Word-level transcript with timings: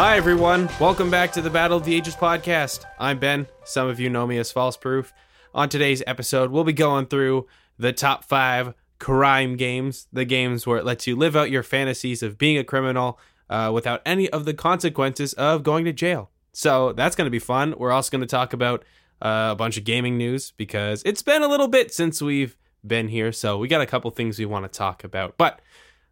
Hi, 0.00 0.16
everyone. 0.16 0.68
Welcome 0.80 1.10
back 1.10 1.30
to 1.32 1.42
the 1.42 1.50
Battle 1.50 1.76
of 1.76 1.84
the 1.84 1.94
Ages 1.94 2.16
podcast. 2.16 2.84
I'm 2.98 3.18
Ben. 3.18 3.46
Some 3.64 3.86
of 3.86 4.00
you 4.00 4.08
know 4.08 4.26
me 4.26 4.38
as 4.38 4.50
False 4.50 4.76
Proof. 4.76 5.12
On 5.54 5.68
today's 5.68 6.02
episode, 6.06 6.50
we'll 6.50 6.64
be 6.64 6.72
going 6.72 7.06
through 7.06 7.46
the 7.78 7.92
top 7.92 8.24
five 8.24 8.74
crime 8.98 9.56
games, 9.56 10.08
the 10.12 10.24
games 10.24 10.66
where 10.66 10.78
it 10.78 10.84
lets 10.84 11.06
you 11.06 11.16
live 11.16 11.36
out 11.36 11.50
your 11.50 11.62
fantasies 11.62 12.22
of 12.22 12.38
being 12.38 12.56
a 12.56 12.64
criminal 12.64 13.18
uh, 13.48 13.70
without 13.74 14.00
any 14.06 14.30
of 14.30 14.44
the 14.44 14.54
consequences 14.54 15.32
of 15.34 15.62
going 15.62 15.84
to 15.84 15.92
jail. 15.92 16.30
So 16.52 16.92
that's 16.92 17.16
going 17.16 17.26
to 17.26 17.30
be 17.30 17.38
fun. 17.38 17.74
We're 17.76 17.92
also 17.92 18.10
going 18.10 18.22
to 18.22 18.26
talk 18.26 18.52
about 18.52 18.84
uh, 19.22 19.50
a 19.52 19.56
bunch 19.56 19.76
of 19.76 19.84
gaming 19.84 20.16
news 20.16 20.52
because 20.56 21.02
it's 21.04 21.22
been 21.22 21.42
a 21.42 21.48
little 21.48 21.68
bit 21.68 21.92
since 21.92 22.20
we've 22.22 22.56
been 22.86 23.08
here. 23.08 23.32
So 23.32 23.58
we 23.58 23.68
got 23.68 23.80
a 23.80 23.86
couple 23.86 24.10
things 24.10 24.38
we 24.38 24.46
want 24.46 24.70
to 24.70 24.76
talk 24.76 25.04
about. 25.04 25.36
But 25.36 25.60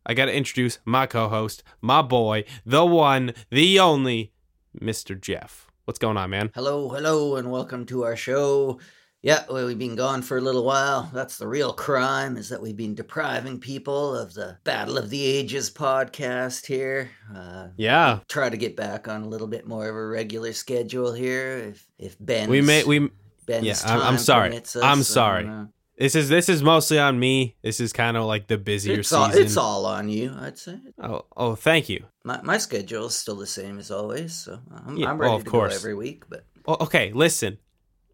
I 0.07 0.15
got 0.15 0.27
to 0.27 0.35
introduce 0.35 0.79
my 0.85 1.07
co 1.07 1.29
host, 1.29 1.63
my 1.81 2.03
boy, 2.03 2.45
the 2.65 2.85
one, 2.85 3.35
the 3.51 3.79
only, 3.79 4.33
Mr. 4.81 5.21
Jeff. 5.21 5.67
What's 5.85 5.99
going 5.99 6.17
on, 6.19 6.31
man? 6.31 6.51
Hello, 6.55 6.89
hello, 6.91 7.37
and 7.37 7.51
welcome 7.51 7.87
to 7.87 8.05
our 8.05 8.15
show. 8.15 8.79
Yeah, 9.21 9.45
well, 9.51 9.67
we've 9.67 9.77
been 9.79 9.97
gone 9.97 10.23
for 10.23 10.39
a 10.39 10.41
little 10.41 10.65
while. 10.65 11.11
That's 11.13 11.39
the 11.39 11.49
real 11.49 11.73
crime, 11.73 12.37
is 12.37 12.51
that 12.51 12.63
we've 12.63 12.77
been 12.77 12.95
depriving 12.95 13.59
people 13.59 14.15
of 14.17 14.33
the 14.35 14.59
Battle 14.63 14.97
of 14.97 15.11
the 15.11 15.25
Ages 15.25 15.71
podcast 15.73 16.67
here. 16.67 17.11
Uh, 17.35 17.69
Yeah. 17.77 18.21
try 18.29 18.49
to 18.49 18.57
get 18.57 18.77
back 18.77 19.09
on 19.09 19.23
a 19.23 19.29
little 19.29 19.49
bit 19.49 19.67
more 19.67 19.89
of 19.89 19.97
a 19.97 20.07
regular 20.07 20.53
schedule 20.53 21.13
here. 21.13 21.59
If 21.71 21.85
if 21.99 22.17
Ben, 22.21 22.49
We 22.49 22.61
may, 22.61 22.85
we, 22.85 23.11
Ben's 23.45 23.67
yeah, 23.67 23.77
I'm- 23.87 24.03
I'm 24.03 24.19
sorry. 24.19 24.57
us, 24.57 24.77
I'm 24.77 25.03
sorry. 25.03 25.51
this 25.99 26.15
is, 26.15 26.29
this 26.29 26.49
is 26.49 26.63
mostly 26.63 27.01
on 27.01 27.19
me. 27.19 27.57
This 27.61 27.81
is 27.81 27.93
kind 27.93 28.17
of 28.17 28.25
like 28.25 28.47
the 28.47 28.57
busier 28.57 29.01
It's 29.01 29.09
season. 29.09 29.23
all, 29.33 29.37
it's 29.37 29.57
all 29.57 29.87
on 29.87 30.09
you, 30.09 30.33
I'd 30.39 30.59
say. 30.59 30.79
Oh, 31.03 31.25
oh, 31.37 31.57
thank 31.57 31.89
you. 31.89 32.05
My 32.23 32.41
my 32.43 32.59
schedule 32.59 33.07
is 33.07 33.17
still 33.17 33.35
the 33.37 33.49
same 33.49 33.81
as 33.81 33.91
always, 33.91 34.33
so 34.35 34.61
I'm, 34.87 34.97
Yeah, 34.97 35.11
I'm 35.11 35.19
well, 35.19 35.31
ready 35.31 35.39
of 35.41 35.45
to 35.45 35.51
course. 35.51 35.73
go 35.73 35.77
every 35.77 35.95
week. 35.97 36.23
But 36.29 36.45
Well, 36.65 36.77
okay, 36.83 37.11
listen. 37.13 37.59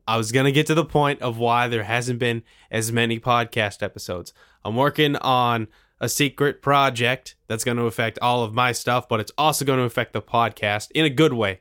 I 0.06 0.16
was 0.16 0.32
going 0.32 0.44
to 0.44 0.52
get 0.52 0.66
to 0.66 0.74
the 0.74 0.84
point 0.84 1.22
of 1.22 1.38
why 1.38 1.68
there 1.68 1.84
hasn't 1.84 2.18
been 2.18 2.42
as 2.70 2.92
many 2.92 3.18
podcast 3.18 3.82
episodes. 3.82 4.32
I'm 4.64 4.76
working 4.76 5.16
on 5.16 5.68
a 6.00 6.08
secret 6.08 6.60
project 6.60 7.36
that's 7.46 7.64
going 7.64 7.76
to 7.78 7.84
affect 7.84 8.18
all 8.20 8.42
of 8.44 8.52
my 8.52 8.72
stuff, 8.72 9.08
but 9.08 9.20
it's 9.20 9.32
also 9.38 9.64
going 9.64 9.78
to 9.78 9.84
affect 9.84 10.12
the 10.12 10.20
podcast 10.22 10.90
in 10.94 11.04
a 11.04 11.10
good 11.10 11.32
way. 11.32 11.60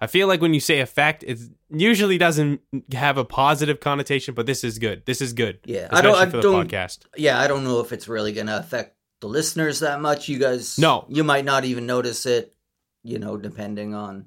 I 0.00 0.06
feel 0.06 0.28
like 0.28 0.40
when 0.40 0.54
you 0.54 0.60
say 0.60 0.80
affect, 0.80 1.24
it 1.24 1.38
usually 1.70 2.18
doesn't 2.18 2.60
have 2.92 3.16
a 3.18 3.24
positive 3.24 3.80
connotation, 3.80 4.34
but 4.34 4.46
this 4.46 4.62
is 4.62 4.78
good. 4.78 5.04
This 5.06 5.20
is 5.20 5.32
good. 5.32 5.58
Yeah, 5.64 5.88
I 5.90 6.02
don't- 6.02 6.14
I 6.16 6.24
don't- 6.26 6.68
podcast. 6.68 7.00
yeah, 7.16 7.40
I 7.40 7.48
don't 7.48 7.64
know 7.64 7.80
if 7.80 7.92
it's 7.92 8.06
really 8.06 8.32
going 8.32 8.46
to 8.46 8.58
affect 8.58 8.96
the 9.20 9.28
listeners 9.28 9.80
that 9.80 10.00
much. 10.00 10.28
You 10.28 10.38
guys, 10.38 10.78
No. 10.78 11.04
you 11.08 11.24
might 11.24 11.44
not 11.44 11.64
even 11.64 11.86
notice 11.86 12.26
it. 12.26 12.54
You 13.02 13.18
know, 13.18 13.36
depending 13.36 13.94
on 13.94 14.26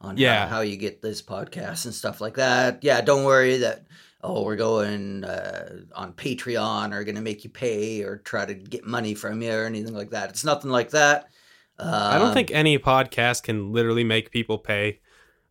on 0.00 0.16
Yeah. 0.16 0.46
how, 0.48 0.56
how 0.56 0.60
you 0.62 0.76
get 0.76 1.02
this 1.02 1.22
podcast 1.22 1.84
and 1.84 1.94
stuff 1.94 2.20
like 2.20 2.34
that. 2.34 2.80
Yeah, 2.82 3.00
don't 3.00 3.24
worry 3.24 3.58
that. 3.58 3.86
Oh, 4.22 4.42
we're 4.44 4.56
going 4.56 5.24
uh, 5.24 5.80
on 5.94 6.12
Patreon 6.12 6.92
or 6.92 7.04
going 7.04 7.14
to 7.14 7.22
make 7.22 7.42
you 7.42 7.48
pay 7.50 8.02
or 8.02 8.18
try 8.18 8.44
to 8.44 8.52
get 8.52 8.84
money 8.86 9.14
from 9.14 9.40
you 9.40 9.50
or 9.52 9.64
anything 9.64 9.94
like 9.94 10.10
that. 10.10 10.28
It's 10.28 10.44
nothing 10.44 10.70
like 10.70 10.90
that. 10.90 11.30
I 11.78 12.18
don't 12.18 12.28
Um, 12.28 12.34
think 12.34 12.50
any 12.50 12.78
podcast 12.78 13.42
can 13.44 13.72
literally 13.72 14.04
make 14.04 14.30
people 14.30 14.58
pay 14.58 15.00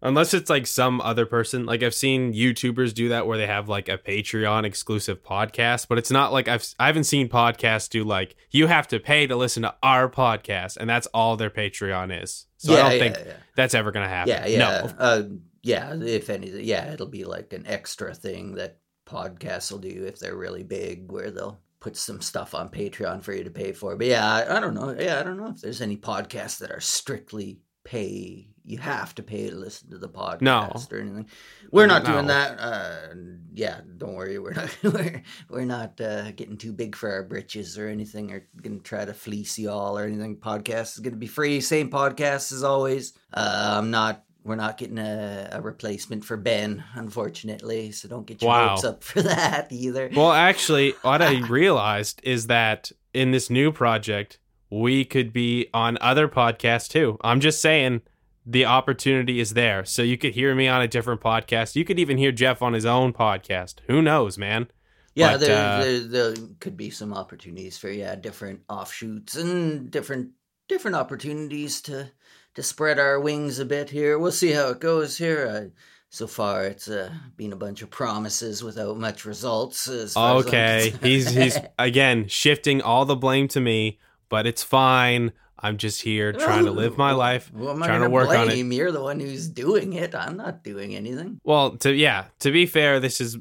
unless 0.02 0.34
it's 0.34 0.50
like 0.50 0.68
some 0.68 1.02
other 1.02 1.26
person. 1.26 1.66
Like 1.66 1.84
I've 1.84 1.94
seen 1.94 2.34
YouTubers 2.34 2.94
do 2.94 3.10
that 3.10 3.28
where 3.28 3.38
they 3.38 3.48
have 3.48 3.70
like 3.70 3.90
a 3.90 3.98
Patreon 3.98 4.66
exclusive 4.66 5.24
podcast, 5.24 5.88
but 5.88 5.98
it's 5.98 6.12
not 6.12 6.32
like 6.32 6.48
I've 6.48 6.66
I 6.80 6.88
haven't 6.88 7.06
seen 7.06 7.30
podcasts 7.30 7.90
do 7.90 8.04
like 8.04 8.36
you 8.52 8.68
have 8.68 8.88
to 8.90 9.00
pay 9.00 9.28
to 9.28 9.36
listen 9.36 9.64
to 9.64 9.76
our 9.84 10.10
podcast 10.10 10.78
and 10.78 10.90
that's 10.90 11.08
all 11.08 11.36
their 11.38 11.50
Patreon 11.50 12.24
is. 12.24 12.48
So 12.58 12.74
yeah, 12.74 12.80
I 12.80 12.82
don't 12.82 12.92
yeah, 12.92 13.00
think 13.14 13.28
yeah. 13.28 13.34
that's 13.56 13.74
ever 13.74 13.92
going 13.92 14.06
to 14.06 14.10
happen. 14.10 14.30
Yeah, 14.30 14.48
yeah, 14.48 14.58
No. 14.58 14.94
uh, 14.98 15.24
yeah. 15.64 15.96
If 15.96 16.30
anything, 16.30 16.66
yeah, 16.66 16.92
it'll 16.92 17.08
be 17.08 17.26
like 17.26 17.54
an 17.54 17.66
extra 17.68 18.14
thing 18.14 18.56
that 18.56 18.80
podcasts 19.08 19.72
will 19.72 19.80
do 19.80 20.06
if 20.06 20.20
they're 20.20 20.36
really 20.38 20.64
big, 20.64 21.12
where 21.12 21.32
they'll 21.32 21.60
put 21.80 21.96
some 21.96 22.22
stuff 22.22 22.54
on 22.54 22.70
Patreon 22.70 23.24
for 23.24 23.34
you 23.34 23.44
to 23.44 23.50
pay 23.50 23.72
for. 23.72 23.96
But 23.96 24.08
yeah, 24.08 24.30
I, 24.30 24.58
I 24.58 24.60
don't 24.60 24.74
know. 24.74 24.96
Yeah, 24.98 25.20
I 25.20 25.24
don't 25.24 25.38
know 25.38 25.48
if 25.48 25.62
there's 25.62 25.82
any 25.82 25.98
podcasts 25.98 26.60
that 26.60 26.72
are 26.72 26.82
strictly 26.82 27.60
pay. 27.84 28.50
You 28.70 28.78
have 28.78 29.16
to 29.16 29.24
pay 29.24 29.50
to 29.50 29.56
listen 29.56 29.90
to 29.90 29.98
the 29.98 30.08
podcast 30.08 30.42
No. 30.42 30.72
or 30.92 30.98
anything. 31.00 31.28
We're 31.72 31.88
not 31.88 32.06
doing 32.06 32.28
that. 32.28 32.60
Uh, 32.60 33.16
yeah, 33.54 33.82
don't 33.98 34.14
worry. 34.14 34.38
We're 34.38 34.54
not. 34.54 34.70
We're, 34.84 35.24
we're 35.50 35.66
not 35.66 36.00
uh, 36.00 36.32
getting 36.34 36.56
too 36.56 36.72
big 36.72 36.96
for 36.96 37.12
our 37.12 37.24
britches 37.24 37.80
or 37.80 37.88
anything, 37.88 38.32
or 38.32 38.46
gonna 38.62 38.78
try 38.78 39.06
to 39.06 39.14
fleece 39.16 39.58
y'all 39.58 39.98
or 39.98 40.04
anything. 40.04 40.38
Podcast 40.38 40.94
is 40.94 41.00
gonna 41.00 41.16
be 41.16 41.26
free. 41.26 41.62
Same 41.62 41.90
podcast 41.90 42.52
as 42.52 42.64
always. 42.64 43.14
Uh, 43.34 43.76
I'm 43.80 43.90
not. 43.90 44.24
We're 44.44 44.56
not 44.56 44.78
getting 44.78 45.00
a, 45.00 45.50
a 45.52 45.62
replacement 45.62 46.24
for 46.24 46.38
Ben, 46.38 46.84
unfortunately. 46.94 47.92
So 47.92 48.08
don't 48.08 48.26
get 48.28 48.42
your 48.42 48.50
Wow. 48.50 48.70
hopes 48.70 48.84
up 48.84 49.04
for 49.04 49.22
that 49.24 49.72
either. 49.72 50.12
Well, 50.16 50.32
actually, 50.32 50.92
what 51.02 51.22
I 51.24 51.40
realized 51.48 52.22
is 52.24 52.48
that 52.48 52.92
in 53.16 53.32
this 53.32 53.50
new 53.50 53.72
project, 53.72 54.38
we 54.70 55.04
could 55.06 55.34
be 55.34 55.68
on 55.74 55.98
other 56.02 56.28
podcasts 56.28 56.88
too. 56.88 57.18
I'm 57.22 57.40
just 57.40 57.62
saying 57.62 58.02
the 58.46 58.66
opportunity 58.66 59.40
is 59.40 59.54
there. 59.54 59.86
So 59.86 60.02
you 60.02 60.18
could 60.18 60.34
hear 60.34 60.56
me 60.56 60.68
on 60.68 60.82
a 60.82 60.88
different 60.88 61.22
podcast. 61.22 61.76
You 61.76 61.86
could 61.86 62.00
even 62.00 62.18
hear 62.18 62.32
Jeff 62.32 62.62
on 62.62 62.74
his 62.74 62.86
own 62.86 63.14
podcast. 63.14 63.76
Who 63.88 64.02
knows, 64.02 64.38
man? 64.38 64.70
Yeah, 65.16 65.34
But, 65.34 65.40
there, 65.42 65.58
uh, 65.58 65.84
there, 65.84 66.00
there 66.00 66.34
could 66.60 66.78
be 66.78 66.90
some 66.90 67.14
opportunities 67.14 67.78
for 67.78 67.90
yeah 67.90 68.16
different 68.16 68.62
offshoots 68.70 69.36
and 69.36 69.92
different 69.92 70.30
different 70.68 70.96
opportunities 70.96 71.82
to 71.82 72.12
to 72.56 72.64
spread 72.64 73.00
our 73.00 73.20
wings 73.20 73.60
a 73.60 73.66
bit 73.66 73.90
here. 73.90 74.18
We'll 74.18 74.32
see 74.32 74.52
how 74.52 74.70
it 74.70 74.80
goes 74.80 75.18
here. 75.18 75.48
Uh, 75.48 75.80
so 76.12 76.26
far, 76.26 76.64
it's 76.66 76.88
uh, 76.88 77.12
been 77.38 77.54
a 77.54 77.58
bunch 77.58 77.82
of 77.84 77.92
promises 77.92 78.64
without 78.64 78.98
much 78.98 79.26
results. 79.26 79.88
As 79.88 80.14
far 80.14 80.40
as 80.40 80.46
Okay. 80.48 80.94
he's 81.04 81.30
he's 81.30 81.58
again 81.80 82.28
shifting 82.28 82.82
all 82.82 83.06
the 83.06 83.16
blame 83.16 83.48
to 83.50 83.60
me, 83.60 84.00
but 84.30 84.48
it's 84.48 84.64
fine. 84.64 85.34
I'm 85.62 85.78
just 85.78 86.02
here 86.02 86.32
trying 86.48 86.66
to 86.66 86.72
live 86.72 86.98
my 86.98 87.12
life. 87.12 87.52
Well, 87.54 87.72
am 87.72 87.84
I 87.84 87.88
trying 87.88 88.02
to 88.02 88.10
work 88.10 88.30
on 88.30 88.50
it. 88.50 88.58
You're 88.58 88.92
the 88.92 89.02
one 89.04 89.20
who's 89.20 89.48
doing 89.48 89.94
it. 89.94 90.16
I'm 90.16 90.38
not 90.38 90.64
doing 90.64 90.96
anything. 90.96 91.40
Well, 91.44 91.78
to 91.78 91.94
yeah, 91.94 92.26
to 92.40 92.52
be 92.52 92.66
fair, 92.66 93.00
this 93.00 93.20
is 93.22 93.38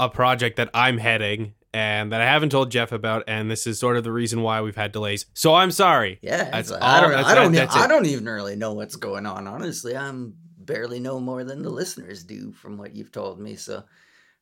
a 0.00 0.08
project 0.08 0.56
that 0.56 0.70
I'm 0.74 0.98
heading 0.98 1.54
and 1.74 2.12
that 2.12 2.20
I 2.20 2.26
haven't 2.26 2.50
told 2.50 2.70
Jeff 2.70 2.92
about, 2.92 3.24
and 3.26 3.50
this 3.50 3.66
is 3.66 3.78
sort 3.78 3.96
of 3.96 4.04
the 4.04 4.12
reason 4.12 4.42
why 4.42 4.60
we've 4.60 4.76
had 4.76 4.92
delays. 4.92 5.24
So 5.34 5.54
I'm 5.54 5.70
sorry. 5.70 6.18
Yeah, 6.20 6.50
That's 6.50 6.70
all- 6.70 6.82
I 6.82 7.00
don't. 7.00 7.10
that's- 7.10 7.26
I 7.26 7.34
don't. 7.34 7.52
that's 7.52 7.76
I 7.76 7.86
don't 7.86 8.06
even 8.06 8.26
really 8.26 8.56
know 8.56 8.74
what's 8.74 8.96
going 8.96 9.24
on. 9.24 9.46
Honestly, 9.46 9.96
I'm 9.96 10.34
barely 10.58 11.00
know 11.00 11.18
more 11.18 11.44
than 11.44 11.62
the 11.62 11.70
listeners 11.70 12.24
do 12.24 12.52
from 12.52 12.76
what 12.76 12.94
you've 12.94 13.10
told 13.10 13.40
me. 13.40 13.56
So, 13.56 13.84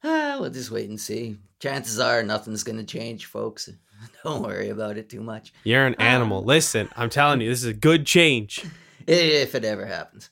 ah, 0.02 0.38
we'll 0.40 0.50
just 0.50 0.70
wait 0.70 0.88
and 0.88 1.00
see. 1.00 1.36
Chances 1.60 2.00
are 2.00 2.22
nothing's 2.22 2.64
going 2.64 2.78
to 2.78 2.84
change, 2.84 3.26
folks. 3.26 3.68
Don't 4.24 4.42
worry 4.42 4.68
about 4.70 4.96
it 4.98 5.08
too 5.08 5.20
much. 5.22 5.52
You're 5.64 5.86
an 5.86 5.94
animal. 5.96 6.42
Listen, 6.44 6.88
I'm 6.96 7.10
telling 7.10 7.40
you, 7.40 7.48
this 7.48 7.60
is 7.60 7.66
a 7.66 7.72
good 7.74 8.06
change. 8.06 8.64
If 9.06 9.54
it 9.54 9.64
ever 9.64 9.86
happens. 9.86 10.30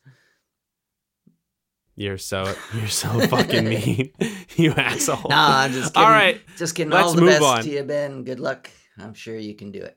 You're 1.96 2.18
so 2.18 2.54
you're 2.74 2.86
so 2.86 3.08
fucking 3.26 3.64
mean, 3.68 4.12
you 4.56 4.70
asshole. 4.72 5.28
Nah, 5.30 5.62
I'm 5.62 5.72
just 5.72 5.94
kidding. 5.94 6.06
All 6.06 6.12
right, 6.12 6.40
just 6.56 6.76
kidding. 6.76 6.92
let's 6.92 7.08
All 7.08 7.14
the 7.14 7.22
move 7.22 7.30
best 7.30 7.42
on. 7.42 7.62
to 7.64 7.70
you, 7.70 7.82
Ben. 7.82 8.22
Good 8.22 8.38
luck. 8.38 8.70
I'm 8.98 9.14
sure 9.14 9.36
you 9.36 9.54
can 9.56 9.72
do 9.72 9.80
it. 9.82 9.96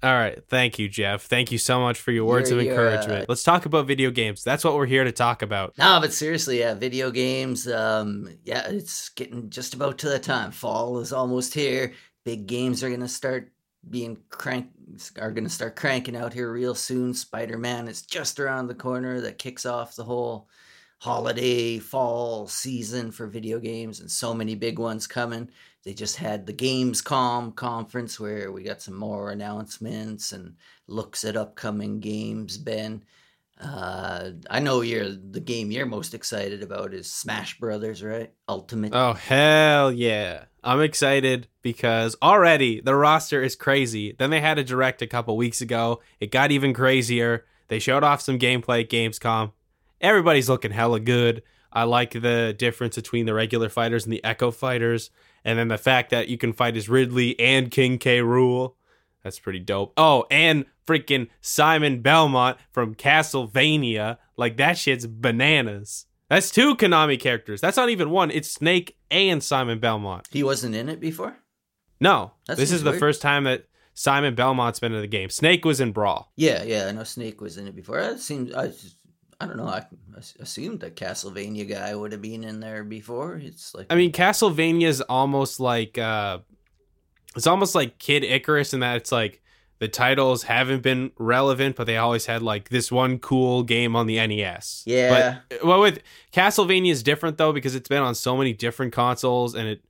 All 0.00 0.12
right, 0.14 0.38
thank 0.48 0.78
you, 0.78 0.88
Jeff. 0.88 1.22
Thank 1.22 1.50
you 1.50 1.56
so 1.58 1.80
much 1.80 1.98
for 1.98 2.12
your 2.12 2.26
words 2.26 2.50
You're- 2.50 2.64
of 2.64 2.70
encouragement. 2.70 3.22
uh, 3.22 3.26
Let's 3.28 3.42
talk 3.42 3.64
about 3.66 3.86
video 3.86 4.10
games. 4.10 4.44
That's 4.44 4.62
what 4.62 4.74
we're 4.74 4.86
here 4.86 5.02
to 5.02 5.12
talk 5.12 5.40
about. 5.42 5.76
No, 5.78 5.98
but 6.00 6.12
seriously, 6.12 6.60
yeah, 6.60 6.74
video 6.74 7.10
games. 7.10 7.66
Um, 7.66 8.28
yeah, 8.44 8.68
it's 8.68 9.08
getting 9.08 9.48
just 9.50 9.72
about 9.74 9.98
to 9.98 10.08
the 10.10 10.18
time. 10.20 10.50
Fall 10.52 10.98
is 11.00 11.12
almost 11.12 11.54
here. 11.54 11.94
Big 12.24 12.46
games 12.46 12.82
are 12.82 12.90
gonna 12.90 13.08
start 13.08 13.52
being 13.90 14.16
crank 14.30 14.68
are 15.18 15.30
gonna 15.30 15.48
start 15.48 15.76
cranking 15.76 16.16
out 16.16 16.32
here 16.32 16.50
real 16.50 16.74
soon. 16.74 17.14
Spider 17.14 17.58
Man 17.58 17.88
is 17.88 18.02
just 18.02 18.40
around 18.40 18.66
the 18.66 18.74
corner. 18.74 19.20
That 19.20 19.38
kicks 19.38 19.66
off 19.66 19.96
the 19.96 20.04
whole 20.04 20.48
holiday 21.00 21.78
fall 21.78 22.46
season 22.46 23.10
for 23.10 23.26
video 23.26 23.58
games, 23.58 24.00
and 24.00 24.10
so 24.10 24.32
many 24.32 24.54
big 24.54 24.78
ones 24.78 25.06
coming. 25.06 25.50
They 25.84 25.92
just 25.92 26.16
had 26.16 26.46
the 26.46 26.54
Gamescom 26.54 27.54
conference 27.56 28.18
where 28.18 28.50
we 28.50 28.62
got 28.62 28.80
some 28.80 28.94
more 28.94 29.30
announcements 29.30 30.32
and 30.32 30.56
looks 30.86 31.24
at 31.24 31.36
upcoming 31.36 32.00
games. 32.00 32.56
Ben. 32.56 33.04
Uh, 33.60 34.30
I 34.50 34.60
know 34.60 34.80
you're 34.80 35.10
the 35.10 35.40
game 35.40 35.70
you're 35.70 35.86
most 35.86 36.12
excited 36.12 36.62
about 36.62 36.92
is 36.92 37.10
Smash 37.10 37.58
Brothers, 37.58 38.02
right? 38.02 38.32
Ultimate. 38.48 38.92
Oh 38.94 39.12
hell 39.12 39.92
yeah. 39.92 40.44
I'm 40.62 40.80
excited 40.80 41.46
because 41.62 42.16
already 42.22 42.80
the 42.80 42.94
roster 42.94 43.42
is 43.42 43.54
crazy. 43.54 44.14
Then 44.18 44.30
they 44.30 44.40
had 44.40 44.58
a 44.58 44.64
direct 44.64 45.02
a 45.02 45.06
couple 45.06 45.36
weeks 45.36 45.60
ago. 45.60 46.00
It 46.20 46.30
got 46.32 46.50
even 46.50 46.72
crazier. 46.72 47.44
They 47.68 47.78
showed 47.78 48.02
off 48.02 48.22
some 48.22 48.38
gameplay 48.38 48.82
at 48.82 48.90
Gamescom. 48.90 49.52
Everybody's 50.00 50.48
looking 50.48 50.72
hella 50.72 51.00
good. 51.00 51.42
I 51.72 51.84
like 51.84 52.12
the 52.12 52.54
difference 52.56 52.96
between 52.96 53.26
the 53.26 53.34
regular 53.34 53.68
fighters 53.68 54.04
and 54.04 54.12
the 54.12 54.22
Echo 54.24 54.50
fighters, 54.50 55.10
and 55.44 55.58
then 55.58 55.68
the 55.68 55.78
fact 55.78 56.10
that 56.10 56.28
you 56.28 56.38
can 56.38 56.52
fight 56.52 56.76
as 56.76 56.88
Ridley 56.88 57.38
and 57.40 57.70
King 57.70 57.98
K. 57.98 58.20
Rool. 58.20 58.74
That's 59.24 59.38
pretty 59.40 59.58
dope. 59.58 59.94
Oh, 59.96 60.26
and 60.30 60.66
freaking 60.86 61.28
Simon 61.40 62.02
Belmont 62.02 62.58
from 62.70 62.94
Castlevania. 62.94 64.18
Like 64.36 64.58
that 64.58 64.78
shit's 64.78 65.06
bananas. 65.06 66.06
That's 66.28 66.50
two 66.50 66.76
Konami 66.76 67.18
characters. 67.18 67.60
That's 67.60 67.76
not 67.76 67.88
even 67.90 68.10
one. 68.10 68.30
It's 68.30 68.50
Snake 68.50 68.96
and 69.10 69.42
Simon 69.42 69.78
Belmont. 69.78 70.28
He 70.30 70.42
wasn't 70.42 70.74
in 70.74 70.88
it 70.88 71.00
before. 71.00 71.36
No, 72.00 72.32
That 72.46 72.56
this 72.56 72.70
is 72.70 72.82
the 72.82 72.90
weird. 72.90 73.00
first 73.00 73.22
time 73.22 73.44
that 73.44 73.66
Simon 73.94 74.34
Belmont's 74.34 74.80
been 74.80 74.92
in 74.92 75.00
the 75.00 75.06
game. 75.06 75.30
Snake 75.30 75.64
was 75.64 75.80
in 75.80 75.92
Brawl. 75.92 76.32
Yeah, 76.36 76.62
yeah, 76.64 76.86
I 76.86 76.92
know 76.92 77.04
Snake 77.04 77.40
was 77.40 77.56
in 77.56 77.66
it 77.68 77.76
before. 77.76 78.00
It 78.00 78.20
seems 78.20 78.52
I, 78.54 78.72
I 79.40 79.46
don't 79.46 79.56
know. 79.56 79.66
I, 79.68 79.86
assumed 80.38 80.80
that 80.80 80.96
Castlevania 80.96 81.68
guy 81.68 81.94
would 81.94 82.12
have 82.12 82.22
been 82.22 82.44
in 82.44 82.60
there 82.60 82.84
before. 82.84 83.36
It's 83.36 83.74
like 83.74 83.86
I 83.90 83.96
mean, 83.96 84.12
Castlevania 84.12 84.86
is 84.86 85.00
almost 85.00 85.60
like 85.60 85.98
uh, 85.98 86.38
it's 87.36 87.46
almost 87.46 87.74
like 87.74 87.98
Kid 87.98 88.24
Icarus 88.24 88.74
in 88.74 88.80
that 88.80 88.96
it's 88.96 89.12
like 89.12 89.42
the 89.78 89.88
titles 89.88 90.44
haven't 90.44 90.82
been 90.82 91.10
relevant, 91.18 91.76
but 91.76 91.84
they 91.84 91.96
always 91.96 92.26
had 92.26 92.42
like 92.42 92.68
this 92.68 92.92
one 92.92 93.18
cool 93.18 93.62
game 93.62 93.96
on 93.96 94.06
the 94.06 94.24
NES. 94.26 94.82
Yeah. 94.86 95.40
But 95.48 95.56
uh, 95.56 95.66
well, 95.66 95.80
with 95.80 96.00
Castlevania 96.32 96.90
is 96.90 97.02
different 97.02 97.38
though 97.38 97.52
because 97.52 97.74
it's 97.74 97.88
been 97.88 98.02
on 98.02 98.14
so 98.14 98.36
many 98.36 98.52
different 98.52 98.92
consoles 98.92 99.54
and 99.54 99.68
it 99.68 99.84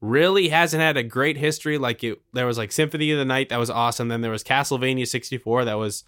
really 0.00 0.48
hasn't 0.48 0.82
had 0.82 0.96
a 0.96 1.02
great 1.02 1.36
history. 1.38 1.78
Like 1.78 2.04
it, 2.04 2.20
there 2.32 2.46
was 2.46 2.58
like 2.58 2.72
Symphony 2.72 3.10
of 3.12 3.18
the 3.18 3.24
Night 3.24 3.48
that 3.48 3.58
was 3.58 3.70
awesome. 3.70 4.08
Then 4.08 4.20
there 4.20 4.30
was 4.30 4.44
Castlevania 4.44 5.06
64 5.06 5.64
that 5.64 5.74
was 5.78 6.04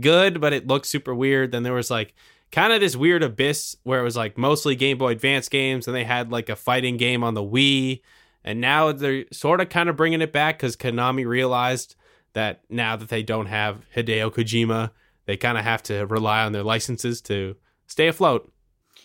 good, 0.00 0.40
but 0.40 0.52
it 0.52 0.66
looked 0.66 0.86
super 0.86 1.14
weird. 1.14 1.52
Then 1.52 1.62
there 1.62 1.72
was 1.72 1.90
like 1.90 2.14
kind 2.50 2.72
of 2.72 2.80
this 2.80 2.96
weird 2.96 3.22
abyss 3.22 3.76
where 3.84 4.00
it 4.00 4.04
was 4.04 4.16
like 4.16 4.36
mostly 4.36 4.74
Game 4.74 4.98
Boy 4.98 5.12
Advance 5.12 5.48
games, 5.48 5.86
and 5.86 5.94
they 5.94 6.04
had 6.04 6.32
like 6.32 6.48
a 6.48 6.56
fighting 6.56 6.96
game 6.96 7.22
on 7.22 7.34
the 7.34 7.42
Wii. 7.42 8.00
And 8.44 8.60
now 8.60 8.92
they're 8.92 9.24
sort 9.32 9.60
of 9.60 9.68
kind 9.70 9.88
of 9.88 9.96
bringing 9.96 10.20
it 10.20 10.32
back 10.32 10.58
because 10.58 10.76
Konami 10.76 11.26
realized 11.26 11.96
that 12.34 12.62
now 12.68 12.96
that 12.96 13.08
they 13.08 13.22
don't 13.22 13.46
have 13.46 13.86
Hideo 13.96 14.30
Kojima, 14.30 14.90
they 15.26 15.36
kind 15.36 15.56
of 15.56 15.64
have 15.64 15.82
to 15.84 16.04
rely 16.06 16.44
on 16.44 16.52
their 16.52 16.62
licenses 16.62 17.20
to 17.22 17.56
stay 17.86 18.08
afloat. 18.08 18.52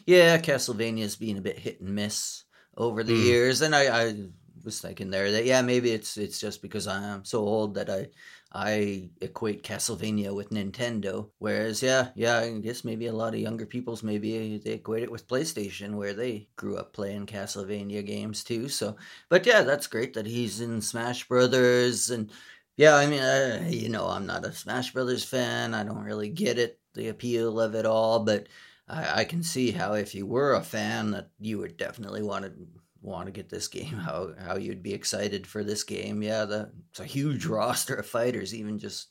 yeah, 0.05 0.37
Castlevania's 0.37 1.15
been 1.15 1.37
a 1.37 1.41
bit 1.41 1.59
hit 1.59 1.79
and 1.81 1.95
miss 1.95 2.43
over 2.75 3.03
the 3.03 3.13
Mm. 3.13 3.23
years, 3.23 3.61
and 3.61 3.75
I, 3.75 4.07
I 4.09 4.15
was 4.63 4.81
thinking 4.81 5.09
there 5.09 5.31
that 5.31 5.45
yeah, 5.45 5.61
maybe 5.61 5.91
it's 5.91 6.17
it's 6.17 6.39
just 6.39 6.61
because 6.61 6.87
I'm 6.87 7.23
so 7.23 7.39
old 7.39 7.75
that 7.75 7.89
I 7.89 8.07
I 8.51 9.11
equate 9.21 9.63
Castlevania 9.63 10.33
with 10.33 10.49
Nintendo, 10.49 11.29
whereas 11.37 11.83
yeah, 11.83 12.09
yeah, 12.15 12.39
I 12.39 12.57
guess 12.59 12.83
maybe 12.83 13.05
a 13.05 13.13
lot 13.13 13.33
of 13.35 13.39
younger 13.39 13.65
people's 13.65 14.01
maybe 14.03 14.57
they 14.57 14.71
equate 14.73 15.03
it 15.03 15.11
with 15.11 15.27
PlayStation, 15.27 15.95
where 15.95 16.13
they 16.13 16.47
grew 16.55 16.77
up 16.77 16.93
playing 16.93 17.27
Castlevania 17.27 18.03
games 18.05 18.43
too. 18.43 18.67
So, 18.67 18.95
but 19.29 19.45
yeah, 19.45 19.61
that's 19.61 19.87
great 19.87 20.13
that 20.15 20.25
he's 20.25 20.61
in 20.61 20.81
Smash 20.81 21.27
Brothers, 21.27 22.09
and 22.09 22.31
yeah, 22.77 22.95
I 22.95 23.05
mean, 23.07 23.21
uh, 23.21 23.67
you 23.69 23.89
know, 23.89 24.07
I'm 24.07 24.25
not 24.25 24.45
a 24.45 24.53
Smash 24.53 24.93
Brothers 24.93 25.23
fan. 25.23 25.73
I 25.73 25.83
don't 25.83 26.03
really 26.03 26.29
get 26.29 26.57
it, 26.57 26.79
the 26.95 27.09
appeal 27.09 27.59
of 27.59 27.75
it 27.75 27.85
all, 27.85 28.23
but 28.23 28.47
I, 28.87 29.21
I 29.21 29.23
can 29.25 29.43
see 29.43 29.71
how 29.71 29.93
if 29.93 30.15
you 30.15 30.25
were 30.25 30.53
a 30.53 30.63
fan, 30.63 31.11
that 31.11 31.29
you 31.39 31.59
would 31.59 31.77
definitely 31.77 32.23
want 32.23 32.45
to 32.45 32.53
want 33.01 33.27
to 33.27 33.31
get 33.31 33.49
this 33.49 33.67
game. 33.67 33.85
How 34.05 34.33
how 34.37 34.57
you'd 34.57 34.83
be 34.83 34.93
excited 34.93 35.47
for 35.47 35.63
this 35.63 35.83
game. 35.83 36.21
Yeah, 36.21 36.45
the, 36.45 36.69
it's 36.91 36.99
a 36.99 37.05
huge 37.05 37.45
roster 37.57 37.95
of 37.95 38.05
fighters. 38.05 38.53
Even 38.53 38.79
just 38.79 39.07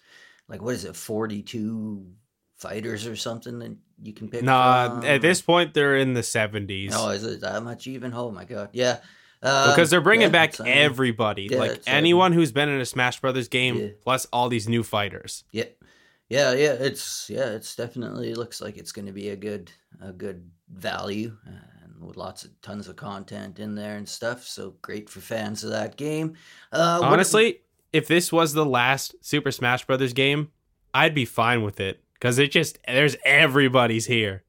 like 0.49 0.62
what 0.62 0.75
is 0.75 0.85
it, 0.85 0.96
forty 0.96 1.43
two 1.43 2.06
fighters 2.56 3.06
or 3.06 3.17
something 3.17 3.58
that 3.61 3.76
you 4.02 4.12
can 4.12 4.29
pick. 4.29 4.43
Nah, 4.43 5.00
from? 5.00 5.05
at 5.05 5.23
this 5.23 5.40
point 5.40 5.75
they're 5.75 5.96
in 5.96 6.12
the 6.14 6.20
70s. 6.20 6.90
Oh, 6.93 7.11
is 7.11 7.25
it 7.25 7.40
that 7.40 7.62
much 7.62 7.87
even? 7.87 8.12
Oh 8.12 8.31
my 8.31 8.44
god, 8.44 8.70
yeah. 8.73 8.99
Um, 9.40 9.70
because 9.70 9.91
they're 9.91 10.00
bringing 10.00 10.29
yeah, 10.29 10.46
back 10.46 10.58
um, 10.58 10.67
everybody, 10.69 11.49
yeah, 11.50 11.58
like 11.58 11.70
um, 11.70 11.79
anyone 11.87 12.32
who's 12.32 12.50
been 12.50 12.69
in 12.69 12.81
a 12.81 12.84
Smash 12.84 13.20
Brothers 13.20 13.46
game, 13.49 13.76
Yeah. 13.76 13.88
plus 14.02 14.26
all 14.32 14.49
these 14.49 14.69
new 14.69 14.82
fighters. 14.82 15.44
Yeah, 15.52 15.67
yeah, 16.29 16.52
yeah. 16.52 16.73
It's 16.73 17.31
yeah, 17.31 17.50
it's 17.50 17.76
definitely 17.76 18.34
looks 18.34 18.61
like 18.61 18.76
it's 18.76 18.91
going 18.91 19.06
to 19.06 19.12
be 19.12 19.29
a 19.29 19.37
good 19.37 19.70
a 20.02 20.12
good 20.12 20.50
value 20.69 21.37
and 21.46 21.56
with 22.00 22.16
lots 22.16 22.44
of 22.44 22.60
tons 22.62 22.88
of 22.88 22.96
content 22.96 23.58
in 23.58 23.74
there 23.74 23.96
and 23.96 24.08
stuff. 24.08 24.44
So 24.44 24.74
great 24.82 25.08
for 25.08 25.20
fans 25.20 25.64
of 25.64 25.70
that 25.70 25.96
game. 25.96 26.34
Uh, 26.72 27.00
Honestly, 27.02 27.60
if 27.92 28.06
this 28.06 28.32
was 28.32 28.52
the 28.52 28.66
last 28.66 29.14
Super 29.20 29.50
Smash 29.50 29.86
Brothers 29.86 30.12
game, 30.12 30.50
I'd 30.94 31.14
be 31.14 31.24
fine 31.24 31.62
with 31.62 31.80
it 31.80 32.02
because 32.14 32.38
it 32.38 32.50
just 32.50 32.78
there's 32.86 33.16
everybody's 33.24 34.06
here, 34.06 34.44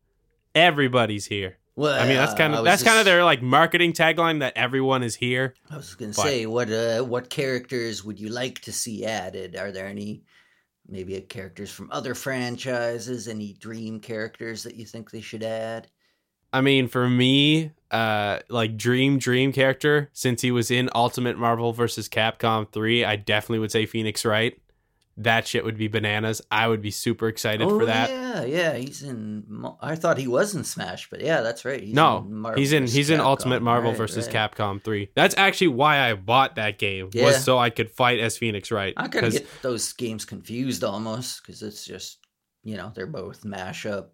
everybody's 0.56 1.26
here. 1.28 1.58
well, 1.76 2.00
I 2.00 2.08
mean, 2.08 2.18
that's 2.18 2.34
kind 2.34 2.54
of 2.54 2.62
was 2.62 2.66
that's 2.66 2.84
kind 2.84 3.00
of 3.00 3.06
their 3.06 3.24
like 3.24 3.42
marketing 3.42 3.94
tagline 3.94 4.40
that 4.40 4.54
everyone 4.56 5.04
is 5.04 5.16
here. 5.16 5.54
I 5.70 5.78
was 5.78 5.96
going 5.96 6.12
to 6.12 6.20
say 6.20 6.46
what 6.46 6.72
uh, 6.72 7.02
what 7.04 7.30
characters 7.30 8.04
would 8.04 8.20
you 8.20 8.30
like 8.30 8.60
to 8.62 8.72
see 8.72 9.06
added? 9.06 9.56
Are 9.56 9.72
there 9.72 9.88
any? 9.88 10.24
Maybe 10.92 11.16
uh, 11.16 11.22
characters 11.30 11.70
from 11.70 11.90
other 11.92 12.16
franchises, 12.16 13.28
any 13.28 13.54
dream 13.54 14.00
characters 14.00 14.64
that 14.64 14.76
you 14.76 14.86
think 14.86 15.12
they 15.12 15.22
should 15.22 15.44
add? 15.44 15.88
I 16.52 16.62
mean, 16.62 16.88
for 16.88 17.10
me, 17.10 17.72
uh, 17.92 18.40
like 18.50 18.78
Dream 18.78 19.18
Dream 19.20 19.52
character, 19.52 20.10
since 20.14 20.42
he 20.42 20.52
was 20.52 20.72
in 20.72 20.90
Ultimate 20.96 21.38
Marvel 21.38 21.74
vs. 21.74 22.10
Capcom 22.10 22.72
3, 22.72 23.06
I 23.06 23.16
definitely 23.16 23.60
would 23.60 23.72
say 23.72 23.86
Phoenix 23.86 24.26
Wright. 24.26 24.60
That 25.18 25.46
shit 25.46 25.66
would 25.66 25.78
be 25.78 25.90
bananas. 25.90 26.42
I 26.50 26.70
would 26.70 26.82
be 26.82 26.92
super 26.92 27.28
excited 27.28 27.68
oh 27.68 27.78
for 27.78 27.86
that. 27.88 28.10
yeah, 28.10 28.46
yeah. 28.46 28.74
He's 28.78 29.04
in. 29.04 29.44
I 29.82 29.96
thought 29.96 30.18
he 30.18 30.28
was 30.30 30.56
in 30.56 30.64
Smash, 30.64 31.10
but 31.10 31.20
yeah, 31.20 31.42
that's 31.42 31.66
right. 31.66 31.84
He's 31.84 31.94
no, 31.94 32.20
in 32.20 32.34
Marvel 32.36 32.58
he's 32.58 32.72
in 32.72 32.88
he's 32.88 33.10
in 33.10 33.20
Ultimate 33.20 33.62
Marvel 33.62 33.92
Right, 33.92 33.98
versus 33.98 34.28
right. 34.28 34.54
Capcom 34.56 34.82
3. 34.82 35.10
That's 35.16 35.36
actually 35.38 35.70
why 35.70 36.10
I 36.10 36.14
bought 36.14 36.56
that 36.56 36.80
game 36.80 37.10
Yeah. 37.12 37.26
was 37.26 37.44
so 37.44 37.58
I 37.58 37.70
could 37.70 37.92
fight 37.92 38.20
as 38.22 38.38
Phoenix 38.38 38.72
Wright. 38.72 38.94
I 38.96 39.10
kind 39.10 39.26
of 39.26 39.34
get 39.34 39.46
those 39.62 39.92
games 39.92 40.24
confused 40.24 40.86
almost 40.86 41.42
because 41.42 41.64
it's 41.64 41.86
just 41.86 42.20
you 42.64 42.78
know 42.78 42.94
they're 42.96 43.06
both 43.06 43.44
mashup 43.44 44.12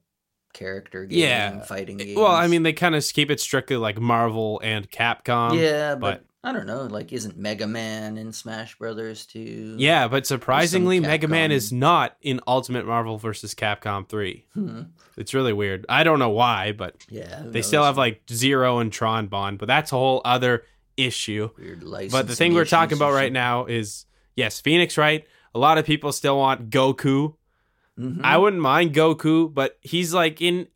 character 0.55 1.05
game 1.05 1.19
Yeah. 1.19 1.59
fighting 1.61 1.97
games. 1.97 2.17
well, 2.17 2.31
I 2.31 2.47
mean, 2.47 2.63
they 2.63 2.73
kind 2.73 2.95
of 2.95 3.03
keep 3.13 3.29
it 3.29 3.39
strictly 3.39 3.77
like 3.77 3.99
Marvel 3.99 4.59
and 4.63 4.89
Capcom. 4.89 5.59
yeah, 5.59 5.93
but- 5.95 5.99
but, 5.99 6.25
I 6.47 6.51
don't 6.53 6.67
know. 6.67 6.83
Like, 6.83 7.11
isn't 7.11 7.37
Mega 7.37 7.65
Man 7.65 8.19
in 8.19 8.31
Smash 8.31 8.77
Brothers 8.77 9.25
too? 9.25 9.75
Yeah, 9.79 10.07
but 10.07 10.27
surprisingly, 10.27 10.99
Mega 10.99 11.27
Man 11.27 11.51
is 11.51 11.71
not 11.73 12.15
in 12.21 12.39
Ultimate 12.45 12.85
Marvel 12.85 13.17
versus 13.17 13.55
Capcom 13.55 14.07
3. 14.07 14.45
Hmm. 14.53 14.81
It's 15.17 15.33
really 15.33 15.53
weird. 15.53 15.87
I 15.89 16.03
don't 16.03 16.19
know 16.19 16.29
why, 16.29 16.71
but 16.71 16.97
yeah. 17.09 17.41
they 17.45 17.63
still 17.63 17.83
have 17.83 17.97
like 17.97 18.21
Zero 18.31 18.77
and 18.77 18.91
Tron 18.93 19.25
Bonne, 19.25 19.57
but 19.57 19.67
that's 19.67 19.91
a 19.91 19.95
whole 19.95 20.21
other 20.23 20.63
issue. 20.97 21.49
weird 21.57 21.83
license. 21.83 22.11
But 22.13 22.27
the 22.27 22.35
thing 22.35 22.53
we're 22.53 22.65
talking 22.65 22.95
about 22.97 23.13
right 23.13 23.33
now 23.33 23.65
is 23.65 24.05
yes, 24.35 24.61
Phoenix 24.61 24.99
Wright. 24.99 25.25
A 25.55 25.59
lot 25.59 25.79
of 25.79 25.85
people 25.85 26.11
still 26.11 26.37
want 26.37 26.69
Goku. 26.69 27.33
Mm-hmm. 27.99 28.21
I 28.23 28.37
wouldn't 28.37 28.61
mind 28.61 28.93
Goku, 28.93 29.53
but 29.53 29.77
he's 29.81 30.13
like 30.13 30.41
in 30.41 30.67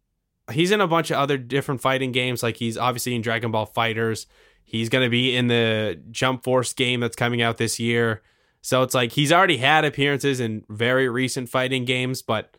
he's 0.52 0.72
in 0.72 0.82
a 0.82 0.88
bunch 0.88 1.12
of 1.12 1.18
other 1.18 1.38
different 1.38 1.82
fighting 1.82 2.12
games. 2.12 2.44
Like 2.44 2.58
he's 2.58 2.78
obviously 2.78 3.16
in 3.16 3.22
Dragon 3.22 3.52
Ball 3.52 3.68
FighterZ. 3.68 4.26
He's 4.64 4.90
gonna 4.90 5.10
be 5.10 5.36
in 5.36 5.48
the 5.48 6.02
Jump 6.12 6.44
Force 6.44 6.74
game 6.74 7.00
that's 7.00 7.16
coming 7.16 7.42
out 7.42 7.58
this 7.58 7.80
year. 7.80 8.22
So 8.62 8.84
it's 8.84 8.94
like 8.94 9.12
he's 9.12 9.32
already 9.32 9.58
had 9.58 9.86
appearances 9.86 10.40
in 10.40 10.64
very 10.70 11.10
recent 11.10 11.50
fighting 11.50 11.86
games, 11.86 12.22
but 12.22 12.56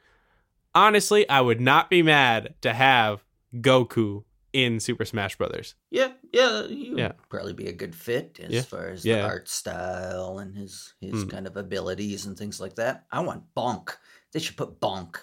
honestly, 0.74 1.28
I 1.28 1.40
would 1.40 1.60
not 1.60 1.90
be 1.90 2.02
mad 2.02 2.54
to 2.62 2.72
have 2.72 3.24
Goku 3.54 4.24
in 4.52 4.80
Super 4.80 5.04
Smash 5.04 5.36
Brothers. 5.36 5.74
Yeah, 5.90 6.12
yeah, 6.32 6.66
he 6.66 6.90
would 6.90 6.98
Yeah. 6.98 7.12
probably 7.28 7.52
be 7.52 7.66
a 7.68 7.72
good 7.72 7.94
fit 7.94 8.38
as 8.42 8.50
Yeah. 8.50 8.62
far 8.62 8.88
as 8.88 9.04
Yeah. 9.04 9.16
the 9.18 9.22
art 9.24 9.48
style 9.48 10.38
and 10.38 10.56
his 10.56 10.94
his 11.00 11.22
Hmm. 11.24 11.28
kind 11.28 11.46
of 11.46 11.56
abilities 11.56 12.26
and 12.26 12.36
things 12.36 12.60
like 12.60 12.76
that. 12.76 13.06
I 13.10 13.20
want 13.20 13.44
Bonk. 13.56 13.90
They 14.32 14.40
should 14.40 14.56
put 14.56 14.80
Bonk. 14.80 15.16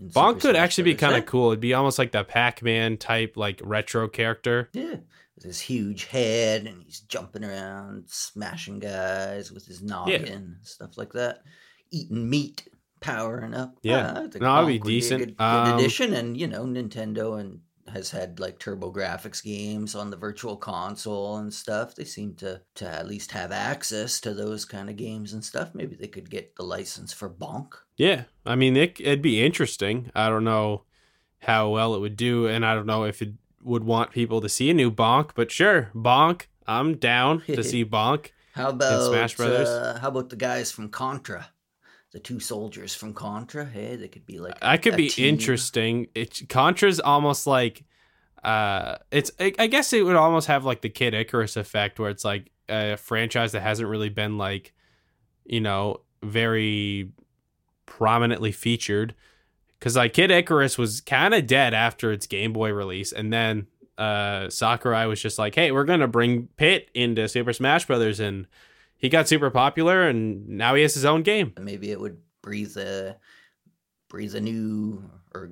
in 0.00 0.10
Bonk 0.10 0.28
Super 0.28 0.32
could 0.34 0.50
Smash 0.54 0.56
actually 0.62 0.84
be 0.84 0.94
kind 0.94 1.16
of 1.16 1.26
cool. 1.26 1.48
It'd 1.50 1.60
be 1.60 1.74
almost 1.74 1.98
like 1.98 2.12
the 2.12 2.22
Pac-Man 2.24 2.98
type, 2.98 3.36
like 3.36 3.60
retro 3.64 4.06
character. 4.08 4.68
Yeah, 4.72 4.96
with 5.34 5.44
his 5.44 5.60
huge 5.60 6.04
head 6.04 6.66
and 6.66 6.82
he's 6.84 7.00
jumping 7.00 7.44
around, 7.44 8.04
smashing 8.08 8.78
guys 8.78 9.50
with 9.50 9.66
his 9.66 9.82
noggin 9.82 10.26
and 10.28 10.56
stuff 10.62 10.96
like 10.96 11.12
that. 11.14 11.42
Eating 11.90 12.30
meat, 12.30 12.68
powering 13.00 13.54
up. 13.54 13.76
Yeah. 13.82 14.12
I 14.12 14.14
think 14.22 14.40
No, 14.40 14.54
that'd 14.54 14.68
be 14.68 14.78
Bonk 14.78 14.84
would 14.84 14.88
decent. 14.88 15.22
a 15.22 15.26
good, 15.26 15.36
good 15.36 15.44
Um, 15.44 15.78
addition, 15.78 16.14
and 16.14 16.36
you 16.36 16.46
know, 16.46 16.64
Nintendo 16.64 17.40
and 17.40 17.60
has 17.90 18.10
had 18.10 18.40
like 18.40 18.58
TurboGrafx 18.58 19.42
games 19.42 19.94
on 19.94 20.10
the 20.10 20.16
Virtual 20.16 20.56
Console 20.56 21.38
and 21.38 21.52
stuff. 21.52 21.94
They 21.94 22.04
seem 22.04 22.34
to 22.36 22.60
to 22.76 22.88
at 22.88 23.08
least 23.08 23.32
have 23.32 23.52
access 23.52 24.20
to 24.20 24.34
those 24.34 24.64
kind 24.64 24.88
of 24.88 24.96
games 24.96 25.32
and 25.32 25.44
stuff. 25.44 25.74
Maybe 25.74 25.96
they 25.96 26.08
could 26.08 26.30
get 26.30 26.56
the 26.56 26.64
license 26.64 27.12
for 27.12 27.28
Bonk. 27.28 27.74
Yeah, 27.96 28.24
I 28.46 28.54
mean 28.56 28.76
it, 28.76 29.00
it'd 29.00 29.22
be 29.22 29.44
interesting. 29.44 30.10
I 30.14 30.28
don't 30.28 30.44
know 30.44 30.84
how 31.40 31.70
well 31.70 31.94
it 31.94 32.00
would 32.00 32.16
do, 32.16 32.46
and 32.46 32.64
I 32.64 32.74
don't 32.74 32.86
know 32.86 33.04
if 33.04 33.22
it 33.22 33.34
would 33.62 33.84
want 33.84 34.12
people 34.12 34.40
to 34.40 34.48
see 34.48 34.70
a 34.70 34.74
new 34.74 34.90
Bonk. 34.90 35.30
But 35.34 35.50
sure, 35.50 35.90
Bonk, 35.94 36.46
I'm 36.66 36.96
down 36.96 37.42
to 37.42 37.62
see 37.64 37.84
Bonk. 37.84 38.30
How 38.52 38.70
about 38.70 39.08
Smash 39.08 39.36
Brothers? 39.36 39.68
Uh, 39.68 39.98
how 40.00 40.08
about 40.08 40.30
the 40.30 40.36
guys 40.36 40.72
from 40.72 40.88
Contra? 40.88 41.48
The 42.12 42.18
two 42.18 42.40
soldiers 42.40 42.94
from 42.94 43.12
Contra. 43.12 43.66
Hey, 43.66 43.96
they 43.96 44.08
could 44.08 44.24
be 44.24 44.38
like 44.38 44.54
I 44.62 44.78
could 44.78 44.96
be 44.96 45.10
team. 45.10 45.26
interesting. 45.26 46.08
It, 46.14 46.48
Contra's 46.48 47.00
almost 47.00 47.46
like 47.46 47.84
uh, 48.42 48.96
it's 49.10 49.30
I, 49.38 49.52
I 49.58 49.66
guess 49.66 49.92
it 49.92 50.04
would 50.04 50.16
almost 50.16 50.46
have 50.46 50.64
like 50.64 50.80
the 50.80 50.88
Kid 50.88 51.12
Icarus 51.12 51.56
effect, 51.56 51.98
where 51.98 52.10
it's 52.10 52.24
like 52.24 52.50
a 52.68 52.96
franchise 52.96 53.52
that 53.52 53.60
hasn't 53.60 53.88
really 53.88 54.08
been 54.08 54.38
like, 54.38 54.72
you 55.44 55.60
know, 55.60 56.00
very 56.22 57.10
prominently 57.84 58.52
featured. 58.52 59.14
Because 59.78 59.96
like 59.96 60.12
Kid 60.14 60.30
Icarus 60.30 60.78
was 60.78 61.00
kind 61.00 61.34
of 61.34 61.46
dead 61.46 61.74
after 61.74 62.10
its 62.10 62.26
Game 62.26 62.52
Boy 62.52 62.72
release, 62.72 63.12
and 63.12 63.32
then 63.32 63.66
uh, 63.98 64.48
Sakurai 64.48 65.06
was 65.06 65.20
just 65.20 65.38
like, 65.38 65.54
"Hey, 65.54 65.72
we're 65.72 65.84
gonna 65.84 66.08
bring 66.08 66.48
Pit 66.56 66.90
into 66.94 67.28
Super 67.28 67.52
Smash 67.52 67.86
Brothers," 67.86 68.18
and 68.18 68.46
he 68.98 69.08
got 69.08 69.28
super 69.28 69.50
popular, 69.50 70.06
and 70.06 70.48
now 70.48 70.74
he 70.74 70.82
has 70.82 70.94
his 70.94 71.04
own 71.04 71.22
game. 71.22 71.52
Maybe 71.58 71.90
it 71.90 72.00
would 72.00 72.18
breathe 72.42 72.76
a 72.76 73.16
breathe 74.08 74.34
a 74.34 74.40
new 74.40 75.02
or 75.34 75.50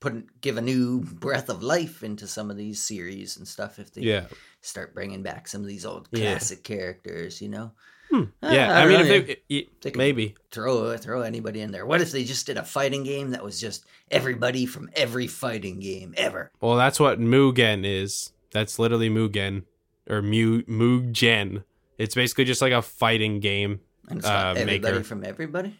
put 0.00 0.40
give 0.40 0.56
a 0.56 0.62
new 0.62 1.00
breath 1.00 1.48
of 1.48 1.62
life 1.62 2.02
into 2.02 2.26
some 2.26 2.50
of 2.50 2.56
these 2.56 2.80
series 2.82 3.36
and 3.36 3.46
stuff 3.48 3.78
if 3.78 3.92
they 3.92 4.02
Yeah, 4.02 4.26
start 4.60 4.94
bringing 4.94 5.22
back 5.22 5.48
some 5.48 5.60
of 5.60 5.66
these 5.66 5.84
old 5.84 6.08
Yeah. 6.12 6.30
classic 6.32 6.62
characters. 6.64 7.40
You 7.42 7.48
know, 7.48 7.72
Hmm. 8.10 8.22
Uh, 8.42 8.48
yeah. 8.52 8.72
I 8.78 8.84
I, 8.84 8.86
mean, 8.86 9.00
if 9.00 9.38
they, 9.48 9.66
They 9.82 9.92
maybe 9.96 10.34
throw 10.50 10.96
throw 10.96 11.22
anybody 11.22 11.60
in 11.60 11.72
there. 11.72 11.84
What 11.84 12.00
if 12.00 12.10
they 12.12 12.24
just 12.24 12.46
did 12.46 12.56
a 12.56 12.64
fighting 12.64 13.04
game 13.04 13.30
that 13.32 13.44
was 13.44 13.60
just 13.60 13.84
everybody 14.10 14.64
from 14.66 14.88
every 14.94 15.26
fighting 15.26 15.80
game 15.80 16.14
ever? 16.16 16.50
Well, 16.60 16.76
that's 16.76 16.98
what 16.98 17.20
Mugen 17.20 17.84
is. 17.84 18.32
That's 18.50 18.78
literally 18.78 19.10
Mugen 19.10 19.64
or 20.08 20.22
Mu 20.22 20.62
Mugen. 20.62 21.64
It's 21.98 22.14
basically 22.14 22.44
just 22.44 22.62
like 22.62 22.72
a 22.72 22.82
fighting 22.82 23.40
game. 23.40 23.80
And 24.08 24.20
it's 24.20 24.26
Uh, 24.26 24.54
everybody 24.56 24.92
maker. 24.94 25.04
from 25.04 25.24
everybody. 25.24 25.76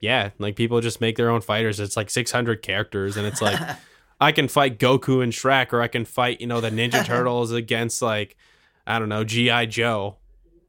Yeah, 0.00 0.30
like 0.38 0.56
people 0.56 0.80
just 0.80 1.00
make 1.00 1.16
their 1.16 1.30
own 1.30 1.40
fighters. 1.40 1.78
It's 1.80 1.96
like 1.96 2.10
600 2.10 2.60
characters, 2.62 3.16
and 3.16 3.26
it's 3.26 3.40
like 3.40 3.58
I 4.20 4.32
can 4.32 4.48
fight 4.48 4.78
Goku 4.78 5.22
and 5.22 5.32
Shrek, 5.32 5.72
or 5.72 5.80
I 5.80 5.88
can 5.88 6.04
fight 6.04 6.40
you 6.40 6.46
know 6.48 6.60
the 6.60 6.70
Ninja 6.70 7.04
Turtles 7.06 7.52
against 7.52 8.02
like 8.02 8.36
I 8.86 8.98
don't 8.98 9.08
know 9.08 9.22
GI 9.24 9.66
Joe. 9.68 10.18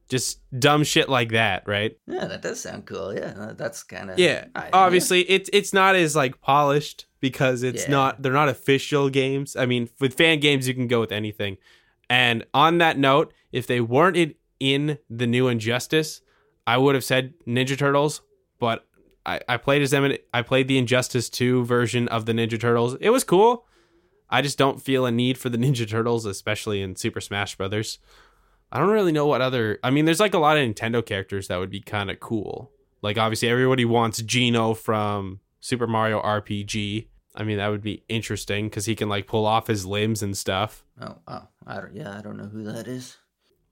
Just 0.09 0.41
dumb 0.59 0.83
shit 0.83 1.09
like 1.09 1.29
that, 1.31 1.63
right? 1.67 1.97
yeah, 2.05 2.25
that 2.25 2.41
does 2.43 2.59
sound 2.59 2.85
cool. 2.85 3.13
Yeah, 3.15 3.53
that's 3.57 3.81
kind 3.83 4.12
of 4.12 4.19
Yeah. 4.19 4.45
Obviously, 4.71 5.21
it's 5.29 5.50
it's 5.51 5.73
not 5.73 5.95
as 5.95 6.15
like 6.15 6.39
polished 6.41 7.07
because 7.19 7.63
it's 7.63 7.85
Yeah. 7.85 7.91
not 7.91 8.21
they're 8.21 8.33
not 8.33 8.50
official 8.50 9.09
games. 9.09 9.55
I 9.55 9.65
mean, 9.65 9.89
with 10.00 10.13
fan 10.13 10.39
games, 10.39 10.67
you 10.67 10.75
can 10.75 10.88
go 10.88 11.00
with 11.00 11.12
anything. 11.12 11.57
And 12.09 12.45
on 12.53 12.77
that 12.77 13.00
note, 13.00 13.33
if 13.51 13.65
they 13.65 13.81
weren't 13.81 14.17
in, 14.63 14.98
the 15.10 15.27
new 15.27 15.48
Injustice, 15.48 16.22
I 16.65 16.77
would 16.77 16.96
have 16.96 17.03
said 17.03 17.34
Ninja 17.48 17.77
Turtles. 17.77 18.22
But 18.60 18.86
I, 19.25 19.41
I 19.48 19.58
played 19.58 19.82
as 19.82 19.91
them. 19.91 20.13
I 20.34 20.41
played 20.41 20.67
the 20.67 20.77
Injustice 20.77 21.29
Two 21.29 21.65
version 21.65 22.08
of 22.08 22.25
the 22.25 22.34
Ninja 22.34 22.60
Turtles. 22.60 22.96
It 23.00 23.10
was 23.10 23.24
cool. 23.24 23.65
I 24.29 24.41
just 24.41 24.58
don't 24.58 24.82
feel 24.82 25.05
a 25.05 25.12
need 25.12 25.38
for 25.38 25.50
the 25.50 25.58
Ninja 25.60 25.88
Turtles, 25.89 26.25
especially 26.25 26.82
in 26.82 26.96
Super 26.96 27.22
Smash 27.22 27.55
Brothers. 27.55 28.00
I 28.72 28.79
don't 28.79 28.89
really 28.89 29.12
know 29.12 29.27
what 29.27 29.41
other. 29.41 29.79
I 29.84 29.91
mean, 29.91 30.05
there's 30.05 30.20
like 30.20 30.34
a 30.34 30.39
lot 30.39 30.58
of 30.58 30.67
Nintendo 30.67 31.05
characters 31.05 31.48
that 31.48 31.60
would 31.60 31.70
be 31.70 31.82
kind 31.82 32.10
of 32.10 32.20
cool. 32.20 32.72
Like 33.03 33.17
obviously 33.17 33.50
everybody 33.50 33.86
wants 33.86 34.22
Geno 34.22 34.74
from 34.74 35.41
Super 35.60 35.86
Mario 35.86 36.22
RPG. 36.22 37.08
I 37.36 37.43
mean, 37.43 37.58
that 37.58 37.67
would 37.67 37.84
be 37.84 38.03
interesting 38.10 38.67
because 38.67 38.86
he 38.86 38.96
can 38.96 39.10
like 39.10 39.27
pull 39.27 39.46
off 39.46 39.67
his 39.67 39.86
limbs 39.86 40.24
and 40.24 40.36
stuff. 40.36 40.84
Oh, 41.00 41.17
oh, 41.27 41.48
I 41.67 41.82
don't. 41.82 41.96
Yeah, 41.96 42.17
I 42.17 42.22
don't 42.22 42.38
know 42.38 42.46
who 42.46 42.63
that 42.63 42.88
is. 42.88 43.17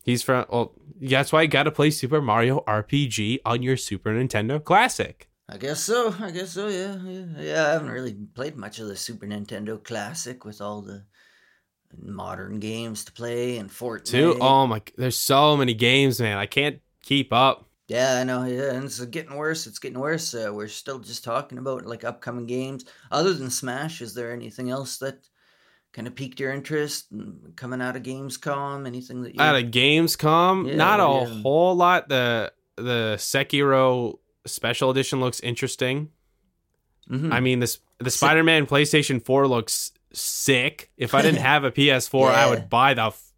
He's 0.04 0.24
from. 0.24 0.46
Well, 0.50 0.74
that's 1.00 1.32
why 1.32 1.44
you 1.44 1.48
got 1.48 1.64
to 1.64 1.72
play 1.72 1.92
Super 1.92 2.22
Mario 2.22 2.64
RPG 2.68 3.40
on 3.46 3.64
your 3.64 3.78
Super 3.78 4.12
Nintendo 4.12 4.64
Classic. 4.64 5.28
I 5.50 5.58
guess 5.58 5.82
so. 5.82 6.16
I 6.20 6.32
guess 6.32 6.52
so. 6.52 6.68
Yeah, 6.68 6.98
yeah, 7.04 7.26
yeah. 7.38 7.68
I 7.68 7.72
haven't 7.74 7.90
really 7.90 8.14
played 8.14 8.56
much 8.56 8.80
of 8.80 8.88
the 8.88 8.96
Super 8.96 9.26
Nintendo 9.26 9.84
Classic 9.84 10.46
with 10.46 10.62
all 10.62 10.82
the 10.82 11.04
modern 11.98 12.60
games 12.60 13.04
to 13.06 13.12
play 13.12 13.58
and 13.58 13.70
Fortnite. 13.70 14.06
Too. 14.06 14.38
Oh 14.40 14.66
my! 14.68 14.82
There's 14.98 15.18
so 15.18 15.58
many 15.58 15.74
games, 15.74 16.22
man. 16.22 16.38
I 16.38 16.46
can't 16.46 16.80
keep 17.04 17.34
up. 17.34 17.68
Yeah, 17.88 18.16
I 18.16 18.24
know. 18.24 18.46
Yeah, 18.46 18.72
and 18.74 18.86
it's 18.86 19.04
getting 19.06 19.36
worse. 19.36 19.68
It's 19.68 19.80
getting 19.80 20.00
worse. 20.00 20.34
Uh, 20.34 20.52
we're 20.54 20.70
still 20.70 21.00
just 21.00 21.26
talking 21.26 21.58
about 21.58 21.86
like 21.86 22.06
upcoming 22.06 22.46
games. 22.46 22.86
Other 23.12 23.34
than 23.34 23.50
Smash, 23.50 24.02
is 24.02 24.14
there 24.14 24.32
anything 24.32 24.70
else 24.70 24.98
that 25.00 25.28
kind 25.94 26.08
of 26.08 26.16
piqued 26.16 26.40
your 26.40 26.52
interest 26.52 27.08
coming 27.56 27.82
out 27.82 27.96
of 27.96 28.04
Gamescom? 28.04 28.86
Anything 28.88 29.22
that 29.24 29.36
you? 29.36 29.42
At 29.42 29.56
a 29.56 29.64
Gamescom, 29.64 30.68
Yeah, 30.70 30.76
not 30.76 31.00
a 31.00 31.04
yeah. 31.30 31.42
whole 31.42 31.76
lot. 31.76 32.10
The 32.10 32.52
the 32.78 33.16
Sekiro 33.18 34.20
special 34.46 34.90
edition 34.90 35.20
looks 35.20 35.40
interesting. 35.42 36.10
Mhm. 37.10 37.32
I 37.34 37.40
mean, 37.40 37.60
this 37.60 37.80
the 38.00 38.12
Spider 38.12 38.44
Man 38.44 38.66
PlayStation 38.66 39.24
4 39.24 39.48
looks 39.48 39.92
sick. 40.14 40.92
If 40.98 41.14
I 41.14 41.22
didn't 41.22 41.42
have 41.52 41.64
a 41.64 41.72
PS4, 41.72 42.30
I 42.32 42.50
would 42.50 42.70
buy 42.70 42.94
the 42.94 43.08
f- 43.08 43.32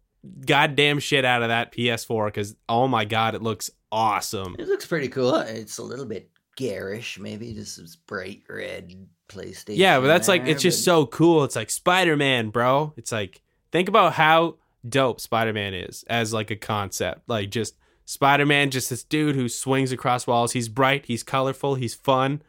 goddamn 0.46 1.00
shit 1.00 1.24
out 1.24 1.42
of 1.42 1.48
that 1.48 1.72
PS4 1.72 2.26
because 2.28 2.54
oh 2.68 2.88
my 2.88 3.04
god, 3.04 3.34
it 3.34 3.42
looks 3.42 3.70
awesome. 3.92 4.56
It 4.58 4.68
looks 4.68 4.86
pretty 4.86 5.08
cool. 5.08 5.34
It's 5.36 5.78
a 5.78 5.82
little 5.82 6.06
bit 6.06 6.30
garish, 6.56 7.18
maybe 7.18 7.52
just 7.52 7.78
this 7.78 7.96
bright 7.96 8.42
red 8.48 8.94
PlayStation. 9.34 9.76
Yeah, 9.76 10.00
but 10.00 10.06
that's 10.06 10.28
like 10.28 10.46
it's 10.46 10.62
just 10.62 10.84
so 10.84 11.06
cool. 11.06 11.44
It's 11.44 11.56
like 11.56 11.70
Spider 11.70 12.16
Man, 12.16 12.50
bro. 12.50 12.92
It's 12.96 13.12
like 13.12 13.42
think 13.72 13.88
about 13.88 14.12
how 14.14 14.56
dope 14.88 15.20
Spider 15.20 15.52
Man 15.52 15.74
is 15.74 16.04
as 16.08 16.32
like 16.32 16.50
a 16.50 16.56
concept. 16.56 17.28
Like 17.28 17.50
just 17.50 17.74
Spider 18.04 18.46
Man, 18.46 18.70
just 18.70 18.90
this 18.90 19.02
dude 19.02 19.34
who 19.36 19.48
swings 19.48 19.92
across 19.92 20.26
walls. 20.26 20.52
He's 20.52 20.68
bright, 20.68 21.06
he's 21.06 21.22
colorful, 21.22 21.74
he's 21.74 21.94
fun. 21.94 22.42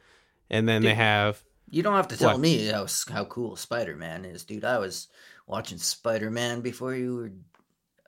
And 0.49 0.67
then 0.69 0.83
they 0.83 0.93
have 0.93 1.43
You 1.69 1.81
don't 1.81 1.95
have 1.95 2.07
to 2.09 2.17
tell 2.17 2.31
What? 2.31 2.39
me 2.39 2.67
how 2.67 2.85
how 3.11 3.25
cool 3.25 3.55
Spider 3.55 3.95
Man 3.95 4.25
is, 4.25 4.43
dude. 4.43 4.65
I 4.65 4.77
was 4.79 5.07
watching 5.47 5.77
Spider 5.77 6.29
Man 6.29 6.61
before 6.61 6.93
you 6.95 7.15
were 7.15 7.31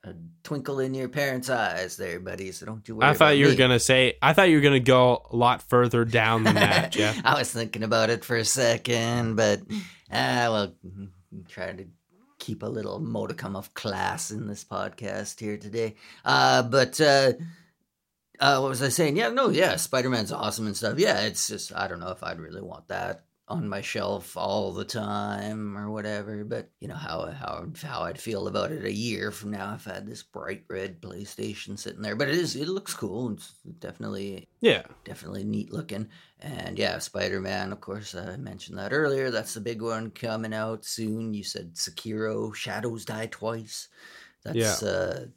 a 0.08 0.16
twinkle 0.44 0.80
in 0.80 0.94
your 0.94 1.10
parents' 1.10 1.50
eyes, 1.50 1.98
there, 1.98 2.20
buddy. 2.20 2.52
So 2.52 2.66
don't 2.66 2.88
you 2.88 2.96
worry. 2.96 3.10
I 3.10 3.14
thought 3.14 3.38
you 3.38 3.46
were 3.46 3.52
me. 3.52 3.58
gonna 3.58 3.80
say 3.80 4.18
I 4.22 4.34
thought 4.34 4.50
you 4.50 4.58
were 4.58 4.62
gonna 4.62 4.80
go 4.80 5.28
a 5.32 5.36
lot 5.36 5.62
further 5.62 6.06
down 6.06 6.44
than 6.44 6.56
that, 6.56 6.92
Jeff. 6.94 7.20
I 7.24 7.38
was 7.38 7.52
thinking 7.52 7.84
about 7.84 8.10
it 8.10 8.24
for 8.24 8.36
a 8.36 8.46
second, 8.46 9.36
but 9.36 9.62
ah, 10.12 10.48
well, 10.50 10.74
try 11.50 11.74
to 11.74 11.86
keep 12.40 12.64
a 12.64 12.68
little 12.68 13.00
modicum 13.00 13.56
of 13.56 13.74
class 13.74 14.32
in 14.32 14.48
this 14.48 14.64
podcast 14.64 15.40
here 15.40 15.58
today. 15.58 15.96
Uh, 16.24 16.64
but 16.64 17.00
uh, 17.02 17.34
uh, 18.40 18.60
what 18.60 18.70
was 18.70 18.82
I 18.84 18.90
saying? 18.90 19.18
Yeah, 19.18 19.30
no, 19.30 19.50
yeah, 19.50 19.76
Spider 19.76 20.10
Man's 20.10 20.32
awesome 20.32 20.68
and 20.68 20.78
stuff. 20.78 20.98
Yeah, 21.00 21.22
it's 21.22 21.48
just 21.48 21.76
I 21.76 21.88
don't 21.88 22.00
know 22.00 22.12
if 22.12 22.24
I'd 22.24 22.40
really 22.40 22.62
want 22.62 22.88
that 22.88 23.27
on 23.50 23.70
my 23.70 23.80
shelf 23.80 24.36
all 24.36 24.74
the 24.74 24.84
time 24.84 25.78
or 25.78 25.90
whatever. 25.90 26.44
But 26.44 26.70
you 26.82 26.88
know 26.88 26.96
how 26.96 27.32
how 27.32 27.66
how 27.82 28.02
I'd 28.02 28.20
feel 28.20 28.48
about 28.48 28.72
it 28.72 28.84
a 28.84 28.92
year 28.92 29.32
from 29.32 29.52
now 29.52 29.74
if 29.76 29.88
I 29.88 29.96
had 29.96 30.06
this 30.06 30.22
bright 30.24 30.66
red 30.70 31.00
PlayStation 31.02 31.80
sitting 31.80 32.02
there. 32.02 32.16
But 32.16 32.28
it 32.28 32.36
is 32.36 32.56
it 32.56 32.68
looks 32.68 32.94
cool. 32.94 33.32
It's 33.32 33.54
definitely 33.80 34.50
Yeah. 34.60 34.84
definitely 35.06 35.46
neat 35.46 35.72
looking. 35.72 36.10
And 36.42 36.78
yeah, 36.78 37.00
Spider 37.00 37.40
Man, 37.40 37.72
of 37.72 37.80
course, 37.82 38.14
I 38.16 38.36
mentioned 38.38 38.78
that 38.80 38.92
earlier. 38.94 39.32
That's 39.32 39.54
the 39.54 39.62
big 39.62 39.82
one 39.82 40.12
coming 40.12 40.54
out 40.54 40.84
soon. 40.86 41.34
You 41.34 41.44
said 41.44 41.76
Sekiro, 41.76 42.54
Shadows 42.54 43.06
Die 43.06 43.28
Twice. 43.28 43.88
That's 44.44 44.84
uh 44.84 45.28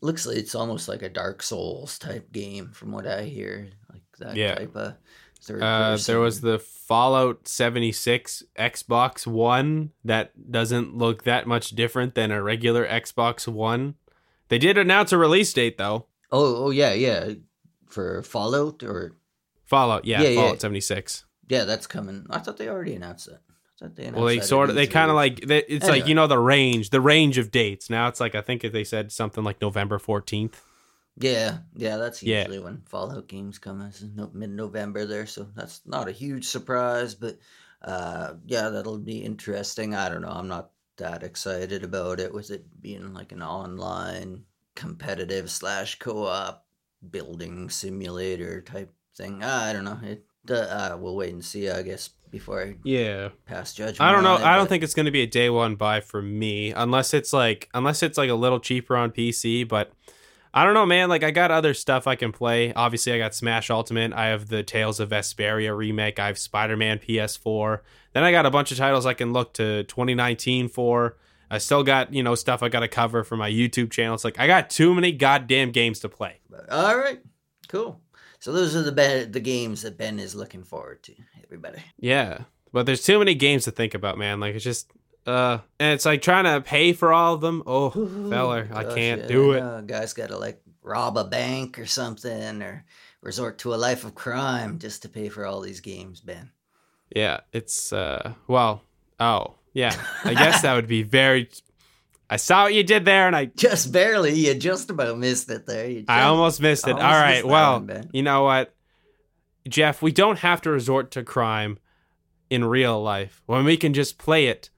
looks 0.00 0.26
like 0.26 0.36
it's 0.36 0.54
almost 0.54 0.86
like 0.88 1.02
a 1.02 1.08
Dark 1.08 1.42
Souls 1.42 1.98
type 1.98 2.30
game 2.32 2.72
from 2.72 2.92
what 2.92 3.06
I 3.06 3.22
hear. 3.24 3.70
Like 3.90 4.02
that 4.18 4.36
Yeah. 4.36 4.54
type 4.56 4.76
of 4.76 4.94
third 5.44 5.62
Uh, 5.62 5.96
there 6.06 6.20
was 6.20 6.40
the 6.40 6.58
Fallout 6.58 7.48
76 7.48 8.42
Xbox 8.58 9.26
One 9.26 9.90
that 10.04 10.50
doesn't 10.50 10.96
look 10.96 11.24
that 11.24 11.46
much 11.46 11.70
different 11.70 12.14
than 12.14 12.30
a 12.30 12.42
regular 12.42 12.86
Xbox 12.86 13.48
One. 13.48 13.94
They 14.48 14.58
did 14.58 14.76
announce 14.76 15.12
a 15.12 15.18
release 15.18 15.52
date 15.52 15.78
though. 15.78 16.06
Oh, 16.30 16.66
oh 16.66 16.70
yeah, 16.70 16.92
yeah. 16.92 17.34
For 17.86 18.22
Fallout 18.22 18.82
or 18.82 19.16
Fallout, 19.64 20.04
yeah, 20.04 20.20
Yeah, 20.22 20.28
yeah. 20.30 20.40
Fallout 20.40 20.60
76. 20.60 21.24
yeah, 21.48 21.64
that's 21.64 21.86
coming. 21.86 22.26
I 22.28 22.38
thought 22.38 22.56
they 22.56 22.68
already 22.68 22.94
announced 22.94 23.28
it. 23.28 23.38
They 23.80 24.04
announced 24.04 24.18
Well, 24.18 24.26
they 24.26 24.40
sort 24.40 24.70
of 24.70 24.76
they 24.76 24.86
kind 24.86 25.10
of 25.10 25.16
like 25.16 25.40
they, 25.40 25.58
it's 25.64 25.86
like 25.88 26.06
you 26.06 26.14
know 26.14 26.26
the 26.26 26.38
range, 26.38 26.90
the 26.90 27.00
range 27.00 27.38
of 27.38 27.50
dates. 27.50 27.90
Now 27.90 28.08
it's 28.08 28.20
like 28.20 28.34
I 28.34 28.40
think 28.40 28.62
they 28.62 28.84
said 28.84 29.12
something 29.12 29.44
like 29.44 29.60
November 29.60 29.98
14th. 29.98 30.54
Yeah, 31.18 31.58
yeah, 31.76 31.96
that's 31.96 32.22
Yeah. 32.22 32.40
usually 32.40 32.58
when 32.58 32.82
Fallout 32.86 33.28
games 33.28 33.58
come. 33.58 33.88
No, 34.16 34.30
mid-November 34.34 35.06
there, 35.06 35.26
so 35.26 35.46
that's 35.54 35.80
not 35.86 36.08
a 36.08 36.12
huge 36.12 36.46
surprise. 36.46 37.14
But 37.14 37.38
uh, 37.82 38.34
yeah, 38.46 38.70
that'll 38.70 38.98
be 38.98 39.18
interesting. 39.18 39.94
I 39.94 40.08
don't 40.08 40.22
know. 40.22 40.28
I'm 40.30 40.48
not 40.48 40.70
that 40.96 41.22
excited 41.22 41.84
about 41.84 42.18
it. 42.20 42.32
With 42.32 42.50
it 42.50 42.64
being 42.80 43.12
like 43.14 43.30
an 43.32 43.42
online 43.42 44.42
competitive 44.74 45.50
slash 45.50 45.98
co-op 45.98 46.64
building 47.10 47.68
simulator 47.70 48.60
type 48.62 48.92
thing. 49.16 49.44
I 49.44 49.72
don't 49.72 49.84
know. 49.84 49.98
It. 50.02 50.24
Uh, 50.50 50.96
we'll 51.00 51.14
wait 51.16 51.32
and 51.32 51.44
see. 51.44 51.70
I 51.70 51.82
guess 51.82 52.10
before 52.30 52.62
I 52.62 52.76
Yeah. 52.82 53.28
pass 53.46 53.72
judgment. 53.72 54.00
I 54.00 54.10
don't 54.12 54.24
know. 54.24 54.34
it, 54.34 54.42
I 54.42 54.56
don't 54.56 54.64
but- 54.64 54.70
think 54.70 54.82
it's 54.82 54.94
going 54.94 55.06
to 55.06 55.12
be 55.12 55.22
a 55.22 55.26
day 55.26 55.48
one 55.48 55.76
buy 55.76 56.00
for 56.00 56.20
me 56.20 56.72
unless 56.72 57.14
it's 57.14 57.32
like 57.32 57.68
unless 57.72 58.02
it's 58.02 58.18
like 58.18 58.30
a 58.30 58.34
little 58.34 58.58
cheaper 58.60 58.96
on 58.96 59.10
PC, 59.12 59.62
but 59.68 59.92
I 60.56 60.64
don't 60.64 60.74
know, 60.74 60.86
man. 60.86 61.08
Like 61.08 61.24
I 61.24 61.32
got 61.32 61.50
other 61.50 61.74
stuff 61.74 62.06
I 62.06 62.14
can 62.14 62.30
play. 62.30 62.72
Obviously, 62.72 63.12
I 63.12 63.18
got 63.18 63.34
Smash 63.34 63.70
Ultimate. 63.70 64.12
I 64.12 64.26
have 64.26 64.46
the 64.46 64.62
Tales 64.62 65.00
of 65.00 65.10
Vesperia 65.10 65.76
remake. 65.76 66.20
I 66.20 66.28
have 66.28 66.38
Spider-Man 66.38 67.00
PS4. 67.00 67.80
Then 68.12 68.22
I 68.22 68.30
got 68.30 68.46
a 68.46 68.50
bunch 68.52 68.70
of 68.70 68.78
titles 68.78 69.04
I 69.04 69.14
can 69.14 69.32
look 69.32 69.52
to 69.54 69.82
2019 69.82 70.68
for. 70.68 71.16
I 71.50 71.58
still 71.58 71.82
got, 71.82 72.14
you 72.14 72.22
know, 72.22 72.36
stuff 72.36 72.62
I 72.62 72.68
got 72.68 72.80
to 72.80 72.88
cover 72.88 73.24
for 73.24 73.36
my 73.36 73.50
YouTube 73.50 73.90
channel. 73.90 74.14
It's 74.14 74.24
like 74.24 74.38
I 74.38 74.46
got 74.46 74.70
too 74.70 74.94
many 74.94 75.10
goddamn 75.10 75.72
games 75.72 75.98
to 76.00 76.08
play. 76.08 76.38
All 76.70 76.96
right, 76.96 77.20
cool. 77.68 78.00
So 78.38 78.52
those 78.52 78.76
are 78.76 78.82
the 78.82 78.92
ben, 78.92 79.32
the 79.32 79.40
games 79.40 79.82
that 79.82 79.98
Ben 79.98 80.20
is 80.20 80.36
looking 80.36 80.62
forward 80.62 81.02
to. 81.02 81.14
Everybody. 81.42 81.82
Yeah, 81.98 82.44
but 82.72 82.86
there's 82.86 83.02
too 83.02 83.18
many 83.18 83.34
games 83.34 83.64
to 83.64 83.72
think 83.72 83.94
about, 83.94 84.18
man. 84.18 84.38
Like 84.38 84.54
it's 84.54 84.64
just, 84.64 84.92
uh, 85.26 85.58
and 85.78 85.94
it's 85.94 86.04
like 86.04 86.22
trying 86.22 86.44
to 86.44 86.60
pay 86.60 86.92
for 86.92 87.12
all 87.12 87.34
of 87.34 87.40
them. 87.40 87.62
Oh, 87.66 87.90
feller, 88.30 88.68
I 88.72 88.84
can't 88.84 89.22
yeah, 89.22 89.26
do 89.26 89.52
it. 89.52 89.60
no, 89.60 89.82
guys 89.82 90.12
got 90.12 90.28
to 90.28 90.38
like 90.38 90.60
rob 90.82 91.16
a 91.16 91.24
bank 91.24 91.78
or 91.78 91.86
something, 91.86 92.62
or 92.62 92.84
resort 93.22 93.58
to 93.58 93.74
a 93.74 93.76
life 93.76 94.04
of 94.04 94.14
crime 94.14 94.78
just 94.78 95.02
to 95.02 95.08
pay 95.08 95.28
for 95.28 95.46
all 95.46 95.60
these 95.60 95.80
games, 95.80 96.20
Ben. 96.20 96.50
Yeah, 97.14 97.40
it's 97.52 97.92
uh, 97.92 98.34
well, 98.46 98.82
oh 99.18 99.54
yeah, 99.72 99.94
I 100.24 100.34
guess 100.34 100.62
that 100.62 100.74
would 100.74 100.88
be 100.88 101.02
very. 101.04 101.48
I 102.28 102.36
saw 102.36 102.64
what 102.64 102.74
you 102.74 102.82
did 102.82 103.04
there, 103.04 103.26
and 103.26 103.36
I 103.36 103.46
Just 103.46 103.92
barely, 103.92 104.32
you 104.32 104.54
just 104.54 104.90
about 104.90 105.18
missed 105.18 105.50
it 105.50 105.66
there. 105.66 105.88
You 105.88 106.04
I 106.08 106.22
almost 106.22 106.60
missed 106.60 106.86
it. 106.86 106.92
almost 106.92 107.04
All 107.04 107.20
right, 107.20 107.44
well, 107.44 107.80
one, 107.80 108.10
you 108.12 108.22
know 108.22 108.44
what, 108.44 108.74
Jeff, 109.68 110.02
we 110.02 110.10
don't 110.10 110.38
have 110.38 110.60
to 110.62 110.70
resort 110.70 111.10
to 111.12 111.22
crime 111.22 111.78
in 112.50 112.64
real 112.64 113.02
life 113.02 113.42
when 113.46 113.64
we 113.64 113.76
can 113.76 113.94
just 113.94 114.18
play 114.18 114.46
it 114.46 114.70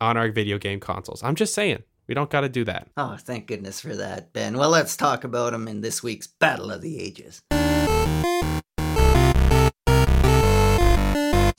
on 0.00 0.16
our 0.16 0.30
video 0.30 0.58
game 0.58 0.80
consoles. 0.80 1.22
I'm 1.22 1.34
just 1.34 1.54
saying, 1.54 1.82
we 2.06 2.14
don't 2.14 2.30
got 2.30 2.40
to 2.40 2.48
do 2.48 2.64
that. 2.64 2.88
Oh, 2.96 3.16
thank 3.18 3.46
goodness 3.46 3.80
for 3.80 3.94
that, 3.94 4.32
Ben. 4.32 4.56
Well, 4.56 4.70
let's 4.70 4.96
talk 4.96 5.24
about 5.24 5.52
them 5.52 5.68
in 5.68 5.80
this 5.80 6.02
week's 6.02 6.26
Battle 6.26 6.70
of 6.70 6.80
the 6.80 6.98
Ages. 6.98 7.42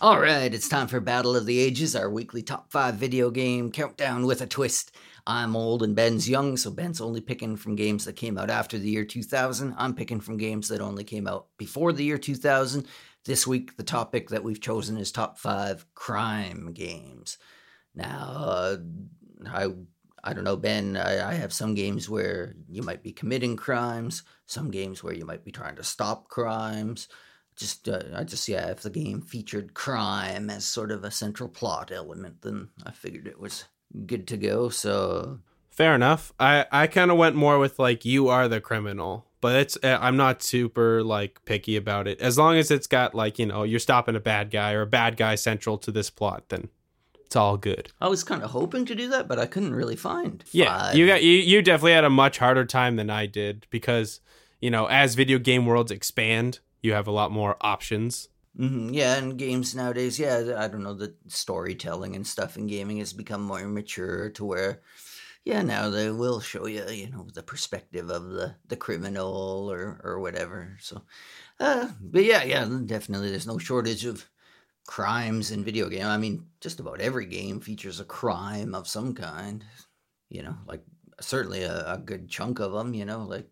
All 0.03 0.19
right, 0.19 0.51
it's 0.51 0.67
time 0.67 0.87
for 0.87 0.99
Battle 0.99 1.35
of 1.35 1.45
the 1.45 1.59
Ages, 1.59 1.95
our 1.95 2.09
weekly 2.09 2.41
top 2.41 2.71
five 2.71 2.95
video 2.95 3.29
game 3.29 3.71
countdown 3.71 4.25
with 4.25 4.41
a 4.41 4.47
twist. 4.47 4.91
I'm 5.27 5.55
old 5.55 5.83
and 5.83 5.95
Ben's 5.95 6.27
young, 6.27 6.57
so 6.57 6.71
Ben's 6.71 6.99
only 6.99 7.21
picking 7.21 7.55
from 7.55 7.75
games 7.75 8.05
that 8.05 8.15
came 8.15 8.35
out 8.35 8.49
after 8.49 8.79
the 8.79 8.89
year 8.89 9.05
2000. 9.05 9.75
I'm 9.77 9.93
picking 9.93 10.19
from 10.19 10.37
games 10.37 10.69
that 10.69 10.81
only 10.81 11.03
came 11.03 11.27
out 11.27 11.49
before 11.59 11.93
the 11.93 12.03
year 12.03 12.17
2000. 12.17 12.87
This 13.25 13.45
week, 13.45 13.77
the 13.77 13.83
topic 13.83 14.29
that 14.29 14.43
we've 14.43 14.59
chosen 14.59 14.97
is 14.97 15.11
top 15.11 15.37
five 15.37 15.85
crime 15.93 16.73
games. 16.73 17.37
Now, 17.95 18.33
uh, 18.37 18.77
I 19.45 19.67
I 20.23 20.33
don't 20.33 20.43
know, 20.43 20.57
Ben. 20.57 20.97
I, 20.97 21.31
I 21.31 21.33
have 21.33 21.51
some 21.51 21.73
games 21.73 22.09
where 22.09 22.55
you 22.69 22.83
might 22.83 23.03
be 23.03 23.11
committing 23.11 23.55
crimes, 23.55 24.23
some 24.45 24.69
games 24.69 25.03
where 25.03 25.13
you 25.13 25.25
might 25.25 25.43
be 25.43 25.51
trying 25.51 25.75
to 25.77 25.83
stop 25.83 26.27
crimes. 26.27 27.07
Just, 27.55 27.89
uh, 27.89 28.03
I 28.15 28.23
just, 28.23 28.47
yeah, 28.47 28.67
if 28.67 28.81
the 28.81 28.89
game 28.89 29.21
featured 29.21 29.73
crime 29.73 30.49
as 30.49 30.63
sort 30.63 30.91
of 30.91 31.03
a 31.03 31.11
central 31.11 31.49
plot 31.49 31.91
element, 31.91 32.41
then 32.41 32.69
I 32.85 32.91
figured 32.91 33.27
it 33.27 33.39
was 33.39 33.65
good 34.05 34.27
to 34.27 34.37
go. 34.37 34.69
So, 34.69 35.39
Fair 35.71 35.95
enough. 35.95 36.33
I 36.39 36.65
I 36.71 36.87
kind 36.87 37.11
of 37.11 37.17
went 37.17 37.35
more 37.35 37.57
with 37.57 37.79
like 37.79 38.03
you 38.03 38.27
are 38.27 38.49
the 38.49 38.59
criminal, 38.59 39.25
but 39.39 39.55
it's 39.55 39.77
uh, 39.81 39.97
I'm 40.01 40.17
not 40.17 40.43
super 40.43 41.01
like 41.01 41.43
picky 41.45 41.77
about 41.77 42.09
it. 42.09 42.19
As 42.19 42.37
long 42.37 42.57
as 42.57 42.71
it's 42.71 42.87
got 42.87 43.15
like 43.15 43.39
you 43.39 43.45
know 43.45 43.63
you're 43.63 43.79
stopping 43.79 44.17
a 44.17 44.19
bad 44.19 44.51
guy 44.51 44.73
or 44.73 44.81
a 44.81 44.87
bad 44.87 45.15
guy 45.15 45.35
central 45.35 45.77
to 45.79 45.91
this 45.91 46.09
plot, 46.09 46.49
then 46.49 46.67
it's 47.31 47.37
all 47.37 47.55
good. 47.55 47.89
I 48.01 48.09
was 48.09 48.25
kind 48.25 48.43
of 48.43 48.51
hoping 48.51 48.83
to 48.87 48.93
do 48.93 49.07
that, 49.07 49.29
but 49.29 49.39
I 49.39 49.45
couldn't 49.45 49.73
really 49.73 49.95
find. 49.95 50.43
Yeah, 50.51 50.65
five. 50.65 50.95
you 50.95 51.07
got 51.07 51.23
you 51.23 51.31
you 51.31 51.61
definitely 51.61 51.93
had 51.93 52.03
a 52.03 52.09
much 52.09 52.39
harder 52.39 52.65
time 52.65 52.97
than 52.97 53.09
I 53.09 53.25
did 53.25 53.67
because 53.69 54.19
you 54.59 54.69
know 54.69 54.87
as 54.87 55.15
video 55.15 55.39
game 55.39 55.65
worlds 55.65 55.91
expand, 55.91 56.59
you 56.81 56.91
have 56.91 57.07
a 57.07 57.11
lot 57.11 57.31
more 57.31 57.55
options. 57.61 58.27
hmm 58.57 58.89
Yeah, 58.91 59.15
and 59.15 59.37
games 59.37 59.73
nowadays, 59.73 60.19
yeah, 60.19 60.55
I 60.57 60.67
don't 60.67 60.83
know, 60.83 60.93
the 60.93 61.13
storytelling 61.27 62.17
and 62.17 62.27
stuff 62.27 62.57
in 62.57 62.67
gaming 62.67 62.97
has 62.97 63.13
become 63.13 63.43
more 63.43 63.65
mature 63.65 64.29
to 64.31 64.43
where, 64.43 64.81
yeah, 65.45 65.61
now 65.61 65.89
they 65.89 66.11
will 66.11 66.41
show 66.41 66.65
you, 66.67 66.83
you 66.89 67.09
know, 67.09 67.27
the 67.33 67.43
perspective 67.43 68.09
of 68.09 68.23
the 68.31 68.55
the 68.67 68.75
criminal 68.75 69.71
or 69.71 70.01
or 70.03 70.19
whatever. 70.19 70.75
So, 70.81 71.03
uh, 71.61 71.87
but 72.01 72.25
yeah, 72.25 72.43
yeah, 72.43 72.67
definitely, 72.85 73.29
there's 73.29 73.47
no 73.47 73.57
shortage 73.57 74.03
of 74.03 74.27
crimes 74.91 75.51
in 75.51 75.63
video 75.63 75.87
game. 75.87 76.05
I 76.05 76.17
mean, 76.17 76.47
just 76.59 76.81
about 76.81 76.99
every 76.99 77.25
game 77.25 77.61
features 77.61 78.01
a 78.01 78.03
crime 78.03 78.75
of 78.75 78.89
some 78.89 79.15
kind. 79.15 79.63
You 80.29 80.43
know, 80.43 80.57
like 80.67 80.83
certainly 81.21 81.63
a, 81.63 81.93
a 81.93 81.97
good 81.97 82.27
chunk 82.27 82.59
of 82.59 82.73
them. 82.73 82.93
You 82.93 83.05
know, 83.05 83.23
like 83.23 83.47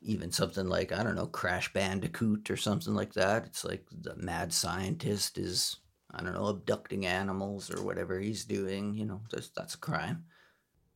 even 0.00 0.30
something 0.30 0.68
like 0.68 0.92
I 0.92 1.02
don't 1.02 1.16
know 1.16 1.26
Crash 1.26 1.72
Bandicoot 1.72 2.52
or 2.52 2.56
something 2.56 2.94
like 2.94 3.14
that. 3.14 3.46
It's 3.46 3.64
like 3.64 3.84
the 3.90 4.14
mad 4.14 4.52
scientist 4.52 5.38
is 5.38 5.78
I 6.12 6.22
don't 6.22 6.34
know 6.34 6.46
abducting 6.46 7.04
animals 7.04 7.68
or 7.68 7.82
whatever 7.82 8.20
he's 8.20 8.44
doing. 8.44 8.94
You 8.94 9.06
know, 9.06 9.22
that's 9.28 9.48
that's 9.48 9.74
a 9.74 9.78
crime. 9.78 10.26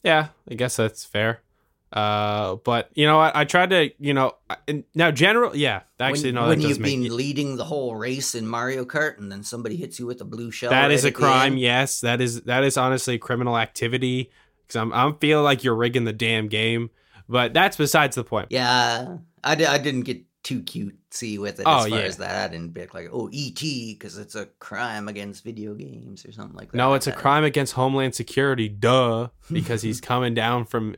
Yeah, 0.04 0.28
I 0.48 0.54
guess 0.54 0.76
that's 0.76 1.04
fair. 1.04 1.40
Uh, 1.92 2.56
but 2.56 2.90
you 2.94 3.06
know 3.06 3.18
what? 3.18 3.34
I 3.36 3.44
tried 3.44 3.70
to, 3.70 3.90
you 3.98 4.12
know, 4.12 4.34
I- 4.50 4.84
now 4.94 5.10
general, 5.10 5.56
yeah, 5.56 5.82
actually, 6.00 6.28
when, 6.32 6.34
no, 6.34 6.48
when 6.48 6.60
you've 6.60 6.80
been 6.82 7.16
leading 7.16 7.56
the 7.56 7.64
whole 7.64 7.94
race 7.94 8.34
in 8.34 8.46
Mario 8.46 8.84
Kart 8.84 9.18
and 9.18 9.30
then 9.30 9.42
somebody 9.44 9.76
hits 9.76 9.98
you 9.98 10.06
with 10.06 10.20
a 10.20 10.24
blue 10.24 10.50
shell. 10.50 10.70
that 10.70 10.82
right 10.82 10.90
is 10.90 11.04
a 11.04 11.12
crime. 11.12 11.52
end. 11.52 11.60
Yes, 11.60 12.00
that 12.00 12.20
is 12.20 12.42
that 12.42 12.64
is 12.64 12.76
honestly 12.76 13.18
criminal 13.18 13.56
activity 13.56 14.30
because 14.66 14.76
I'm 14.76 14.92
I'm 14.92 15.16
feeling 15.18 15.44
like 15.44 15.62
you're 15.64 15.76
rigging 15.76 16.04
the 16.04 16.12
damn 16.12 16.48
game. 16.48 16.90
But 17.28 17.54
that's 17.54 17.76
besides 17.76 18.14
the 18.16 18.24
point. 18.24 18.48
Yeah, 18.50 19.18
I, 19.42 19.52
I 19.52 19.78
didn't 19.78 20.02
get 20.02 20.22
too 20.44 20.62
cutesy 20.62 21.38
with 21.40 21.58
it 21.58 21.64
Oh, 21.66 21.78
as 21.84 21.88
far 21.88 21.98
yeah. 21.98 22.04
as 22.04 22.16
that. 22.18 22.50
I 22.50 22.52
didn't 22.52 22.72
pick 22.72 22.94
like, 22.94 23.08
oh, 23.12 23.28
ET, 23.32 23.58
because 23.60 24.16
it's 24.16 24.36
a 24.36 24.46
crime 24.60 25.08
against 25.08 25.42
video 25.42 25.74
games 25.74 26.24
or 26.24 26.30
something 26.30 26.56
like 26.56 26.70
that. 26.70 26.76
No, 26.76 26.94
it's 26.94 27.08
a 27.08 27.12
I- 27.12 27.16
crime 27.20 27.42
against 27.42 27.72
Homeland 27.72 28.14
Security, 28.14 28.68
duh, 28.68 29.28
because 29.50 29.82
he's 29.82 30.00
coming 30.12 30.34
down 30.34 30.66
from 30.66 30.94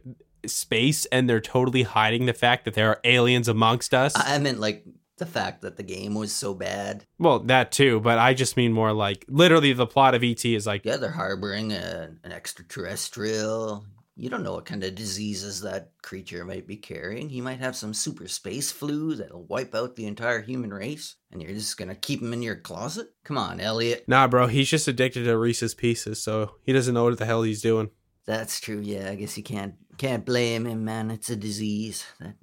space 0.47 1.07
and 1.07 1.29
they're 1.29 1.41
totally 1.41 1.83
hiding 1.83 2.27
the 2.27 2.33
fact 2.33 2.65
that 2.65 2.75
there 2.75 2.89
are 2.89 3.01
aliens 3.05 3.49
amongst 3.49 3.95
us. 3.95 4.13
I 4.17 4.39
meant 4.39 4.61
like 4.61 4.85
the 5.19 5.27
fact 5.27 5.63
that 5.63 5.77
the 5.77 5.83
game 5.83 6.15
was 6.15 6.33
so 6.33 6.55
bad. 6.55 7.05
well, 7.19 7.41
that 7.41 7.73
too, 7.73 8.01
but 8.01 8.19
I 8.19 8.35
just 8.35 8.57
mean 8.57 8.73
more 8.73 8.93
like 8.93 9.25
literally 9.29 9.73
the 9.73 9.87
plot 9.87 10.15
of 10.15 10.23
ET 10.23 10.45
is 10.45 10.67
like 10.67 10.85
Yeah, 10.85 10.97
they're 10.97 11.11
harboring 11.11 11.73
a, 11.73 12.11
an 12.23 12.33
extraterrestrial. 12.33 13.85
You 14.21 14.29
don't 14.29 14.43
know 14.43 14.55
what 14.55 14.65
kind 14.65 14.83
of 14.83 14.97
diseases 14.97 15.61
that 15.61 15.93
creature 16.03 16.45
might 16.45 16.67
be 16.67 16.77
carrying. 16.77 17.29
He 17.29 17.41
might 17.41 17.61
have 17.61 17.77
some 17.77 17.95
super 17.95 18.27
space 18.27 18.73
flu 18.73 19.15
that'll 19.15 19.45
wipe 19.45 19.77
out 19.77 19.95
the 19.95 20.07
entire 20.07 20.43
human 20.43 20.75
race, 20.75 21.15
and 21.31 21.41
you're 21.41 21.53
just 21.53 21.77
gonna 21.77 21.95
keep 21.95 22.21
him 22.21 22.33
in 22.33 22.43
your 22.43 22.57
closet? 22.57 23.09
Come 23.25 23.39
on, 23.39 23.61
Elliot. 23.61 24.05
Nah, 24.09 24.27
bro, 24.27 24.49
he's 24.49 24.69
just 24.69 24.89
addicted 24.89 25.25
to 25.25 25.39
Reese's 25.39 25.75
Pieces, 25.75 26.21
so 26.23 26.53
he 26.65 26.73
doesn't 26.73 26.95
know 26.95 27.05
what 27.05 27.19
the 27.19 27.27
hell 27.27 27.43
he's 27.43 27.63
doing. 27.63 27.91
That's 28.27 28.61
true. 28.61 28.81
Yeah, 28.81 29.09
I 29.09 29.15
guess 29.15 29.37
you 29.37 29.45
can't 29.45 29.75
can't 29.99 30.25
blame 30.25 30.67
him, 30.67 30.85
man. 30.85 31.11
It's 31.11 31.29
a 31.29 31.37
disease 31.37 32.07
that 32.21 32.37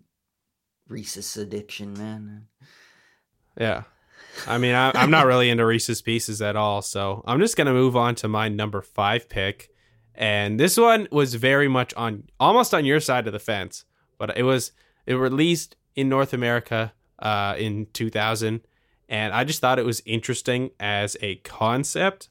Reese's 0.87 1.35
addiction, 1.37 1.93
man. 1.93 2.47
Yeah. 3.59 3.83
I 4.47 4.57
mean, 4.57 4.75
I, 4.75 4.91
I'm 4.93 5.09
not 5.09 5.25
really 5.25 5.49
into 5.49 5.65
Reese's 5.65 6.01
Pieces 6.01 6.41
at 6.41 6.55
all, 6.55 6.81
so 6.81 7.23
I'm 7.25 7.39
just 7.39 7.55
to 7.55 7.65
move 7.65 7.95
on 7.95 8.15
to 8.15 8.27
my 8.27 8.49
number 8.49 8.81
five 8.81 9.29
pick. 9.29 9.69
And 10.13 10.59
this 10.59 10.77
one 10.77 11.07
was 11.11 11.35
very 11.35 11.67
much 11.67 11.93
on 11.95 12.23
almost 12.39 12.73
on 12.73 12.85
your 12.85 12.99
side 12.99 13.27
of 13.27 13.33
the 13.33 13.39
fence, 13.39 13.85
but 14.17 14.37
it 14.37 14.43
was 14.43 14.71
it 15.05 15.15
released 15.15 15.75
in 15.95 16.09
North 16.09 16.33
America 16.33 16.93
uh, 17.19 17.55
in 17.57 17.87
2000, 17.93 18.61
and 19.09 19.33
I 19.33 19.43
just 19.43 19.59
thought 19.61 19.79
it 19.79 19.85
was 19.85 20.01
interesting 20.05 20.71
as 20.79 21.17
a 21.21 21.35
concept. 21.37 22.29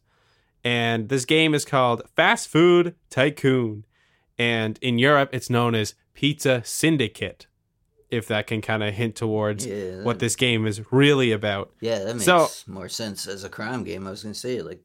And 0.63 1.11
this 1.11 1.27
game 1.27 1.55
is 1.55 1.67
called 1.67 2.03
Fast 2.17 2.49
Food 2.49 2.95
Tycoon, 3.11 3.85
and 4.39 4.79
in 4.83 4.99
Europe 4.99 5.31
it's 5.33 5.51
known 5.51 5.75
as 5.75 5.95
Pizza 6.15 6.63
Syndicate. 6.65 7.47
If 8.11 8.29
that 8.29 8.47
can 8.47 8.61
kind 8.61 8.83
of 8.85 8.95
hint 8.95 9.17
towards 9.17 9.67
Yeah, 9.67 10.03
what 10.05 10.21
this 10.21 10.37
game 10.37 10.67
is 10.67 10.93
really 10.93 11.33
about. 11.33 11.73
Yeah, 11.81 12.01
that 12.05 12.15
makes 12.15 12.25
So- 12.27 12.49
more 12.67 12.89
sense 12.89 13.27
as 13.27 13.43
a 13.43 13.49
crime 13.49 13.83
game. 13.83 14.07
I 14.07 14.11
was 14.11 14.23
gonna 14.23 14.35
say 14.35 14.63
like 14.63 14.81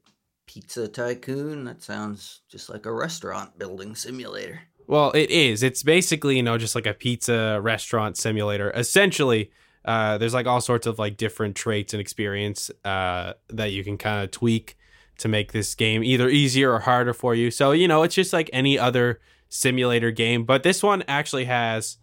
Pizza 0.46 0.88
Tycoon. 0.88 1.64
That 1.64 1.80
sounds 1.82 2.40
just 2.48 2.68
like 2.68 2.86
a 2.86 2.92
restaurant 2.92 3.56
building 3.58 3.94
simulator. 3.94 4.62
Well, 4.88 5.12
it 5.12 5.30
is. 5.30 5.62
It's 5.62 5.84
basically, 5.84 6.36
you 6.38 6.42
know, 6.42 6.58
just 6.58 6.74
like 6.74 6.86
a 6.86 6.94
pizza 6.94 7.60
restaurant 7.62 8.16
simulator. 8.16 8.72
Essentially, 8.74 9.52
uh, 9.84 10.18
there's 10.18 10.34
like 10.34 10.46
all 10.46 10.60
sorts 10.60 10.86
of 10.88 10.98
like 10.98 11.16
different 11.16 11.54
traits 11.54 11.94
and 11.94 12.00
experience 12.00 12.72
uh, 12.84 13.34
that 13.48 13.70
you 13.70 13.84
can 13.84 13.96
kind 13.96 14.24
of 14.24 14.32
tweak 14.32 14.76
to 15.18 15.28
make 15.28 15.52
this 15.52 15.76
game 15.76 16.02
either 16.02 16.28
easier 16.28 16.72
or 16.72 16.80
harder 16.80 17.12
for 17.14 17.34
you. 17.36 17.52
So, 17.52 17.70
you 17.70 17.86
know, 17.86 18.02
it's 18.02 18.14
just 18.16 18.32
like 18.32 18.50
any 18.52 18.76
other 18.76 19.20
simulator 19.50 20.10
game. 20.10 20.44
But 20.44 20.62
this 20.62 20.82
one 20.82 21.04
actually 21.06 21.44
has 21.44 21.98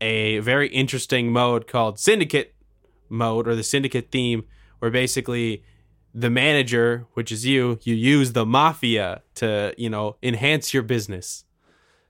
a 0.00 0.40
very 0.40 0.68
interesting 0.68 1.32
mode 1.32 1.66
called 1.66 1.98
Syndicate 1.98 2.54
mode 3.08 3.48
or 3.48 3.54
the 3.54 3.62
Syndicate 3.62 4.10
theme, 4.10 4.44
where 4.80 4.90
basically 4.90 5.64
the 6.12 6.28
manager, 6.28 7.06
which 7.14 7.32
is 7.32 7.46
you, 7.46 7.78
you 7.82 7.94
use 7.94 8.32
the 8.32 8.44
mafia 8.44 9.22
to, 9.36 9.72
you 9.78 9.88
know, 9.88 10.16
enhance 10.22 10.74
your 10.74 10.82
business. 10.82 11.44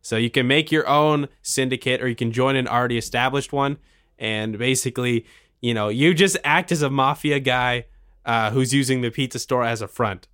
So 0.00 0.16
you 0.16 0.30
can 0.30 0.48
make 0.48 0.72
your 0.72 0.88
own 0.88 1.28
syndicate 1.42 2.02
or 2.02 2.08
you 2.08 2.16
can 2.16 2.32
join 2.32 2.56
an 2.56 2.66
already 2.66 2.98
established 2.98 3.52
one. 3.52 3.78
And 4.18 4.58
basically, 4.58 5.26
you 5.60 5.74
know, 5.74 5.88
you 5.88 6.12
just 6.14 6.36
act 6.42 6.72
as 6.72 6.82
a 6.82 6.90
mafia 6.90 7.38
guy 7.38 7.84
uh, 8.24 8.50
who's 8.50 8.74
using 8.74 9.02
the 9.02 9.10
pizza 9.10 9.38
store 9.38 9.62
as 9.62 9.80
a 9.80 9.86
front, 9.86 10.26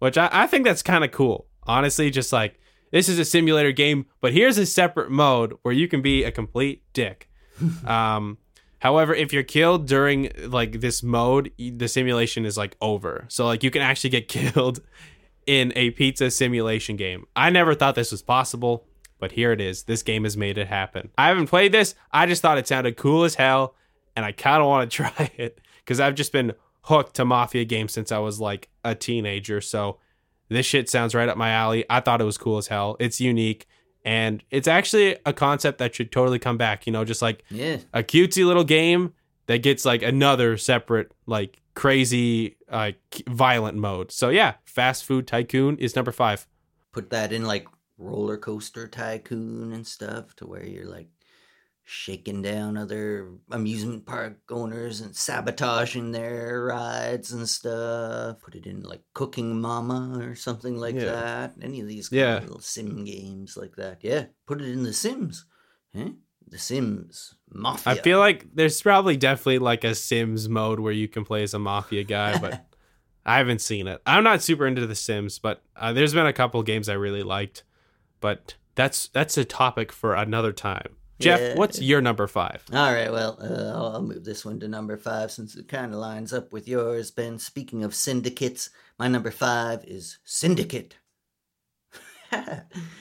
which 0.00 0.18
I, 0.18 0.28
I 0.32 0.46
think 0.48 0.64
that's 0.64 0.82
kind 0.82 1.04
of 1.04 1.12
cool, 1.12 1.46
Honestly, 1.68 2.10
just 2.10 2.32
like 2.32 2.58
this 2.90 3.08
is 3.08 3.18
a 3.18 3.24
simulator 3.24 3.72
game, 3.72 4.06
but 4.20 4.32
here's 4.32 4.58
a 4.58 4.66
separate 4.66 5.10
mode 5.10 5.54
where 5.62 5.74
you 5.74 5.88
can 5.88 6.02
be 6.02 6.24
a 6.24 6.30
complete 6.30 6.82
dick. 6.92 7.28
um, 7.86 8.38
however, 8.80 9.14
if 9.14 9.32
you're 9.32 9.42
killed 9.42 9.86
during 9.86 10.30
like 10.46 10.80
this 10.80 11.02
mode, 11.02 11.52
the 11.58 11.88
simulation 11.88 12.44
is 12.44 12.56
like 12.56 12.76
over. 12.80 13.24
So 13.28 13.46
like 13.46 13.62
you 13.62 13.70
can 13.70 13.82
actually 13.82 14.10
get 14.10 14.28
killed 14.28 14.80
in 15.46 15.72
a 15.76 15.90
pizza 15.90 16.30
simulation 16.30 16.96
game. 16.96 17.26
I 17.34 17.50
never 17.50 17.74
thought 17.74 17.94
this 17.94 18.12
was 18.12 18.22
possible, 18.22 18.86
but 19.18 19.32
here 19.32 19.52
it 19.52 19.60
is. 19.60 19.84
This 19.84 20.02
game 20.02 20.24
has 20.24 20.36
made 20.36 20.58
it 20.58 20.68
happen. 20.68 21.10
I 21.16 21.28
haven't 21.28 21.46
played 21.46 21.72
this. 21.72 21.94
I 22.12 22.26
just 22.26 22.42
thought 22.42 22.58
it 22.58 22.68
sounded 22.68 22.96
cool 22.96 23.24
as 23.24 23.34
hell, 23.34 23.74
and 24.14 24.24
I 24.24 24.32
kind 24.32 24.60
of 24.60 24.68
want 24.68 24.90
to 24.90 24.96
try 25.08 25.30
it 25.36 25.60
because 25.78 26.00
I've 26.00 26.14
just 26.14 26.32
been 26.32 26.52
hooked 26.82 27.16
to 27.16 27.24
Mafia 27.24 27.64
games 27.64 27.92
since 27.92 28.12
I 28.12 28.18
was 28.18 28.40
like 28.40 28.68
a 28.84 28.94
teenager. 28.94 29.60
So 29.60 29.98
this 30.48 30.66
shit 30.66 30.88
sounds 30.88 31.14
right 31.14 31.28
up 31.28 31.36
my 31.36 31.50
alley. 31.50 31.84
I 31.90 32.00
thought 32.00 32.20
it 32.20 32.24
was 32.24 32.38
cool 32.38 32.58
as 32.58 32.68
hell. 32.68 32.96
It's 33.00 33.20
unique. 33.20 33.66
And 34.04 34.42
it's 34.50 34.68
actually 34.68 35.16
a 35.26 35.32
concept 35.32 35.78
that 35.78 35.94
should 35.94 36.10
totally 36.12 36.38
come 36.38 36.56
back, 36.56 36.86
you 36.86 36.92
know, 36.92 37.04
just 37.04 37.20
like 37.20 37.42
Yeah. 37.50 37.78
a 37.92 38.02
cutesy 38.02 38.46
little 38.46 38.64
game 38.64 39.12
that 39.46 39.58
gets 39.62 39.84
like 39.84 40.02
another 40.02 40.56
separate, 40.56 41.12
like 41.26 41.60
crazy, 41.74 42.56
uh, 42.70 42.92
violent 43.28 43.76
mode. 43.76 44.10
So 44.12 44.28
yeah, 44.30 44.54
Fast 44.64 45.04
Food 45.04 45.26
Tycoon 45.26 45.76
is 45.78 45.94
number 45.96 46.12
five. 46.12 46.46
Put 46.92 47.10
that 47.10 47.32
in 47.32 47.44
like 47.44 47.66
roller 47.98 48.36
coaster 48.38 48.86
tycoon 48.86 49.72
and 49.72 49.86
stuff 49.86 50.34
to 50.36 50.46
where 50.46 50.64
you're 50.64 50.86
like 50.86 51.08
shaking 51.90 52.42
down 52.42 52.76
other 52.76 53.30
amusement 53.50 54.04
park 54.04 54.36
owners 54.50 55.00
and 55.00 55.16
sabotaging 55.16 56.12
their 56.12 56.64
rides 56.64 57.32
and 57.32 57.48
stuff. 57.48 58.38
Put 58.42 58.54
it 58.54 58.66
in 58.66 58.82
like 58.82 59.00
Cooking 59.14 59.58
Mama 59.58 60.18
or 60.22 60.34
something 60.34 60.76
like 60.76 60.94
Yeah. 60.94 61.04
that. 61.06 61.54
Any 61.62 61.80
of 61.80 61.88
these 61.88 62.12
Yeah. 62.12 62.32
kind 62.34 62.36
of 62.38 62.44
little 62.44 62.60
sim 62.60 63.04
games 63.06 63.56
like 63.56 63.76
that. 63.76 64.04
Yeah. 64.04 64.26
Put 64.46 64.60
it 64.60 64.68
in 64.68 64.82
The 64.82 64.92
Sims. 64.92 65.46
Huh? 65.96 66.10
The 66.46 66.58
Sims. 66.58 67.36
Mafia. 67.50 67.94
I 67.94 67.96
feel 67.96 68.18
like 68.18 68.46
there's 68.54 68.82
probably 68.82 69.16
definitely 69.16 69.58
like 69.58 69.82
a 69.84 69.94
Sims 69.94 70.46
mode 70.46 70.80
where 70.80 70.92
you 70.92 71.08
can 71.08 71.24
play 71.24 71.42
as 71.42 71.54
a 71.54 71.58
mafia 71.58 72.04
guy, 72.04 72.38
but 72.38 72.66
I 73.24 73.38
haven't 73.38 73.62
seen 73.62 73.86
it. 73.86 74.02
I'm 74.04 74.24
not 74.24 74.42
super 74.42 74.66
into 74.66 74.86
the 74.86 74.94
Sims, 74.94 75.38
but 75.38 75.62
uh, 75.74 75.94
there's 75.94 76.12
been 76.12 76.26
a 76.26 76.32
couple 76.34 76.62
games 76.62 76.90
I 76.90 76.94
really 76.94 77.22
liked. 77.22 77.64
But 78.20 78.56
that's 78.74 79.08
that's 79.08 79.38
a 79.38 79.44
topic 79.46 79.90
for 79.90 80.14
another 80.14 80.52
time. 80.52 80.96
Jeff, 81.20 81.40
Yeah. 81.40 81.54
what's 81.56 81.80
your 81.80 82.00
number 82.00 82.26
five? 82.26 82.62
All 82.72 82.92
right, 82.92 83.10
well, 83.10 83.36
uh, 83.40 83.76
I'll, 83.76 83.92
I'll 83.96 84.02
move 84.02 84.24
this 84.24 84.44
one 84.44 84.60
to 84.60 84.68
number 84.68 84.96
five 84.96 85.30
since 85.30 85.56
it 85.56 85.68
kind 85.68 85.92
of 85.92 85.98
lines 85.98 86.32
up 86.32 86.52
with 86.52 86.68
yours, 86.68 87.10
Ben. 87.10 87.38
Speaking 87.38 87.82
of 87.82 87.94
syndicates, 87.94 88.70
my 88.98 89.08
number 89.08 89.30
five 89.30 89.84
is 89.84 90.18
Syndicate. 90.24 90.96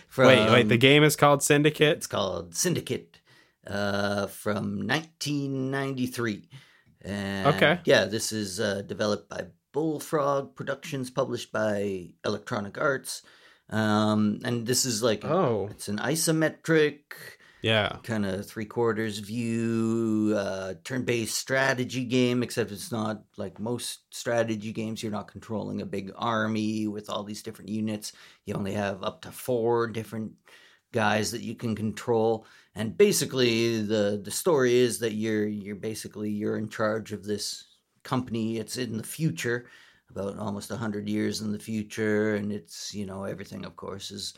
From, 0.08 0.28
wait, 0.28 0.50
wait. 0.52 0.70
The 0.70 0.78
game 0.78 1.04
is 1.04 1.16
called 1.16 1.44
Syndicate. 1.44 1.98
It's 1.98 2.08
called 2.08 2.56
Syndicate 2.56 3.20
uh, 3.66 4.28
from 4.28 4.88
1993. 4.88 6.50
And 7.02 7.48
Okay. 7.56 7.80
Yeah, 7.86 8.06
this 8.06 8.32
is 8.32 8.60
uh, 8.60 8.82
developed 8.82 9.30
by 9.30 9.46
Bullfrog 9.74 10.56
Productions, 10.56 11.10
published 11.10 11.52
by 11.52 12.10
Electronic 12.26 12.80
Arts. 12.80 13.22
Um, 13.70 14.40
and 14.46 14.66
this 14.66 14.86
is 14.86 15.04
like, 15.04 15.26
Oh, 15.26 15.68
it's 15.72 15.88
an 15.90 15.98
isometric 15.98 17.02
yeah. 17.62 17.98
kind 18.04 18.26
of 18.26 18.46
three 18.46 18.66
quarters 18.66 19.20
view, 19.20 20.36
uh, 20.38 20.76
turn 20.84 21.04
based 21.04 21.38
strategy 21.38 22.06
game, 22.06 22.44
except 22.44 22.72
it's 22.72 22.92
not 22.92 23.24
like 23.38 23.60
most 23.60 24.02
strategy 24.12 24.72
games. 24.72 25.02
You're 25.02 25.12
not 25.12 25.32
controlling 25.32 25.82
a 25.82 25.86
big 25.86 26.12
army 26.16 26.88
with 26.88 27.10
all 27.10 27.24
these 27.24 27.44
different 27.44 27.70
units. 27.70 28.14
You 28.46 28.54
only 28.56 28.74
have 28.74 29.04
up 29.04 29.22
to 29.22 29.32
four 29.32 29.88
different 29.88 30.34
guys 30.92 31.32
that 31.32 31.42
you 31.42 31.56
can 31.56 31.76
control. 31.76 32.46
And 32.76 32.98
basically, 32.98 33.82
the 33.82 34.22
the 34.24 34.32
story 34.32 34.76
is 34.76 35.00
that 35.00 35.14
you're 35.14 35.48
you're 35.48 35.76
basically 35.76 36.30
you're 36.30 36.58
in 36.58 36.70
charge 36.70 37.12
of 37.12 37.24
this 37.24 37.66
company. 38.04 38.58
It's 38.58 38.78
in 38.78 38.98
the 38.98 39.04
future, 39.04 39.68
about 40.10 40.38
almost 40.38 40.72
a 40.72 40.78
hundred 40.78 41.10
years 41.10 41.42
in 41.42 41.52
the 41.52 41.60
future, 41.60 42.36
and 42.36 42.52
it's 42.52 42.94
you 42.94 43.06
know 43.06 43.24
everything. 43.24 43.66
Of 43.66 43.76
course, 43.76 44.12
is 44.12 44.34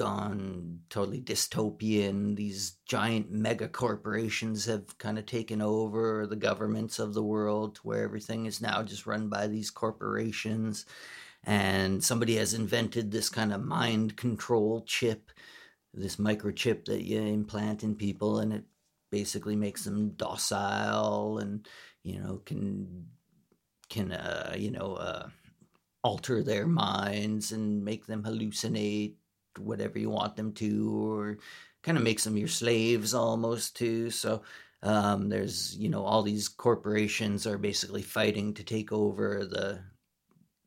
gone 0.00 0.80
totally 0.88 1.20
dystopian. 1.20 2.34
These 2.34 2.78
giant 2.86 3.30
mega 3.30 3.68
corporations 3.68 4.64
have 4.64 4.96
kind 4.96 5.18
of 5.18 5.26
taken 5.26 5.60
over 5.60 6.26
the 6.26 6.36
governments 6.36 6.98
of 6.98 7.12
the 7.12 7.22
world, 7.22 7.74
to 7.74 7.80
where 7.82 8.02
everything 8.02 8.46
is 8.46 8.62
now 8.62 8.82
just 8.82 9.06
run 9.06 9.28
by 9.28 9.46
these 9.46 9.70
corporations. 9.70 10.86
And 11.44 12.02
somebody 12.02 12.36
has 12.36 12.54
invented 12.54 13.10
this 13.10 13.28
kind 13.28 13.52
of 13.52 13.62
mind 13.62 14.16
control 14.16 14.84
chip, 14.86 15.30
this 15.92 16.16
microchip 16.16 16.86
that 16.86 17.02
you 17.04 17.20
implant 17.20 17.82
in 17.82 17.94
people, 17.94 18.38
and 18.38 18.54
it 18.54 18.64
basically 19.10 19.56
makes 19.56 19.84
them 19.84 20.12
docile 20.16 21.38
and 21.38 21.68
you 22.04 22.18
know 22.18 22.40
can 22.46 23.06
can 23.90 24.12
uh, 24.12 24.54
you 24.56 24.70
know 24.70 24.94
uh, 24.94 25.28
alter 26.02 26.42
their 26.42 26.66
minds 26.66 27.52
and 27.52 27.84
make 27.84 28.06
them 28.06 28.22
hallucinate 28.22 29.16
whatever 29.58 29.98
you 29.98 30.10
want 30.10 30.36
them 30.36 30.52
to 30.54 31.04
or 31.06 31.38
kind 31.82 31.96
of 31.98 32.04
makes 32.04 32.24
them 32.24 32.36
your 32.36 32.48
slaves 32.48 33.14
almost 33.14 33.76
too. 33.76 34.10
So 34.10 34.42
um, 34.82 35.28
there's 35.28 35.76
you 35.76 35.88
know 35.88 36.04
all 36.04 36.22
these 36.22 36.48
corporations 36.48 37.46
are 37.46 37.58
basically 37.58 38.02
fighting 38.02 38.54
to 38.54 38.64
take 38.64 38.92
over 38.92 39.44
the 39.44 39.80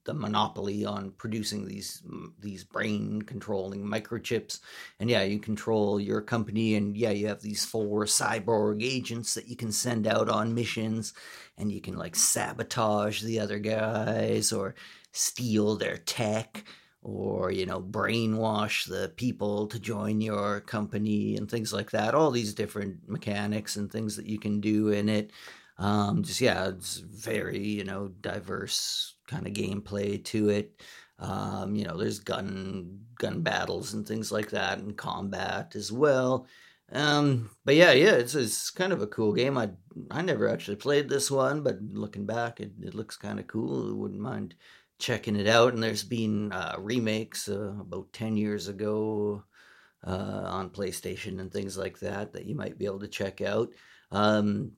the 0.05 0.13
monopoly 0.13 0.85
on 0.85 1.11
producing 1.11 1.65
these 1.65 2.03
these 2.39 2.63
brain 2.63 3.21
controlling 3.21 3.83
microchips. 3.83 4.59
And 4.99 5.09
yeah 5.09 5.23
you 5.23 5.39
control 5.39 5.99
your 5.99 6.21
company 6.21 6.75
and 6.75 6.95
yeah 6.97 7.11
you 7.11 7.27
have 7.27 7.41
these 7.41 7.65
four 7.65 8.05
cyborg 8.05 8.83
agents 8.83 9.33
that 9.33 9.47
you 9.47 9.55
can 9.55 9.71
send 9.71 10.05
out 10.07 10.29
on 10.29 10.53
missions 10.53 11.13
and 11.57 11.71
you 11.71 11.81
can 11.81 11.97
like 11.97 12.15
sabotage 12.15 13.21
the 13.21 13.39
other 13.39 13.59
guys 13.59 14.51
or 14.51 14.75
steal 15.11 15.75
their 15.75 15.97
tech 15.97 16.65
or 17.03 17.51
you 17.51 17.65
know 17.65 17.81
brainwash 17.81 18.87
the 18.87 19.09
people 19.17 19.67
to 19.67 19.79
join 19.79 20.21
your 20.21 20.61
company 20.61 21.35
and 21.35 21.49
things 21.49 21.73
like 21.73 21.91
that. 21.91 22.15
All 22.15 22.31
these 22.31 22.53
different 22.53 22.97
mechanics 23.07 23.75
and 23.75 23.91
things 23.91 24.15
that 24.15 24.25
you 24.25 24.39
can 24.39 24.61
do 24.61 24.89
in 24.89 25.09
it. 25.09 25.31
Um 25.77 26.23
just 26.23 26.41
yeah 26.41 26.69
it's 26.69 26.97
very 26.97 27.59
you 27.59 27.83
know 27.83 28.07
diverse 28.21 29.15
kind 29.27 29.45
of 29.47 29.53
gameplay 29.53 30.23
to 30.25 30.49
it. 30.49 30.81
Um 31.19 31.75
you 31.75 31.83
know 31.85 31.97
there's 31.97 32.19
gun 32.19 33.01
gun 33.19 33.41
battles 33.41 33.93
and 33.93 34.07
things 34.07 34.31
like 34.31 34.49
that 34.51 34.79
and 34.79 34.97
combat 34.97 35.75
as 35.75 35.91
well. 35.91 36.47
Um 36.91 37.49
but 37.65 37.75
yeah 37.75 37.91
yeah 37.91 38.13
it's 38.13 38.35
it's 38.35 38.69
kind 38.69 38.93
of 38.93 39.01
a 39.01 39.07
cool 39.07 39.33
game. 39.33 39.57
I 39.57 39.71
i 40.11 40.21
never 40.21 40.47
actually 40.47 40.77
played 40.77 41.09
this 41.09 41.29
one 41.29 41.63
but 41.63 41.81
looking 41.81 42.25
back 42.25 42.59
it, 42.61 42.71
it 42.81 42.95
looks 42.95 43.17
kind 43.17 43.39
of 43.39 43.47
cool. 43.47 43.89
I 43.89 43.93
wouldn't 43.93 44.21
mind 44.21 44.55
checking 45.03 45.35
it 45.35 45.47
out. 45.47 45.73
And 45.73 45.83
there's 45.83 46.03
been 46.03 46.51
uh, 46.51 46.75
remakes 46.79 47.49
uh, 47.49 47.73
about 47.79 48.11
10 48.13 48.37
years 48.37 48.69
ago 48.69 49.43
uh, 50.07 50.43
on 50.45 50.69
PlayStation 50.69 51.39
and 51.39 51.51
things 51.51 51.77
like 51.77 51.99
that 51.99 52.33
that 52.33 52.45
you 52.45 52.55
might 52.55 52.77
be 52.77 52.85
able 52.85 53.01
to 53.01 53.07
check 53.07 53.41
out. 53.41 53.69
Um, 54.11 54.71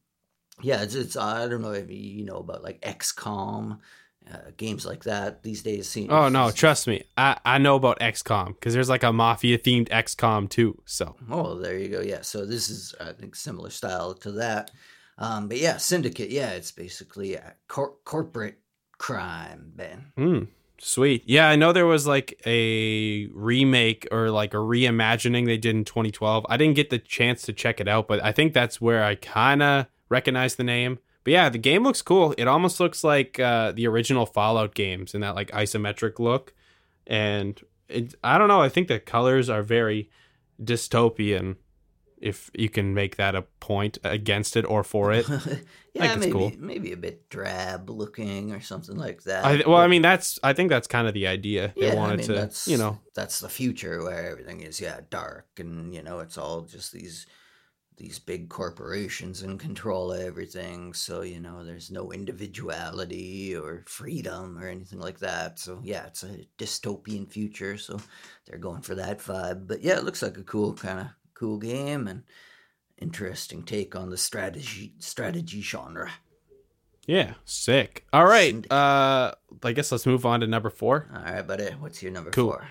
yeah, 0.61 0.81
it's, 0.81 0.95
it's 0.95 1.15
I 1.15 1.47
don't 1.47 1.61
know 1.61 1.73
if 1.73 1.89
you 1.89 2.25
know 2.25 2.37
about 2.37 2.63
like 2.63 2.81
XCOM. 2.81 3.79
Uh, 4.33 4.49
games 4.57 4.87
like 4.87 5.03
that 5.03 5.43
these 5.43 5.61
days 5.61 5.87
seem 5.87 6.09
Oh 6.09 6.29
no, 6.29 6.49
trust 6.49 6.87
me. 6.87 7.03
I, 7.15 7.37
I 7.45 7.59
know 7.59 7.75
about 7.75 7.99
XCOM 7.99 8.47
because 8.47 8.73
there's 8.73 8.89
like 8.89 9.03
a 9.03 9.13
mafia 9.13 9.59
themed 9.59 9.89
XCOM 9.89 10.49
too. 10.49 10.81
So 10.85 11.15
Oh, 11.29 11.59
there 11.59 11.77
you 11.77 11.89
go. 11.89 12.01
Yeah. 12.01 12.21
So 12.21 12.43
this 12.43 12.67
is, 12.71 12.95
I 12.99 13.11
think, 13.11 13.35
similar 13.35 13.69
style 13.69 14.15
to 14.15 14.31
that. 14.31 14.71
Um, 15.19 15.47
but 15.47 15.57
yeah, 15.59 15.77
Syndicate. 15.77 16.31
Yeah, 16.31 16.49
it's 16.51 16.71
basically 16.71 17.35
a 17.35 17.53
cor- 17.67 17.97
corporate 18.03 18.57
crime, 19.05 19.71
Ben. 19.75 20.05
Hmm. 20.17 20.43
Sweet. 20.79 21.21
Yeah, 21.27 21.47
I 21.47 21.55
know 21.55 21.71
there 21.71 21.85
was 21.85 22.07
like 22.07 22.41
a 22.43 23.27
remake 23.27 24.07
or 24.11 24.31
like 24.31 24.55
a 24.55 24.57
reimagining 24.57 25.45
they 25.45 25.57
did 25.57 25.75
in 25.75 25.85
2012. 25.85 26.43
I 26.49 26.57
didn't 26.57 26.75
get 26.75 26.89
the 26.89 26.97
chance 26.97 27.43
to 27.43 27.53
check 27.53 27.79
it 27.79 27.87
out, 27.87 28.07
but 28.07 28.23
I 28.23 28.31
think 28.31 28.53
that's 28.53 28.81
where 28.81 29.03
I 29.03 29.13
kind 29.13 29.61
of 29.61 29.85
recognize 30.09 30.55
the 30.55 30.63
name. 30.63 30.97
But 31.23 31.33
yeah, 31.33 31.49
the 31.49 31.59
game 31.59 31.83
looks 31.83 32.01
cool. 32.01 32.33
It 32.35 32.47
almost 32.47 32.79
looks 32.79 33.03
like 33.03 33.39
uh, 33.39 33.73
the 33.73 33.85
original 33.85 34.25
Fallout 34.25 34.73
games 34.73 35.13
in 35.13 35.21
that 35.21 35.35
like 35.35 35.51
isometric 35.51 36.17
look. 36.17 36.55
And 37.05 37.61
it, 37.87 38.15
I 38.23 38.39
don't 38.39 38.47
know. 38.47 38.61
I 38.61 38.69
think 38.69 38.87
the 38.87 38.99
colors 38.99 39.51
are 39.51 39.61
very 39.61 40.09
dystopian, 40.59 41.57
if 42.25 42.49
you 42.55 42.69
can 42.69 42.95
make 42.95 43.17
that 43.17 43.35
a 43.35 43.43
point 43.59 43.99
against 44.03 44.57
it 44.57 44.65
or 44.65 44.83
for 44.83 45.13
it. 45.13 45.29
yeah, 45.93 46.15
maybe 46.15 46.31
cool. 46.31 46.51
maybe 46.57 46.91
a 46.91 46.97
bit 46.97 47.29
drab 47.29 47.87
looking 47.87 48.51
or 48.51 48.59
something 48.59 48.97
like 48.97 49.23
that. 49.23 49.45
I, 49.45 49.63
well, 49.67 49.77
I 49.77 49.87
mean, 49.87 50.01
that's 50.01 50.39
I 50.43 50.53
think 50.53 50.69
that's 50.69 50.87
kind 50.87 51.07
of 51.07 51.13
the 51.13 51.27
idea. 51.27 51.71
They 51.77 51.85
yeah, 51.85 51.93
I 51.93 51.95
wanted 51.95 52.17
mean, 52.17 52.27
to, 52.27 52.33
that's 52.33 52.67
you 52.67 52.77
know, 52.77 52.97
that's 53.13 53.39
the 53.41 53.49
future 53.49 54.03
where 54.03 54.31
everything 54.31 54.61
is 54.61 54.81
yeah 54.81 55.01
dark 55.11 55.45
and 55.59 55.93
you 55.93 56.01
know 56.01 56.19
it's 56.19 56.37
all 56.37 56.61
just 56.61 56.91
these 56.91 57.27
these 57.97 58.19
big 58.19 58.49
corporations 58.49 59.43
in 59.43 59.57
control 59.57 60.11
of 60.11 60.19
everything. 60.19 60.93
So, 60.93 61.21
you 61.21 61.39
know, 61.39 61.63
there's 61.63 61.89
no 61.89 62.11
individuality 62.11 63.55
or 63.55 63.85
freedom 63.87 64.57
or 64.57 64.67
anything 64.67 64.99
like 64.99 65.19
that. 65.19 65.59
So, 65.59 65.79
yeah, 65.81 66.05
it's 66.07 66.23
a 66.23 66.39
dystopian 66.57 67.31
future. 67.31 67.77
So, 67.77 68.01
they're 68.45 68.57
going 68.57 68.81
for 68.81 68.95
that 68.95 69.19
vibe. 69.19 69.67
But 69.67 69.81
yeah, 69.81 69.97
it 69.97 70.03
looks 70.03 70.21
like 70.21 70.37
a 70.37 70.43
cool 70.43 70.73
kind 70.73 70.99
of 70.99 71.07
cool 71.35 71.57
game 71.57 72.07
and 72.07 72.23
interesting 72.97 73.61
take 73.63 73.95
on 73.95 74.09
the 74.09 74.17
strategy 74.17 74.93
strategy 74.99 75.61
genre. 75.61 76.11
Yeah, 77.05 77.33
sick. 77.43 78.05
All 78.11 78.25
right. 78.25 78.69
Uh 78.71 79.33
I 79.63 79.71
guess 79.73 79.91
let's 79.91 80.05
move 80.07 80.25
on 80.25 80.39
to 80.39 80.47
number 80.47 80.69
4. 80.69 81.09
All 81.13 81.21
right, 81.33 81.45
buddy. 81.45 81.65
What's 81.79 82.01
your 82.01 82.11
number 82.11 82.31
Cool. 82.31 82.51
4? 82.53 82.67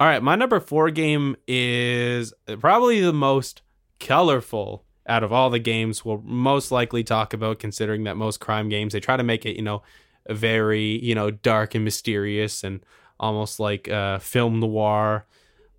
All 0.00 0.06
right, 0.06 0.22
my 0.22 0.34
number 0.34 0.60
4 0.60 0.90
game 0.90 1.36
is 1.46 2.32
probably 2.58 3.00
the 3.00 3.12
most 3.12 3.62
colorful 3.98 4.84
out 5.06 5.22
of 5.24 5.32
all 5.32 5.50
the 5.50 5.58
games 5.58 6.04
we'll 6.04 6.20
most 6.24 6.70
likely 6.70 7.02
talk 7.02 7.32
about 7.32 7.58
considering 7.58 8.04
that 8.04 8.16
most 8.16 8.38
crime 8.40 8.68
games 8.68 8.92
they 8.92 9.00
try 9.00 9.16
to 9.16 9.22
make 9.22 9.44
it, 9.46 9.56
you 9.56 9.62
know, 9.62 9.82
very, 10.28 11.02
you 11.04 11.14
know, 11.14 11.30
dark 11.30 11.74
and 11.74 11.84
mysterious 11.84 12.62
and 12.64 12.84
almost 13.18 13.60
like 13.60 13.88
uh 13.88 14.18
film 14.18 14.60
noir 14.60 15.26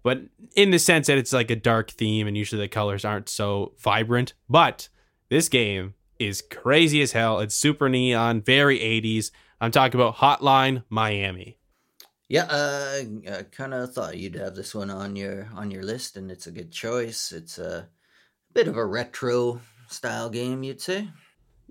but 0.04 0.22
in 0.56 0.72
the 0.72 0.80
sense 0.80 1.08
that 1.08 1.18
it's 1.18 1.34
like 1.34 1.52
a 1.52 1.56
dark 1.56 1.92
theme 1.92 2.28
and 2.28 2.38
usually 2.38 2.62
the 2.62 2.68
colors 2.68 3.06
aren't 3.06 3.30
so 3.30 3.74
vibrant. 3.80 4.34
But 4.50 4.90
this 5.30 5.50
game 5.50 5.94
is 6.20 6.42
crazy 6.42 7.02
as 7.02 7.12
hell. 7.12 7.40
It's 7.40 7.56
super 7.56 7.90
neon, 7.90 8.42
very 8.42 8.80
80s. 8.80 9.32
I'm 9.60 9.72
talking 9.72 10.00
about 10.00 10.18
Hotline 10.18 10.84
Miami. 10.90 11.58
Yeah, 12.28 12.46
uh, 12.46 13.02
I 13.30 13.44
kind 13.44 13.74
of 13.74 13.94
thought 13.94 14.18
you'd 14.18 14.36
have 14.36 14.56
this 14.56 14.74
one 14.74 14.90
on 14.90 15.18
your 15.18 15.50
on 15.54 15.70
your 15.70 15.84
list, 15.84 16.16
and 16.16 16.32
it's 16.32 16.48
a 16.48 16.52
good 16.52 16.72
choice. 16.72 17.34
It's 17.34 17.60
a 17.60 17.90
bit 18.54 18.70
of 18.70 18.78
a 18.78 18.86
retro 18.86 19.60
style 19.90 20.30
game, 20.30 20.64
you'd 20.64 20.80
say. 20.80 21.10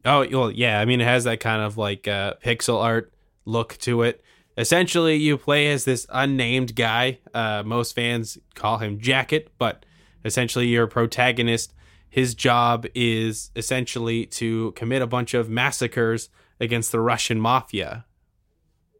Oh, 0.05 0.27
well, 0.31 0.51
yeah. 0.51 0.79
I 0.79 0.85
mean, 0.85 1.01
it 1.01 1.05
has 1.05 1.25
that 1.25 1.40
kind 1.40 1.62
of 1.62 1.79
like 1.79 2.07
uh, 2.07 2.35
pixel 2.45 2.83
art 2.83 3.12
look 3.47 3.79
to 3.79 4.03
it. 4.03 4.23
Essentially, 4.61 5.16
you 5.16 5.38
play 5.38 5.73
as 5.73 5.87
this 5.87 6.07
unnamed 6.11 6.77
guy. 6.77 7.18
Uh, 7.33 7.62
most 7.64 7.94
fans 7.94 8.37
call 8.55 8.77
him 8.77 9.01
Jacket, 9.01 9.51
but 9.57 9.87
essentially, 10.23 10.66
your 10.66 10.87
protagonist. 10.87 11.73
His 12.11 12.35
job 12.35 12.87
is 12.94 13.51
essentially 13.57 14.27
to 14.27 14.73
commit 14.73 15.01
a 15.01 15.07
bunch 15.07 15.33
of 15.33 15.49
massacres 15.49 16.29
against 16.61 16.92
the 16.92 17.01
Russian 17.01 17.40
mafia. 17.40 18.05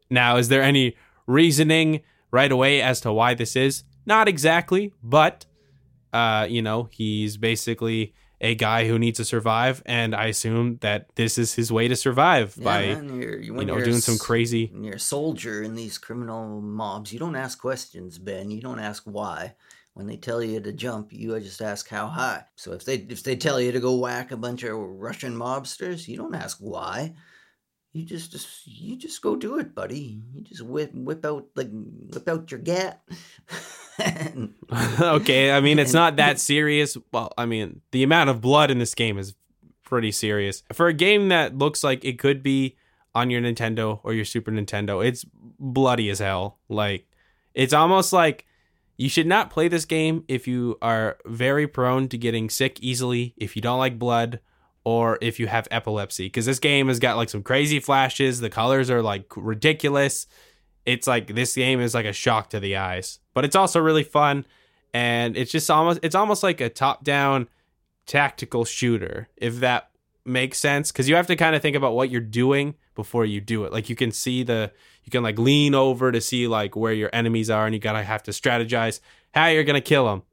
Now, 0.09 0.37
is 0.37 0.49
there 0.49 0.63
any 0.63 0.95
reasoning 1.27 2.01
right 2.31 2.51
away 2.51 2.81
as 2.81 2.99
to 3.01 3.13
why 3.13 3.35
this 3.35 3.55
is? 3.55 3.83
Not 4.03 4.27
exactly, 4.27 4.93
but 5.03 5.45
uh, 6.11 6.47
you 6.49 6.63
know, 6.63 6.89
he's 6.91 7.37
basically 7.37 8.15
a 8.41 8.55
guy 8.55 8.87
who 8.87 8.97
needs 8.97 9.17
to 9.17 9.25
survive, 9.25 9.83
and 9.85 10.15
I 10.15 10.25
assume 10.25 10.79
that 10.81 11.15
this 11.15 11.37
is 11.37 11.53
his 11.53 11.71
way 11.71 11.87
to 11.87 11.95
survive 11.95 12.55
Yeah, 12.57 12.63
by 12.63 12.81
man, 12.87 13.21
you're, 13.21 13.39
you 13.39 13.53
when 13.53 13.67
know 13.67 13.79
doing 13.79 14.01
some 14.01 14.17
crazy. 14.17 14.69
When 14.73 14.83
you're 14.83 14.95
a 14.95 14.99
soldier 14.99 15.61
in 15.61 15.75
these 15.75 15.99
criminal 15.99 16.59
mobs, 16.59 17.13
you 17.13 17.19
don't 17.19 17.35
ask 17.35 17.61
questions, 17.61 18.17
Ben. 18.17 18.49
You 18.49 18.59
don't 18.59 18.79
ask 18.79 19.03
why. 19.05 19.53
When 19.93 20.07
they 20.07 20.17
tell 20.17 20.41
you 20.41 20.59
to 20.59 20.73
jump, 20.73 21.13
you 21.13 21.39
just 21.39 21.61
ask 21.61 21.87
how 21.87 22.07
high. 22.07 22.45
So 22.55 22.71
if 22.71 22.83
they 22.83 22.95
if 22.95 23.23
they 23.23 23.35
tell 23.35 23.61
you 23.61 23.71
to 23.73 23.79
go 23.79 23.97
whack 23.97 24.31
a 24.31 24.37
bunch 24.37 24.63
of 24.63 24.75
Russian 24.75 25.35
mobsters, 25.35 26.07
you 26.07 26.17
don't 26.17 26.35
ask 26.35 26.57
why. 26.59 27.13
You 27.93 28.05
just, 28.05 28.31
just 28.31 28.65
you 28.65 28.95
just 28.95 29.21
go 29.21 29.35
do 29.35 29.59
it, 29.59 29.75
buddy. 29.75 30.21
You 30.33 30.41
just 30.43 30.63
whip 30.63 30.91
whip 30.93 31.25
out 31.25 31.47
like 31.55 31.69
whip 31.71 32.27
out 32.27 32.49
your 32.49 32.61
gat. 32.61 33.03
Okay, 35.01 35.51
I 35.51 35.59
mean 35.59 35.79
it's 35.79 35.93
not 35.93 36.15
that 36.15 36.39
serious. 36.39 36.97
Well, 37.11 37.33
I 37.37 37.45
mean 37.45 37.81
the 37.91 38.03
amount 38.03 38.29
of 38.29 38.41
blood 38.41 38.71
in 38.71 38.79
this 38.79 38.95
game 38.95 39.17
is 39.17 39.35
pretty 39.83 40.11
serious 40.11 40.63
for 40.71 40.87
a 40.87 40.93
game 40.93 41.29
that 41.29 41.57
looks 41.57 41.83
like 41.83 42.05
it 42.05 42.17
could 42.17 42.41
be 42.41 42.77
on 43.13 43.29
your 43.29 43.41
Nintendo 43.41 43.99
or 44.03 44.13
your 44.13 44.23
Super 44.25 44.51
Nintendo. 44.51 45.05
It's 45.05 45.25
bloody 45.59 46.09
as 46.09 46.19
hell. 46.19 46.59
Like 46.69 47.05
it's 47.53 47.73
almost 47.73 48.13
like 48.13 48.45
you 48.97 49.09
should 49.09 49.27
not 49.27 49.49
play 49.49 49.67
this 49.67 49.85
game 49.85 50.23
if 50.27 50.47
you 50.47 50.77
are 50.81 51.17
very 51.25 51.67
prone 51.67 52.07
to 52.09 52.17
getting 52.17 52.49
sick 52.49 52.79
easily, 52.81 53.33
if 53.35 53.55
you 53.55 53.61
don't 53.61 53.79
like 53.79 53.99
blood, 53.99 54.39
or 54.83 55.17
if 55.21 55.39
you 55.39 55.47
have 55.47 55.67
epilepsy. 55.71 56.27
Because 56.27 56.45
this 56.45 56.59
game 56.59 56.87
has 56.87 56.99
got 56.99 57.17
like 57.17 57.29
some 57.29 57.43
crazy 57.43 57.79
flashes. 57.79 58.39
The 58.39 58.49
colors 58.49 58.89
are 58.89 59.01
like 59.01 59.25
ridiculous. 59.35 60.27
It's 60.85 61.07
like 61.07 61.35
this 61.35 61.55
game 61.55 61.79
is 61.79 61.93
like 61.93 62.05
a 62.05 62.13
shock 62.13 62.49
to 62.51 62.59
the 62.59 62.75
eyes, 62.75 63.19
but 63.33 63.45
it's 63.45 63.55
also 63.55 63.79
really 63.79 64.03
fun. 64.03 64.45
And 64.93 65.37
it's 65.37 65.51
just 65.51 65.69
almost 65.69 65.99
it's 66.03 66.15
almost 66.15 66.43
like 66.43 66.59
a 66.59 66.69
top 66.69 67.03
down 67.03 67.47
tactical 68.05 68.65
shooter, 68.65 69.29
if 69.37 69.59
that 69.59 69.91
makes 70.25 70.57
sense. 70.57 70.91
Because 70.91 71.07
you 71.07 71.15
have 71.15 71.27
to 71.27 71.35
kind 71.35 71.55
of 71.55 71.61
think 71.61 71.75
about 71.75 71.93
what 71.93 72.09
you're 72.09 72.21
doing 72.21 72.75
before 72.95 73.25
you 73.25 73.39
do 73.39 73.63
it. 73.63 73.71
Like 73.71 73.89
you 73.89 73.95
can 73.95 74.11
see 74.11 74.43
the 74.43 74.71
you 75.03 75.11
can 75.11 75.23
like 75.23 75.39
lean 75.39 75.73
over 75.75 76.11
to 76.11 76.21
see 76.21 76.47
like 76.47 76.75
where 76.75 76.93
your 76.93 77.09
enemies 77.13 77.49
are, 77.49 77.65
and 77.65 77.73
you 77.73 77.79
gotta 77.79 78.03
have 78.03 78.23
to 78.23 78.31
strategize 78.31 78.99
how 79.33 79.47
you're 79.47 79.63
gonna 79.63 79.81
kill 79.81 80.05
them. 80.05 80.23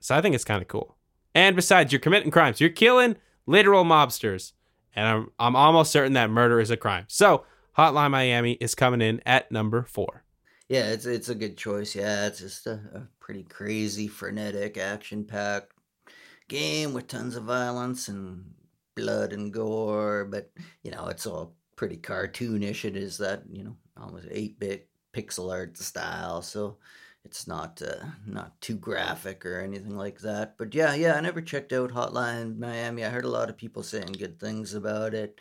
So 0.00 0.14
I 0.14 0.20
think 0.20 0.34
it's 0.34 0.44
kind 0.44 0.62
of 0.62 0.68
cool. 0.68 0.96
And 1.34 1.56
besides, 1.56 1.92
you're 1.92 2.00
committing 2.00 2.30
crimes. 2.30 2.60
You're 2.60 2.70
killing 2.70 3.16
literal 3.46 3.84
mobsters, 3.84 4.52
and 4.94 5.08
I'm 5.08 5.30
I'm 5.38 5.56
almost 5.56 5.90
certain 5.90 6.12
that 6.14 6.30
murder 6.30 6.60
is 6.60 6.70
a 6.70 6.76
crime. 6.76 7.04
So 7.08 7.44
Hotline 7.76 8.10
Miami 8.10 8.52
is 8.52 8.74
coming 8.74 9.02
in 9.02 9.20
at 9.26 9.52
number 9.52 9.82
four. 9.82 10.24
Yeah, 10.68 10.90
it's 10.92 11.04
it's 11.06 11.28
a 11.28 11.34
good 11.34 11.56
choice. 11.56 11.94
Yeah, 11.94 12.26
it's 12.26 12.40
just 12.40 12.66
a, 12.66 12.80
a 12.94 13.08
pretty 13.20 13.44
crazy, 13.44 14.08
frenetic, 14.08 14.78
action-packed 14.78 15.72
game 16.48 16.94
with 16.94 17.06
tons 17.06 17.36
of 17.36 17.44
violence 17.44 18.08
and 18.08 18.54
blood 18.94 19.32
and 19.32 19.52
gore. 19.52 20.24
But 20.24 20.50
you 20.82 20.90
know, 20.90 21.08
it's 21.08 21.26
all 21.26 21.54
pretty 21.76 21.98
cartoonish. 21.98 22.84
It 22.84 22.96
is 22.96 23.18
that 23.18 23.42
you 23.50 23.62
know 23.62 23.76
almost 23.96 24.26
eight-bit 24.30 24.88
pixel 25.12 25.52
art 25.52 25.76
style, 25.76 26.40
so 26.42 26.78
it's 27.24 27.46
not 27.46 27.82
uh, 27.82 28.06
not 28.26 28.58
too 28.60 28.76
graphic 28.76 29.44
or 29.44 29.60
anything 29.60 29.96
like 29.96 30.20
that. 30.20 30.56
But 30.56 30.74
yeah, 30.74 30.94
yeah, 30.94 31.14
I 31.14 31.20
never 31.20 31.42
checked 31.42 31.74
out 31.74 31.92
Hotline 31.92 32.58
Miami. 32.58 33.04
I 33.04 33.10
heard 33.10 33.26
a 33.26 33.28
lot 33.28 33.50
of 33.50 33.56
people 33.58 33.82
saying 33.82 34.16
good 34.18 34.40
things 34.40 34.74
about 34.74 35.12
it. 35.12 35.40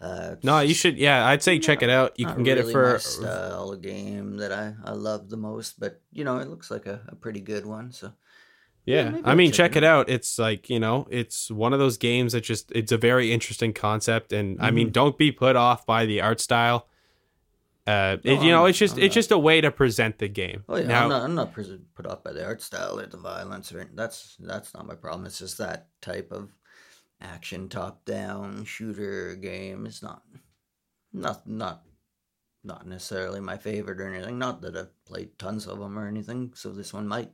Uh, 0.00 0.36
No, 0.42 0.60
you 0.60 0.74
should. 0.74 0.98
Yeah, 0.98 1.26
I'd 1.26 1.42
say 1.42 1.58
check 1.58 1.82
it 1.82 1.88
out. 1.90 2.18
You 2.18 2.26
can 2.26 2.42
get 2.42 2.58
really 2.58 2.70
it 2.70 2.72
for 2.72 2.92
my 2.92 2.98
style 2.98 3.74
game 3.76 4.36
that 4.38 4.52
I, 4.52 4.74
I 4.84 4.92
love 4.92 5.30
the 5.30 5.36
most, 5.38 5.80
but 5.80 6.00
you 6.12 6.22
know 6.24 6.38
it 6.38 6.48
looks 6.48 6.70
like 6.70 6.86
a, 6.86 7.00
a 7.08 7.16
pretty 7.16 7.40
good 7.40 7.64
one. 7.64 7.92
So 7.92 8.12
yeah, 8.84 9.14
Yeah, 9.14 9.20
I 9.24 9.34
mean, 9.34 9.50
check 9.52 9.72
check 9.72 9.76
it 9.76 9.78
it 9.78 9.84
out. 9.84 10.08
It's 10.10 10.38
like 10.38 10.68
you 10.68 10.78
know, 10.80 11.06
it's 11.10 11.50
one 11.50 11.72
of 11.72 11.78
those 11.78 11.96
games 11.96 12.32
that 12.34 12.42
just 12.42 12.70
it's 12.72 12.92
a 12.92 12.98
very 12.98 13.32
interesting 13.32 13.72
concept, 13.72 14.32
and 14.32 14.60
I 14.60 14.70
mean, 14.70 14.88
Mhm. 14.88 14.92
don't 14.92 15.18
be 15.18 15.32
put 15.32 15.56
off 15.56 15.86
by 15.86 16.04
the 16.06 16.20
art 16.20 16.40
style. 16.40 16.88
Uh, 17.86 18.16
No, 18.24 18.32
it, 18.32 18.42
you 18.42 18.50
know, 18.50 18.62
I'm- 18.62 18.70
it's 18.70 18.78
just 18.78 18.96
I'm 18.96 19.02
it's 19.04 19.12
not. 19.12 19.14
just 19.14 19.30
a 19.30 19.38
way 19.38 19.60
to 19.60 19.70
present 19.70 20.18
the 20.18 20.28
game. 20.28 20.64
oh 20.68 20.76
yeah, 20.76 20.86
now, 20.86 21.02
I'm 21.04 21.08
not 21.08 21.22
I'm 21.22 21.34
not 21.36 21.52
pres- 21.52 21.78
put 21.94 22.04
off 22.06 22.22
by 22.24 22.32
the 22.32 22.44
art 22.44 22.60
style 22.60 22.98
or 22.98 23.06
the 23.06 23.16
violence 23.16 23.72
or 23.72 23.88
that's 23.94 24.36
that's 24.40 24.74
not 24.74 24.86
my 24.86 24.94
problem. 24.96 25.24
It's 25.24 25.38
just 25.38 25.58
that 25.58 25.86
type 26.02 26.32
of 26.32 26.50
action 27.20 27.68
top 27.68 28.04
down 28.04 28.64
shooter 28.64 29.34
game 29.36 29.86
is 29.86 30.02
not 30.02 30.22
not 31.12 31.46
not 31.46 31.82
not 32.64 32.86
necessarily 32.86 33.40
my 33.40 33.56
favorite 33.56 34.00
or 34.00 34.12
anything. 34.12 34.38
Not 34.38 34.60
that 34.62 34.76
I've 34.76 35.04
played 35.04 35.38
tons 35.38 35.66
of 35.66 35.78
them 35.78 35.98
or 35.98 36.08
anything. 36.08 36.52
So 36.54 36.70
this 36.72 36.92
one 36.92 37.06
might 37.06 37.30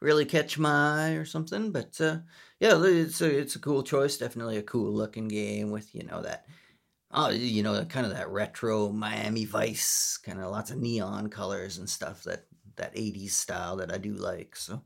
really 0.00 0.24
catch 0.24 0.58
my 0.58 1.08
eye 1.08 1.12
or 1.12 1.24
something. 1.24 1.72
But 1.72 2.00
uh, 2.00 2.18
yeah, 2.60 2.80
it's 2.84 3.20
a 3.20 3.38
it's 3.38 3.56
a 3.56 3.60
cool 3.60 3.82
choice. 3.82 4.18
Definitely 4.18 4.58
a 4.58 4.62
cool 4.62 4.92
looking 4.92 5.28
game 5.28 5.70
with 5.70 5.94
you 5.94 6.04
know 6.04 6.22
that. 6.22 6.46
Oh, 7.12 7.30
you 7.30 7.62
know, 7.62 7.82
kind 7.84 8.04
of 8.04 8.12
that 8.12 8.28
retro 8.30 8.90
Miami 8.90 9.44
Vice, 9.44 10.18
kind 10.18 10.40
of 10.40 10.50
lots 10.50 10.70
of 10.70 10.78
neon 10.78 11.28
colors 11.28 11.78
and 11.78 11.88
stuff. 11.88 12.24
That 12.24 12.46
that 12.76 12.94
'80s 12.94 13.30
style 13.30 13.76
that 13.76 13.92
I 13.92 13.98
do 13.98 14.12
like. 14.14 14.56
So, 14.56 14.82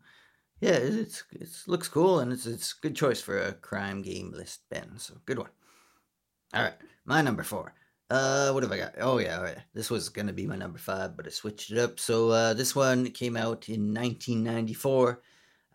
yeah, 0.61 0.73
it- 0.73 0.95
it's 0.95 1.25
it's 1.33 1.69
looks 1.69 1.89
cool 1.89 2.21
and 2.21 2.33
it's 2.33 2.47
it's 2.47 2.73
a 2.73 2.81
good 2.83 2.97
choice 2.97 3.21
for 3.21 3.39
a 3.39 3.53
crime 3.55 4.03
game 4.03 4.33
list, 4.33 4.61
Ben. 4.71 4.99
So 4.99 5.15
good 5.27 5.39
one. 5.39 5.51
All 6.55 6.63
right, 6.63 6.75
my 7.05 7.23
number 7.23 7.43
four. 7.43 7.75
Uh, 8.09 8.51
what 8.51 8.63
have 8.65 8.73
I 8.73 8.77
got? 8.79 8.95
Oh 8.99 9.19
yeah, 9.19 9.37
all 9.37 9.43
right. 9.45 9.59
This 9.73 9.91
was 9.91 10.09
gonna 10.09 10.33
be 10.33 10.47
my 10.47 10.57
number 10.57 10.79
five, 10.79 11.17
but 11.17 11.27
I 11.27 11.31
switched 11.31 11.71
it 11.71 11.79
up. 11.79 12.01
So 12.01 12.31
uh, 12.31 12.55
this 12.55 12.75
one 12.75 13.11
came 13.13 13.37
out 13.37 13.69
in 13.69 13.93
1994, 13.95 15.23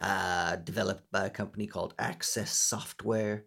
uh, 0.02 0.58
developed 0.58 1.10
by 1.12 1.26
a 1.28 1.30
company 1.30 1.66
called 1.68 1.94
Access 2.00 2.52
Software 2.54 3.46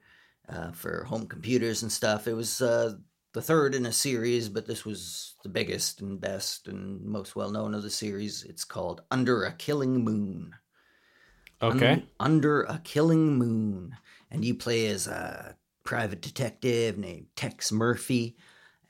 uh, 0.49 0.73
for 0.73 1.05
home 1.05 1.27
computers 1.27 1.83
and 1.83 1.93
stuff. 1.93 2.27
It 2.27 2.33
was 2.35 2.63
uh, 2.63 2.95
the 3.35 3.43
third 3.43 3.75
in 3.75 3.85
a 3.87 3.93
series, 3.93 4.49
but 4.49 4.67
this 4.67 4.85
was 4.87 5.37
the 5.43 5.51
biggest 5.51 6.01
and 6.01 6.19
best 6.21 6.69
and 6.69 7.03
most 7.05 7.37
well 7.37 7.51
known 7.51 7.75
of 7.75 7.83
the 7.83 7.91
series. 7.91 8.43
It's 8.45 8.65
called 8.65 9.03
Under 9.11 9.45
a 9.45 9.53
Killing 9.53 10.03
Moon. 10.03 10.55
Okay, 11.63 11.99
Un- 11.99 12.09
under 12.21 12.63
a 12.63 12.81
killing 12.85 13.37
moon, 13.39 13.97
and 14.31 14.45
you 14.45 14.55
play 14.55 14.87
as 14.89 15.07
a 15.07 15.57
private 15.85 16.21
detective 16.23 16.99
named 16.99 17.27
Tex 17.37 17.73
Murphy, 17.73 18.37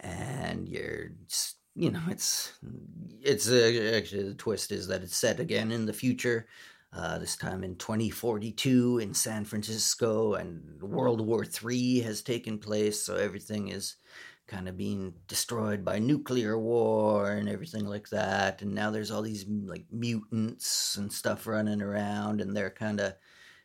and 0.01 0.69
you're, 0.69 1.11
you 1.75 1.91
know, 1.91 2.03
it's 2.09 2.59
it's 3.23 3.49
uh, 3.51 3.93
actually 3.97 4.25
the 4.29 4.35
twist 4.35 4.73
is 4.73 4.89
that 4.89 5.03
it's 5.03 5.17
set 5.17 5.41
again 5.41 5.71
in 5.73 5.87
the 5.87 5.93
future. 5.93 6.49
uh, 6.93 7.19
this 7.19 7.37
time 7.37 7.63
in 7.65 7.77
2042 7.77 8.99
in 8.99 9.13
San 9.15 9.45
Francisco, 9.45 10.35
and 10.35 10.83
World 10.83 11.21
War 11.21 11.45
III 11.45 12.01
has 12.01 12.23
taken 12.23 12.59
place, 12.59 13.03
so 13.05 13.17
everything 13.17 13.69
is 13.69 13.97
kind 14.49 14.69
of 14.69 14.77
being 14.77 15.15
destroyed 15.29 15.85
by 15.85 15.99
nuclear 15.99 16.59
war 16.59 17.31
and 17.31 17.49
everything 17.49 17.87
like 17.87 18.09
that. 18.09 18.63
And 18.63 18.75
now 18.75 18.91
there's 18.91 19.11
all 19.11 19.23
these 19.23 19.47
like 19.47 19.85
mutants 19.93 20.97
and 20.97 21.13
stuff 21.13 21.47
running 21.47 21.83
around, 21.83 22.41
and 22.41 22.57
they're 22.57 22.71
kind 22.71 23.01
of 23.01 23.15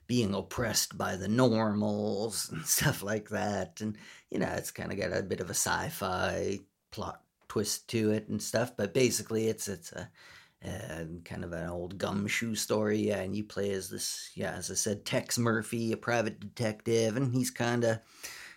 being 0.05 0.33
oppressed 0.35 0.97
by 0.97 1.15
the 1.15 1.27
normals 1.29 2.49
and 2.51 2.65
stuff 2.65 3.01
like 3.01 3.29
that. 3.29 3.81
And 3.81 3.97
you 4.29 4.39
know, 4.39 4.51
it's 4.55 4.71
kind 4.71 4.91
of 4.91 4.99
got 4.99 5.17
a 5.17 5.23
bit 5.23 5.39
of 5.39 5.47
a 5.47 5.55
sci-fi 5.55 6.59
plot 6.91 7.21
twist 7.47 7.87
to 7.89 8.11
it 8.11 8.27
and 8.27 8.41
stuff. 8.41 8.75
But 8.77 8.93
basically, 8.93 9.47
it's 9.47 9.67
it's 9.67 9.91
a 9.93 10.09
uh, 10.65 11.03
kind 11.25 11.43
of 11.43 11.51
an 11.51 11.67
old 11.67 11.97
gumshoe 11.97 12.55
story. 12.55 12.99
Yeah, 12.99 13.19
and 13.19 13.35
you 13.35 13.43
play 13.43 13.71
as 13.71 13.89
this, 13.89 14.31
yeah, 14.35 14.53
as 14.53 14.71
I 14.71 14.75
said, 14.75 15.05
Tex 15.05 15.37
Murphy, 15.37 15.91
a 15.91 15.97
private 15.97 16.39
detective, 16.39 17.17
and 17.17 17.33
he's 17.33 17.51
kind 17.51 17.83
of, 17.83 17.99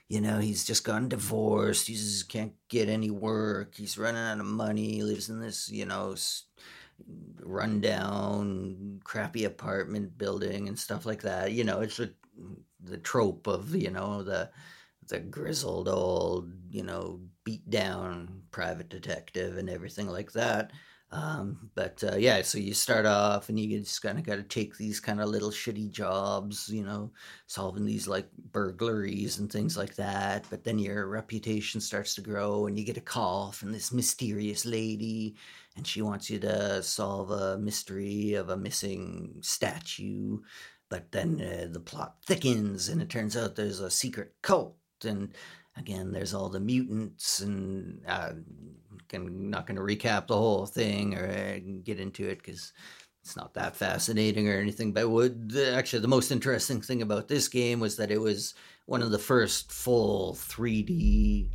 you 0.09 0.21
know, 0.21 0.38
he's 0.38 0.64
just 0.64 0.85
gotten 0.85 1.09
divorced. 1.09 1.88
He 1.88 1.95
just 1.95 2.29
can't 2.29 2.53
get 2.69 2.88
any 2.88 3.11
work. 3.11 3.75
He's 3.75 3.99
running 3.99 4.23
out 4.23 4.40
of 4.40 4.47
money. 4.47 4.95
He 4.95 5.03
lives 5.03 5.29
in 5.29 5.40
this, 5.40 5.69
you 5.69 5.85
know, 5.87 6.14
rundown, 7.40 9.01
crappy 9.05 9.45
apartment 9.45 10.16
building 10.19 10.69
and 10.69 10.79
stuff 10.79 11.07
like 11.07 11.23
that. 11.23 11.53
You 11.53 11.64
know, 11.64 11.81
it's 11.81 12.01
a, 12.01 12.11
the 12.83 12.99
trope 12.99 13.47
of 13.47 13.75
you 13.75 13.90
know 13.90 14.23
the 14.23 14.51
the 15.09 15.21
grizzled 15.21 15.88
old, 15.88 16.53
you 16.71 16.83
know, 16.83 17.21
beat 17.45 17.69
down 17.71 18.42
private 18.51 18.88
detective 18.88 19.57
and 19.57 19.71
everything 19.71 20.09
like 20.09 20.33
that. 20.33 20.73
Um, 21.12 21.71
but 21.77 22.03
uh, 22.03 22.16
yeah, 22.16 22.42
so 22.42 22.59
you 22.59 22.75
start 22.75 23.07
off 23.07 23.49
and 23.49 23.59
you 23.59 23.79
just 23.79 24.03
kind 24.03 24.19
of 24.19 24.25
got 24.25 24.37
to 24.37 24.42
take 24.42 24.77
these 24.77 24.99
kind 24.99 25.21
of 25.21 25.29
little 25.29 25.51
shitty 25.51 25.90
jobs, 25.90 26.69
you 26.69 26.85
know, 26.85 27.12
solving 27.47 27.85
these 27.85 28.09
like 28.09 28.29
burglaries 28.51 29.38
and 29.38 29.51
things 29.51 29.77
like 29.77 29.95
that. 29.97 30.47
But 30.51 30.64
then 30.64 30.79
your 30.79 31.07
reputation 31.07 31.81
starts 31.81 32.16
to 32.16 32.23
grow 32.23 32.66
and 32.66 32.77
you 32.77 32.85
get 32.85 32.97
a 32.97 33.03
call 33.03 33.53
from 33.53 33.73
this 33.73 33.92
mysterious 33.92 34.66
lady 34.66 35.37
and 35.77 35.87
she 35.87 36.03
wants 36.03 36.29
you 36.29 36.40
to 36.40 36.83
solve 36.83 37.31
a 37.31 37.57
mystery 37.59 38.35
of 38.35 38.49
a 38.49 38.57
missing 38.57 39.37
statue. 39.42 40.38
But 40.88 41.12
then 41.12 41.40
uh, 41.40 41.69
the 41.73 41.81
plot 41.81 42.16
thickens 42.27 42.88
and 42.88 43.01
it 43.01 43.11
turns 43.11 43.37
out 43.37 43.55
there's 43.55 43.81
a 43.81 43.90
secret 43.90 44.35
cult 44.42 44.77
and 45.05 45.35
again 45.77 46.12
there's 46.12 46.35
all 46.35 46.49
the 46.49 46.61
mutants 46.61 47.41
and 47.41 48.01
uh, 48.07 48.33
I'm 49.15 49.51
not 49.51 49.67
going 49.67 49.77
to 49.77 49.83
recap 49.83 50.27
the 50.27 50.37
whole 50.37 50.67
thing 50.67 51.15
or 51.17 51.27
uh, 51.27 51.59
get 51.85 52.01
into 52.01 52.29
it 52.29 52.39
because 52.39 52.73
it's 53.23 53.37
not 53.37 53.55
that 53.55 53.75
fascinating 53.75 54.49
or 54.49 54.59
anything. 54.59 54.93
But 54.93 55.09
what 55.11 55.35
actually 55.73 56.01
the 56.01 56.09
most 56.09 56.31
interesting 56.31 56.81
thing 56.81 57.03
about 57.03 57.29
this 57.29 57.49
game 57.49 57.81
was 57.81 57.97
that 57.97 58.11
it 58.11 58.21
was 58.21 58.55
one 58.87 59.03
of 59.03 59.11
the 59.11 59.19
first 59.19 59.73
full 59.73 60.35
3D 60.35 61.49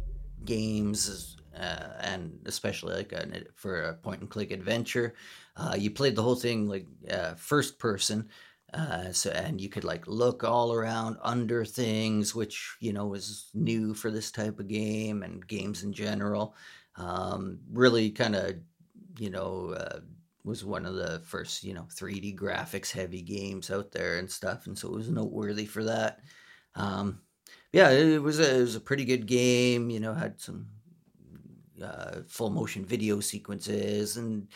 games, 0.44 1.38
uh, 1.58 1.90
and 2.02 2.38
especially 2.46 2.96
like 2.96 3.14
a, 3.14 3.26
for 3.56 3.84
a 3.84 3.94
point 3.94 4.22
and 4.22 4.30
click 4.30 4.52
adventure. 4.52 5.14
Uh, 5.56 5.76
you 5.78 5.92
played 5.92 6.16
the 6.16 6.24
whole 6.24 6.36
thing 6.36 6.68
like 6.68 6.88
uh, 7.10 7.36
first 7.36 7.80
person. 7.80 8.28
Uh, 8.74 9.12
so 9.12 9.30
and 9.32 9.60
you 9.60 9.68
could 9.68 9.84
like 9.84 10.08
look 10.08 10.44
all 10.44 10.72
around 10.72 11.18
under 11.22 11.66
things, 11.66 12.34
which 12.34 12.78
you 12.80 12.94
know 12.94 13.06
was 13.06 13.50
new 13.54 13.94
for 13.94 14.10
this 14.12 14.32
type 14.32 14.60
of 14.60 14.68
game 14.68 15.24
and 15.24 15.46
games 15.48 15.84
in 15.84 15.92
general. 15.92 16.56
Um, 16.96 17.60
really 17.72 18.12
kind 18.12 18.36
of, 18.36 18.56
you 19.18 19.30
know, 19.30 19.70
uh, 19.72 20.00
was 20.44 20.64
one 20.66 20.86
of 20.86 20.96
the 20.96 21.20
first, 21.26 21.64
you 21.64 21.74
know, 21.74 21.88
3D 21.92 22.34
graphics 22.34 22.92
heavy 22.92 23.22
games 23.22 23.72
out 23.72 23.92
there 23.92 24.20
and 24.20 24.30
stuff, 24.32 24.68
and 24.68 24.78
so 24.78 24.88
it 24.90 24.96
was 24.96 25.10
noteworthy 25.10 25.66
for 25.66 25.84
that. 25.84 26.22
Um, 26.76 27.22
yeah, 27.74 27.90
it 27.90 28.22
was 28.22 28.40
a 28.40 28.58
it 28.58 28.62
was 28.62 28.76
a 28.76 28.82
pretty 28.82 29.06
good 29.06 29.26
game. 29.28 29.90
You 29.90 30.00
know, 30.00 30.14
had 30.14 30.40
some 30.40 30.68
uh, 31.84 32.22
full 32.28 32.50
motion 32.50 32.86
video 32.86 33.20
sequences 33.20 34.18
and 34.18 34.48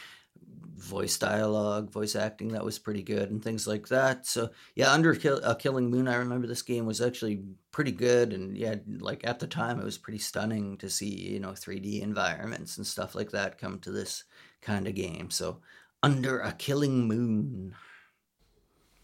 voice 0.75 1.17
dialogue, 1.17 1.91
voice 1.91 2.15
acting 2.15 2.49
that 2.49 2.65
was 2.65 2.79
pretty 2.79 3.01
good, 3.01 3.31
and 3.31 3.43
things 3.43 3.67
like 3.67 3.87
that. 3.87 4.25
So 4.25 4.49
yeah, 4.75 4.91
under 4.91 5.15
Kill, 5.15 5.39
uh, 5.43 5.55
Killing 5.55 5.89
Moon, 5.89 6.07
I 6.07 6.15
remember 6.15 6.47
this 6.47 6.61
game 6.61 6.85
was 6.85 7.01
actually 7.01 7.43
pretty 7.71 7.91
good, 7.91 8.33
and 8.33 8.57
yeah, 8.57 8.75
like 8.99 9.25
at 9.25 9.39
the 9.39 9.47
time, 9.47 9.79
it 9.79 9.85
was 9.85 9.97
pretty 9.97 10.19
stunning 10.19 10.77
to 10.77 10.89
see 10.89 11.09
you 11.09 11.39
know 11.39 11.51
3D 11.51 12.01
environments 12.01 12.77
and 12.77 12.85
stuff 12.85 13.15
like 13.15 13.31
that 13.31 13.57
come 13.57 13.79
to 13.79 13.91
this 13.91 14.23
kind 14.61 14.87
of 14.87 14.95
game. 14.95 15.29
So 15.29 15.61
under 16.03 16.39
a 16.39 16.51
Killing 16.51 17.07
Moon. 17.07 17.75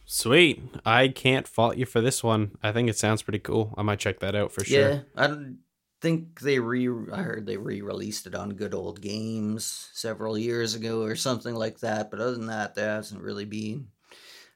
Sweet. 0.06 0.62
I 0.86 1.08
can't 1.08 1.48
fault 1.48 1.78
you 1.78 1.86
for 1.86 2.02
this 2.02 2.22
one. 2.22 2.58
I 2.62 2.74
think 2.74 2.90
it 2.90 2.98
sounds 2.98 3.22
pretty 3.22 3.40
cool. 3.40 3.74
I 3.78 3.82
might 3.82 4.00
check 4.00 4.20
that 4.20 4.36
out 4.36 4.52
for 4.52 4.64
sure. 4.66 4.90
Yeah, 4.90 5.00
I 5.16 5.28
don't 5.28 5.60
think 6.02 6.40
they 6.42 6.60
re 6.60 6.90
I 7.12 7.22
heard 7.22 7.46
they 7.46 7.58
re-released 7.58 8.28
it 8.28 8.36
on 8.36 8.56
Good 8.56 8.74
Old 8.74 9.02
Games 9.02 9.90
several 9.94 10.38
years 10.38 10.76
ago 10.76 11.04
or 11.04 11.16
something 11.16 11.56
like 11.56 11.80
that. 11.80 12.10
But 12.12 12.20
other 12.20 12.34
than 12.34 12.48
that, 12.48 12.76
there 12.76 12.90
hasn't 12.90 13.22
really 13.22 13.46
been 13.46 13.88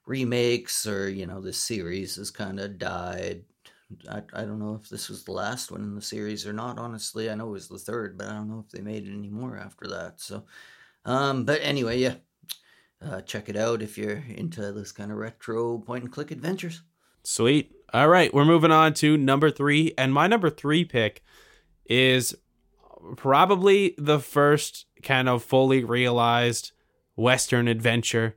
remakes 0.05 0.86
or 0.86 1.10
you 1.10 1.25
know 1.25 1.41
this 1.41 1.62
series 1.62 2.15
has 2.17 2.31
kind 2.31 2.60
of 2.60 2.77
died. 2.77 3.45
I 4.10 4.23
I 4.34 4.41
don't 4.41 4.60
know 4.60 4.79
if 4.81 4.89
this 4.89 5.10
was 5.10 5.23
the 5.23 5.31
last 5.31 5.71
one 5.71 5.81
in 5.84 5.95
the 5.95 6.01
series 6.01 6.47
or 6.47 6.53
not. 6.53 6.79
Honestly, 6.79 7.29
I 7.29 7.36
know 7.36 7.49
it 7.49 7.51
was 7.51 7.67
the 7.67 7.79
third, 7.79 8.17
but 8.17 8.27
I 8.27 8.34
don't 8.34 8.49
know 8.49 8.63
if 8.65 8.71
they 8.71 8.81
made 8.81 9.08
it 9.08 9.13
anymore 9.13 9.58
after 9.58 9.88
that. 9.88 10.19
So, 10.21 10.45
um, 11.05 11.45
but 11.45 11.62
anyway, 11.62 11.99
yeah. 11.99 12.15
Uh, 13.01 13.21
check 13.21 13.49
it 13.49 13.58
out 13.58 13.84
if 13.84 13.97
you're 13.97 14.23
into 14.29 14.71
this 14.71 14.91
kind 14.91 15.12
of 15.12 15.17
retro 15.17 15.77
point 15.77 16.05
and 16.05 16.13
click 16.13 16.31
adventures. 16.31 16.81
Sweet. 17.23 17.71
All 17.95 18.10
right, 18.10 18.34
we're 18.34 18.43
moving 18.43 18.73
on 18.73 18.93
to 18.95 19.15
number 19.15 19.49
three, 19.49 19.93
and 19.97 20.13
my 20.13 20.27
number 20.27 20.49
three 20.49 20.84
pick 20.84 21.23
is 21.86 22.36
probably 23.15 23.95
the 23.97 24.19
first 24.19 24.86
kind 25.01 25.29
of 25.29 25.41
fully 25.41 25.81
realized 25.81 26.73
Western 27.15 27.69
adventure. 27.69 28.36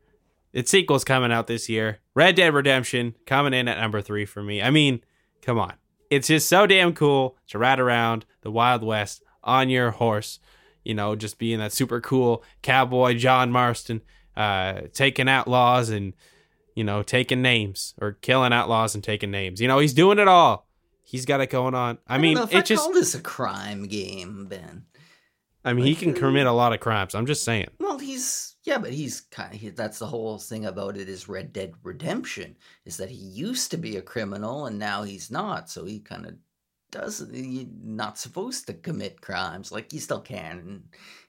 Its 0.52 0.70
sequel's 0.70 1.02
coming 1.02 1.32
out 1.32 1.48
this 1.48 1.68
year. 1.68 1.98
Red 2.14 2.36
Dead 2.36 2.54
Redemption 2.54 3.16
coming 3.26 3.52
in 3.52 3.66
at 3.66 3.80
number 3.80 4.00
three 4.00 4.24
for 4.24 4.44
me. 4.44 4.62
I 4.62 4.70
mean, 4.70 5.00
come 5.42 5.58
on. 5.58 5.72
It's 6.08 6.28
just 6.28 6.48
so 6.48 6.64
damn 6.68 6.92
cool 6.92 7.36
to 7.48 7.58
ride 7.58 7.80
around 7.80 8.26
the 8.42 8.52
Wild 8.52 8.84
West 8.84 9.24
on 9.42 9.70
your 9.70 9.90
horse. 9.90 10.38
You 10.84 10.94
know, 10.94 11.16
just 11.16 11.36
being 11.36 11.58
that 11.58 11.72
super 11.72 12.00
cool 12.00 12.44
cowboy 12.62 13.14
John 13.14 13.50
Marston, 13.50 14.02
uh, 14.36 14.82
taking 14.92 15.28
outlaws 15.28 15.90
and, 15.90 16.14
you 16.78 16.84
know, 16.84 17.02
taking 17.02 17.42
names 17.42 17.94
or 18.00 18.12
killing 18.12 18.52
outlaws 18.52 18.94
and 18.94 19.02
taking 19.02 19.30
names. 19.30 19.60
You 19.60 19.68
know, 19.68 19.80
he's 19.80 19.92
doing 19.92 20.18
it 20.18 20.28
all 20.28 20.68
He's 21.08 21.24
got 21.24 21.40
it 21.40 21.48
going 21.48 21.74
on. 21.74 21.96
I, 22.06 22.16
I 22.16 22.18
mean, 22.18 22.36
it 22.36 22.54
I 22.54 22.60
just 22.60 22.82
call 22.82 22.92
this 22.92 23.14
a 23.14 23.22
crime 23.22 23.86
game, 23.86 24.44
Ben. 24.44 24.84
I 25.64 25.72
mean, 25.72 25.86
like, 25.86 25.88
he 25.88 25.94
can 25.94 26.12
commit 26.12 26.46
a 26.46 26.52
lot 26.52 26.74
of 26.74 26.80
crimes. 26.80 27.14
I'm 27.14 27.24
just 27.24 27.44
saying. 27.44 27.68
Well, 27.80 27.98
he's 27.98 28.56
yeah, 28.64 28.76
but 28.76 28.92
he's 28.92 29.22
kind 29.22 29.54
of 29.54 29.58
he, 29.58 29.70
that's 29.70 29.98
the 29.98 30.06
whole 30.06 30.38
thing 30.38 30.66
about 30.66 30.98
it 30.98 31.08
is 31.08 31.26
Red 31.26 31.54
Dead 31.54 31.72
Redemption 31.82 32.56
is 32.84 32.98
that 32.98 33.08
he 33.08 33.16
used 33.16 33.70
to 33.70 33.78
be 33.78 33.96
a 33.96 34.02
criminal 34.02 34.66
and 34.66 34.78
now 34.78 35.02
he's 35.02 35.30
not. 35.30 35.70
So 35.70 35.86
he 35.86 35.98
kind 35.98 36.26
of 36.26 36.34
doesn't. 36.90 37.34
He's 37.34 37.68
not 37.82 38.18
supposed 38.18 38.66
to 38.66 38.74
commit 38.74 39.22
crimes. 39.22 39.72
Like 39.72 39.94
you 39.94 40.00
still 40.00 40.20
can 40.20 40.58
in, 40.58 40.82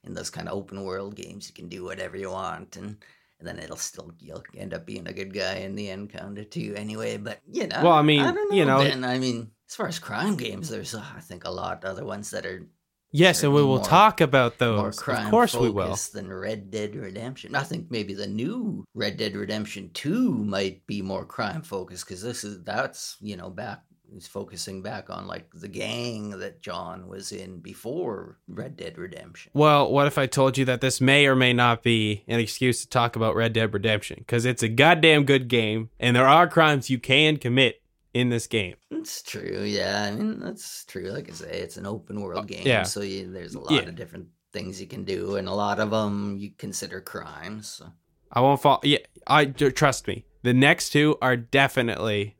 in 0.03 0.13
those 0.13 0.29
kind 0.29 0.49
of 0.49 0.57
open 0.57 0.83
world 0.83 1.15
games. 1.15 1.47
You 1.47 1.53
can 1.53 1.69
do 1.69 1.85
whatever 1.85 2.17
you 2.17 2.31
want 2.31 2.75
and 2.75 2.97
and 3.39 3.47
then 3.47 3.59
it'll 3.59 3.77
still 3.77 4.11
you'll 4.19 4.43
end 4.55 4.73
up 4.73 4.85
being 4.85 5.07
a 5.07 5.13
good 5.13 5.33
guy 5.33 5.55
in 5.55 5.75
the 5.75 5.89
end, 5.89 6.11
kind 6.11 6.37
of 6.37 6.49
too. 6.49 6.73
Anyway, 6.75 7.17
but 7.17 7.39
you 7.51 7.67
know, 7.67 7.81
well, 7.83 7.93
I 7.93 8.01
mean, 8.01 8.21
I 8.21 8.31
know, 8.31 8.45
you 8.51 8.65
know, 8.65 8.79
ben, 8.79 9.03
I 9.03 9.17
mean, 9.17 9.51
as 9.67 9.75
far 9.75 9.87
as 9.87 9.99
crime 9.99 10.35
games, 10.35 10.69
there's 10.69 10.93
uh, 10.93 11.03
I 11.15 11.21
think 11.21 11.45
a 11.45 11.51
lot 11.51 11.85
other 11.85 12.05
ones 12.05 12.31
that 12.31 12.45
are. 12.45 12.67
Yes, 13.11 13.41
and 13.43 13.55
we 13.55 13.63
will 13.63 13.77
more, 13.77 13.85
talk 13.85 14.21
about 14.21 14.59
those. 14.59 14.77
More 14.77 14.91
crime 14.91 15.25
of 15.25 15.31
course, 15.31 15.55
we 15.55 15.69
will. 15.69 15.97
Than 16.13 16.31
Red 16.31 16.69
Dead 16.69 16.95
Redemption. 16.95 17.55
I 17.55 17.63
think 17.63 17.89
maybe 17.89 18.13
the 18.13 18.27
new 18.27 18.83
Red 18.93 19.17
Dead 19.17 19.35
Redemption 19.35 19.89
Two 19.93 20.31
might 20.31 20.85
be 20.85 21.01
more 21.01 21.25
crime 21.25 21.63
focused 21.63 22.05
because 22.05 22.21
this 22.21 22.43
is 22.43 22.63
that's 22.63 23.17
you 23.19 23.35
know 23.35 23.49
back 23.49 23.81
he's 24.11 24.27
focusing 24.27 24.81
back 24.81 25.09
on 25.09 25.27
like 25.27 25.49
the 25.53 25.67
gang 25.67 26.31
that 26.39 26.61
John 26.61 27.07
was 27.07 27.31
in 27.31 27.59
before 27.59 28.37
Red 28.47 28.77
Dead 28.77 28.97
Redemption. 28.97 29.51
Well, 29.53 29.91
what 29.91 30.07
if 30.07 30.17
I 30.17 30.25
told 30.25 30.57
you 30.57 30.65
that 30.65 30.81
this 30.81 30.99
may 31.01 31.27
or 31.27 31.35
may 31.35 31.53
not 31.53 31.83
be 31.83 32.23
an 32.27 32.39
excuse 32.39 32.81
to 32.81 32.89
talk 32.89 33.15
about 33.15 33.35
Red 33.35 33.53
Dead 33.53 33.73
Redemption? 33.73 34.17
Because 34.19 34.45
it's 34.45 34.63
a 34.63 34.67
goddamn 34.69 35.23
good 35.25 35.47
game, 35.47 35.89
and 35.99 36.15
there 36.15 36.27
are 36.27 36.47
crimes 36.47 36.89
you 36.89 36.99
can 36.99 37.37
commit 37.37 37.81
in 38.13 38.29
this 38.29 38.47
game. 38.47 38.75
It's 38.89 39.21
true, 39.21 39.61
yeah. 39.63 40.03
I 40.03 40.11
mean, 40.11 40.39
that's 40.39 40.83
true. 40.85 41.09
Like 41.11 41.29
I 41.29 41.33
say, 41.33 41.59
it's 41.59 41.77
an 41.77 41.85
open 41.85 42.21
world 42.21 42.45
uh, 42.45 42.45
game, 42.47 42.65
yeah. 42.65 42.83
so 42.83 43.01
you, 43.01 43.31
there's 43.31 43.55
a 43.55 43.59
lot 43.59 43.71
Yeah. 43.71 43.81
of 43.89 43.95
different 43.95 44.27
things 44.51 44.81
you 44.81 44.87
can 44.87 45.03
do, 45.03 45.35
and 45.35 45.47
a 45.47 45.53
lot 45.53 45.79
of 45.79 45.91
them 45.91 46.37
you 46.37 46.51
consider 46.57 47.01
crimes. 47.01 47.67
So. 47.67 47.91
I 48.31 48.41
won't 48.41 48.61
fall. 48.61 48.79
Yeah, 48.83 48.97
I 49.27 49.45
trust 49.45 50.07
me. 50.07 50.25
The 50.41 50.53
next 50.53 50.89
two 50.89 51.17
are 51.21 51.35
definitely 51.35 52.35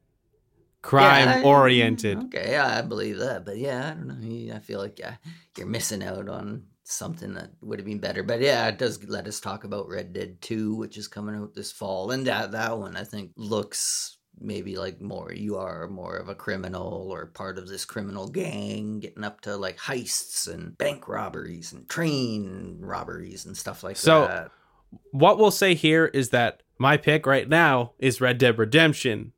crime 0.82 1.42
Yeah, 1.42 1.48
oriented. 1.48 2.18
Okay, 2.26 2.52
yeah, 2.52 2.78
I 2.78 2.82
believe 2.82 3.18
that, 3.20 3.46
but 3.46 3.58
yeah, 3.58 3.90
I 3.92 3.94
don't 3.94 4.08
know. 4.08 4.56
I 4.56 4.60
feel 4.60 4.80
like 4.80 5.00
yeah, 5.00 5.16
you're 5.58 5.68
missing 5.68 6.04
out 6.04 6.30
on 6.30 6.64
something 6.84 7.34
that 7.36 7.52
would 7.62 7.80
have 7.80 7.86
been 7.86 8.00
better. 8.00 8.24
But 8.24 8.42
yeah, 8.42 8.68
it 8.68 8.78
does 8.80 9.04
let 9.04 9.28
us 9.28 9.40
talk 9.40 9.64
about 9.64 9.88
Red 9.88 10.12
Dead 10.14 10.42
2, 10.42 10.76
which 10.76 10.98
is 10.98 11.08
coming 11.08 11.36
out 11.36 11.54
this 11.54 11.72
fall. 11.72 12.10
And 12.12 12.26
that, 12.26 12.52
that 12.54 12.78
one, 12.80 12.96
I 12.96 13.04
think, 13.04 13.32
looks 13.36 14.18
maybe 14.42 14.78
like 14.78 15.02
more 15.02 15.34
you 15.34 15.58
are 15.58 15.90
more 15.90 16.16
of 16.16 16.30
a 16.30 16.36
criminal 16.36 17.10
or 17.12 17.26
part 17.26 17.58
of 17.58 17.68
this 17.68 17.84
criminal 17.84 18.30
gang 18.30 19.00
getting 19.02 19.24
up 19.26 19.42
to 19.42 19.58
like 19.58 19.78
heists 19.78 20.48
and 20.48 20.78
bank 20.78 21.10
robberies 21.10 21.74
and 21.74 21.90
train 21.90 22.78
robberies 22.80 23.46
and 23.46 23.56
stuff 23.58 23.84
like 23.84 23.98
So- 23.98 24.28
that. 24.28 24.46
So 24.92 25.00
what 25.12 25.38
we'll 25.38 25.52
say 25.52 25.76
here 25.76 26.06
is 26.06 26.30
that 26.30 26.64
my 26.80 26.98
pick 26.98 27.26
right 27.28 27.48
now 27.48 27.92
is 28.00 28.22
Red 28.22 28.38
Dead 28.40 28.58
Redemption. 28.58 29.34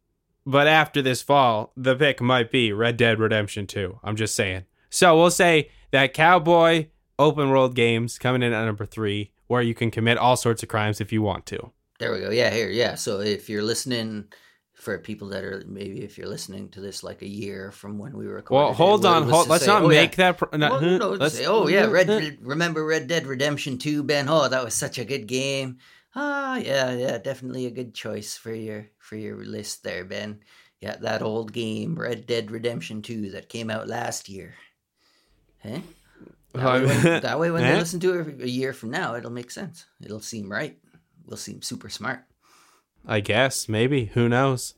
But 0.46 0.68
after 0.68 1.02
this 1.02 1.22
fall, 1.22 1.72
the 1.78 1.96
pick 1.96 2.22
might 2.22 2.52
be 2.52 2.74
Red 2.74 2.98
Dead 2.98 3.20
Redemption 3.20 3.68
2. 3.68 4.00
I'm 4.04 4.16
just 4.16 4.36
saying. 4.36 4.66
So 4.90 5.16
we'll 5.18 5.32
say 5.32 5.70
that 5.92 6.14
cowboy 6.14 6.88
open 7.20 7.50
world 7.50 7.76
games 7.76 8.18
coming 8.18 8.42
in 8.42 8.52
at 8.52 8.66
number 8.66 8.86
three, 8.86 9.32
where 9.48 9.62
you 9.62 9.76
can 9.76 9.92
commit 9.92 10.18
all 10.18 10.36
sorts 10.36 10.64
of 10.64 10.70
crimes 10.70 11.00
if 11.00 11.14
you 11.14 11.22
want 11.22 11.46
to. 11.46 11.72
There 12.00 12.12
we 12.12 12.20
go. 12.20 12.32
Yeah, 12.32 12.50
here. 12.50 12.70
Yeah. 12.70 12.96
So 12.96 13.20
if 13.20 13.48
you're 13.48 13.62
listening 13.62 14.26
for 14.74 14.98
people 14.98 15.30
that 15.30 15.44
are 15.44 15.64
maybe 15.68 16.02
if 16.02 16.18
you're 16.18 16.28
listening 16.28 16.68
to 16.70 16.82
this 16.82 17.04
like 17.04 17.22
a 17.22 17.28
year 17.28 17.72
from 17.72 18.00
when 18.00 18.18
we 18.18 18.26
recorded. 18.26 18.66
Well, 18.66 18.74
hold 18.74 19.06
it 19.06 19.08
on. 19.08 19.30
Hold, 19.30 19.48
let's 19.48 19.66
say, 19.66 19.72
not 19.72 19.84
oh, 19.84 19.92
yeah. 19.92 20.02
make 20.02 20.16
that. 20.16 20.40
Pro- 20.40 20.58
not, 20.58 20.82
Well, 20.82 20.98
no, 20.98 21.10
let's 21.12 21.38
say, 21.38 21.46
oh 21.46 21.68
yeah, 21.68 21.86
Red, 21.86 22.10
Red. 22.10 22.40
Remember 22.42 22.84
Red 22.84 23.08
Dead 23.08 23.28
Redemption 23.28 23.78
Two, 23.78 24.02
Ben? 24.02 24.28
Oh, 24.28 24.48
that 24.48 24.66
was 24.66 24.74
such 24.74 24.98
a 24.98 25.06
good 25.06 25.28
game. 25.28 25.78
Ah, 26.16 26.58
yeah, 26.58 26.92
yeah, 26.92 27.18
definitely 27.18 27.66
a 27.66 27.72
good 27.72 27.94
choice 27.94 28.36
for 28.36 28.54
your 28.54 28.88
for 29.00 29.16
your 29.16 29.38
list 29.46 29.84
there, 29.84 30.04
Ben. 30.04 30.42
Yeah, 30.82 30.98
that 30.98 31.22
old 31.22 31.54
game, 31.54 31.98
Red 31.98 32.26
Dead 32.26 32.52
Redemption 32.52 33.02
Two, 33.02 33.32
that 33.32 33.50
came 33.50 33.70
out 33.70 33.88
last 33.88 34.28
year. 34.28 34.56
Huh? 35.64 35.80
That 36.54 36.66
way, 36.66 36.86
when, 36.86 37.22
that 37.22 37.40
way 37.40 37.52
when 37.52 37.64
they 37.68 37.78
listen 37.78 38.00
to 38.02 38.20
it 38.20 38.42
a 38.42 38.50
year 38.50 38.74
from 38.74 38.92
now, 38.92 39.16
it'll 39.16 39.32
make 39.32 39.52
sense. 39.52 39.86
It'll 40.04 40.20
seem 40.20 40.52
right. 40.52 40.78
We'll 41.26 41.38
seem 41.38 41.62
super 41.62 41.90
smart. 41.90 42.24
I 43.08 43.22
guess 43.22 43.70
maybe 43.70 44.06
who 44.06 44.28
knows. 44.28 44.76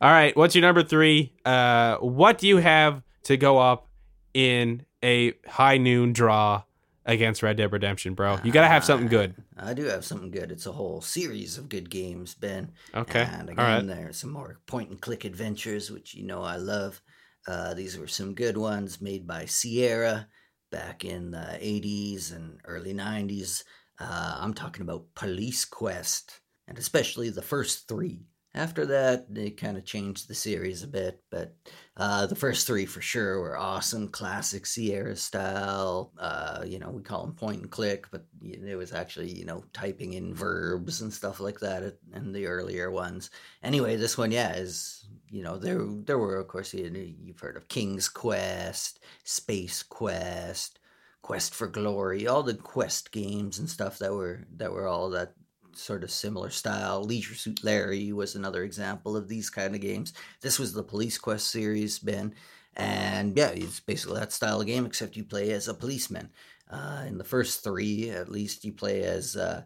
All 0.00 0.10
right, 0.10 0.36
what's 0.36 0.54
your 0.56 0.62
number 0.62 0.82
three? 0.82 1.32
Uh, 1.44 1.96
what 1.98 2.38
do 2.38 2.48
you 2.48 2.56
have 2.56 3.02
to 3.24 3.36
go 3.36 3.58
up 3.58 3.88
in 4.34 4.84
a 5.02 5.34
high 5.46 5.78
noon 5.78 6.12
draw 6.12 6.64
against 7.04 7.42
Red 7.42 7.56
Dead 7.56 7.72
Redemption, 7.72 8.14
bro? 8.14 8.38
You 8.44 8.52
gotta 8.52 8.68
have 8.68 8.84
something 8.84 9.08
good. 9.08 9.34
I 9.56 9.74
do 9.74 9.84
have 9.84 10.04
something 10.04 10.30
good. 10.30 10.50
It's 10.52 10.66
a 10.66 10.72
whole 10.72 11.00
series 11.00 11.58
of 11.58 11.68
good 11.68 11.90
games, 11.90 12.34
Ben. 12.34 12.72
Okay, 12.94 13.22
And 13.22 13.48
again, 13.50 13.56
right. 13.56 13.86
there's 13.86 14.18
some 14.18 14.30
more 14.30 14.60
point 14.66 14.90
and 14.90 15.00
click 15.00 15.24
adventures, 15.24 15.90
which 15.90 16.14
you 16.14 16.24
know 16.24 16.42
I 16.42 16.56
love. 16.56 17.00
Uh, 17.46 17.74
these 17.74 17.98
were 17.98 18.06
some 18.06 18.34
good 18.34 18.56
ones 18.56 19.00
made 19.00 19.26
by 19.26 19.46
Sierra 19.46 20.28
back 20.70 21.04
in 21.04 21.30
the 21.32 21.58
80s 21.60 22.32
and 22.32 22.60
early 22.64 22.94
90s. 22.94 23.64
Uh, 23.98 24.36
I'm 24.38 24.54
talking 24.54 24.82
about 24.82 25.06
Police 25.14 25.64
Quest, 25.64 26.40
and 26.68 26.78
especially 26.78 27.30
the 27.30 27.42
first 27.42 27.88
three. 27.88 28.26
After 28.54 28.84
that, 28.86 29.32
they 29.34 29.50
kind 29.50 29.76
of 29.76 29.84
changed 29.84 30.28
the 30.28 30.34
series 30.34 30.82
a 30.82 30.88
bit, 30.88 31.22
but 31.30 31.56
uh, 31.96 32.24
the 32.26 32.34
first 32.34 32.66
three 32.66 32.86
for 32.86 33.02
sure 33.02 33.40
were 33.40 33.58
awesome, 33.58 34.08
classic 34.08 34.64
Sierra 34.64 35.14
style. 35.14 36.10
Uh, 36.18 36.62
you 36.66 36.78
know, 36.78 36.88
we 36.88 37.02
call 37.02 37.22
them 37.22 37.34
point 37.34 37.60
and 37.60 37.70
click, 37.70 38.06
but 38.10 38.24
it 38.42 38.76
was 38.76 38.94
actually 38.94 39.30
you 39.30 39.44
know 39.44 39.62
typing 39.74 40.14
in 40.14 40.34
verbs 40.34 41.02
and 41.02 41.12
stuff 41.12 41.38
like 41.38 41.60
that 41.60 41.98
in 42.14 42.32
the 42.32 42.46
earlier 42.46 42.90
ones. 42.90 43.30
Anyway, 43.62 43.96
this 43.96 44.16
one, 44.16 44.32
yeah, 44.32 44.54
is 44.54 45.06
you 45.28 45.42
know 45.42 45.58
there 45.58 45.84
there 45.86 46.18
were 46.18 46.36
of 46.36 46.48
course 46.48 46.72
you, 46.72 47.14
you've 47.22 47.40
heard 47.40 47.58
of 47.58 47.68
King's 47.68 48.08
Quest, 48.08 49.00
Space 49.24 49.82
Quest, 49.82 50.78
Quest 51.20 51.54
for 51.54 51.66
Glory, 51.66 52.26
all 52.26 52.42
the 52.42 52.54
Quest 52.54 53.12
games 53.12 53.58
and 53.58 53.68
stuff 53.68 53.98
that 53.98 54.14
were 54.14 54.46
that 54.56 54.72
were 54.72 54.88
all 54.88 55.10
that 55.10 55.34
sort 55.76 56.04
of 56.04 56.10
similar 56.10 56.50
style. 56.50 57.02
Leisure 57.02 57.34
Suit 57.34 57.62
Larry 57.64 58.12
was 58.12 58.34
another 58.34 58.62
example 58.64 59.16
of 59.16 59.28
these 59.28 59.50
kind 59.50 59.74
of 59.74 59.80
games. 59.80 60.12
This 60.40 60.58
was 60.58 60.72
the 60.72 60.82
Police 60.82 61.18
Quest 61.18 61.48
series, 61.48 61.98
Ben. 61.98 62.34
And 62.76 63.36
yeah, 63.36 63.48
it's 63.48 63.80
basically 63.80 64.20
that 64.20 64.32
style 64.32 64.60
of 64.60 64.66
game, 64.66 64.86
except 64.86 65.16
you 65.16 65.24
play 65.24 65.50
as 65.50 65.68
a 65.68 65.74
policeman. 65.74 66.30
Uh, 66.70 67.04
in 67.06 67.18
the 67.18 67.24
first 67.24 67.62
three, 67.62 68.10
at 68.10 68.30
least, 68.30 68.64
you 68.64 68.72
play 68.72 69.02
as 69.02 69.36
uh, 69.36 69.62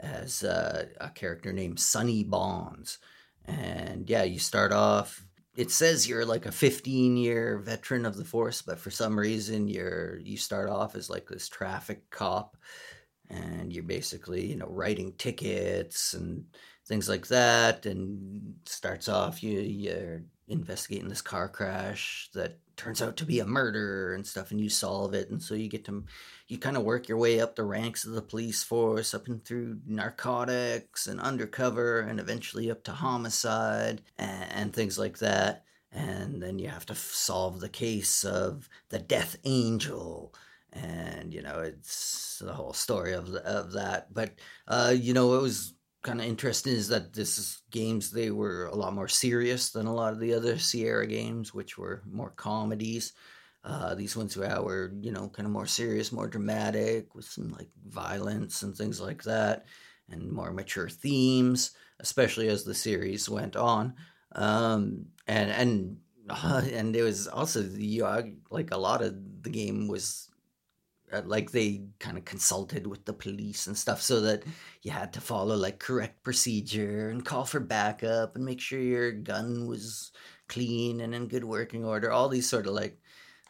as 0.00 0.42
uh, 0.42 0.86
a 1.00 1.10
character 1.10 1.52
named 1.52 1.78
Sonny 1.78 2.24
Bonds. 2.24 2.98
And 3.46 4.08
yeah, 4.08 4.24
you 4.24 4.38
start 4.38 4.72
off. 4.72 5.24
It 5.56 5.70
says 5.70 6.08
you're 6.08 6.26
like 6.26 6.46
a 6.46 6.52
15 6.52 7.16
year 7.16 7.58
veteran 7.58 8.06
of 8.06 8.16
the 8.16 8.24
force, 8.24 8.62
but 8.62 8.78
for 8.78 8.90
some 8.90 9.18
reason 9.18 9.68
you're 9.68 10.18
you 10.18 10.36
start 10.36 10.68
off 10.68 10.94
as 10.94 11.10
like 11.10 11.28
this 11.28 11.48
traffic 11.48 12.10
cop, 12.10 12.56
and 13.30 13.72
you're 13.72 13.84
basically 13.84 14.46
you 14.46 14.56
know 14.56 14.68
writing 14.68 15.12
tickets 15.18 16.14
and 16.14 16.44
things 16.86 17.08
like 17.08 17.26
that. 17.28 17.86
And 17.86 18.54
starts 18.66 19.08
off 19.08 19.42
you 19.42 19.60
you're 19.60 20.22
investigating 20.48 21.08
this 21.08 21.22
car 21.22 21.48
crash 21.48 22.30
that 22.34 22.58
turns 22.76 23.02
out 23.02 23.16
to 23.16 23.26
be 23.26 23.40
a 23.40 23.46
murder 23.46 24.14
and 24.14 24.26
stuff, 24.26 24.50
and 24.50 24.60
you 24.60 24.68
solve 24.68 25.12
it, 25.14 25.30
and 25.30 25.42
so 25.42 25.54
you 25.54 25.68
get 25.68 25.84
to 25.84 26.04
you 26.46 26.58
kind 26.58 26.76
of 26.76 26.84
work 26.84 27.08
your 27.08 27.18
way 27.18 27.40
up 27.40 27.54
the 27.56 27.64
ranks 27.64 28.04
of 28.04 28.12
the 28.12 28.22
police 28.22 28.62
force, 28.62 29.12
up 29.12 29.26
and 29.26 29.44
through 29.44 29.78
narcotics 29.86 31.06
and 31.06 31.20
undercover, 31.20 32.00
and 32.00 32.18
eventually 32.18 32.70
up 32.70 32.82
to 32.84 32.92
homicide 32.92 34.00
and, 34.18 34.52
and 34.52 34.72
things 34.72 34.98
like 34.98 35.18
that. 35.18 35.64
And 35.92 36.42
then 36.42 36.58
you 36.58 36.68
have 36.68 36.86
to 36.86 36.94
solve 36.94 37.60
the 37.60 37.68
case 37.68 38.24
of 38.24 38.68
the 38.88 38.98
Death 38.98 39.36
Angel. 39.44 40.32
And, 40.82 41.32
you 41.32 41.42
know, 41.42 41.60
it's 41.60 42.40
the 42.44 42.52
whole 42.52 42.72
story 42.72 43.12
of, 43.12 43.28
of 43.34 43.72
that. 43.72 44.12
But, 44.12 44.34
uh, 44.66 44.94
you 44.96 45.12
know, 45.12 45.34
it 45.34 45.42
was 45.42 45.74
kind 46.02 46.20
of 46.20 46.26
interesting 46.26 46.72
is 46.72 46.88
that 46.88 47.12
this 47.12 47.38
is 47.38 47.62
games, 47.70 48.10
they 48.10 48.30
were 48.30 48.66
a 48.66 48.74
lot 48.74 48.94
more 48.94 49.08
serious 49.08 49.70
than 49.70 49.86
a 49.86 49.94
lot 49.94 50.12
of 50.12 50.20
the 50.20 50.34
other 50.34 50.58
Sierra 50.58 51.06
games, 51.06 51.52
which 51.52 51.76
were 51.76 52.02
more 52.08 52.30
comedies. 52.30 53.12
Uh, 53.64 53.94
these 53.94 54.16
ones 54.16 54.36
were, 54.36 54.62
were, 54.62 54.92
you 55.00 55.10
know, 55.10 55.28
kind 55.28 55.46
of 55.46 55.52
more 55.52 55.66
serious, 55.66 56.12
more 56.12 56.28
dramatic, 56.28 57.14
with 57.14 57.24
some 57.24 57.50
like 57.50 57.68
violence 57.86 58.62
and 58.62 58.76
things 58.76 59.00
like 59.00 59.22
that, 59.24 59.66
and 60.08 60.30
more 60.30 60.52
mature 60.52 60.88
themes, 60.88 61.72
especially 62.00 62.48
as 62.48 62.64
the 62.64 62.74
series 62.74 63.28
went 63.28 63.56
on. 63.56 63.94
Um, 64.32 65.06
and 65.26 65.50
and 65.50 65.96
uh, 66.30 66.62
and 66.72 66.94
it 66.94 67.02
was 67.02 67.26
also 67.26 67.62
the 67.62 68.02
like 68.50 68.70
a 68.70 68.78
lot 68.78 69.02
of 69.02 69.14
the 69.42 69.50
game 69.50 69.88
was 69.88 70.27
Uh, 71.12 71.22
like 71.24 71.50
they 71.50 71.82
kind 71.98 72.18
of 72.18 72.24
consulted 72.24 72.86
with 72.86 73.04
the 73.04 73.12
police 73.12 73.66
and 73.66 73.76
stuff 73.76 74.02
so 74.02 74.20
that 74.20 74.42
you 74.82 74.90
had 74.90 75.12
to 75.12 75.20
follow 75.20 75.56
like 75.56 75.78
correct 75.78 76.22
procedure 76.22 77.10
and 77.10 77.24
call 77.24 77.44
for 77.44 77.60
backup 77.60 78.36
and 78.36 78.44
make 78.44 78.60
sure 78.60 78.80
your 78.80 79.12
gun 79.12 79.66
was 79.66 80.12
clean 80.48 81.00
and 81.00 81.14
in 81.14 81.28
good 81.28 81.44
working 81.44 81.84
order. 81.84 82.10
All 82.10 82.28
these 82.28 82.48
sort 82.48 82.66
of 82.66 82.74
like 82.74 82.98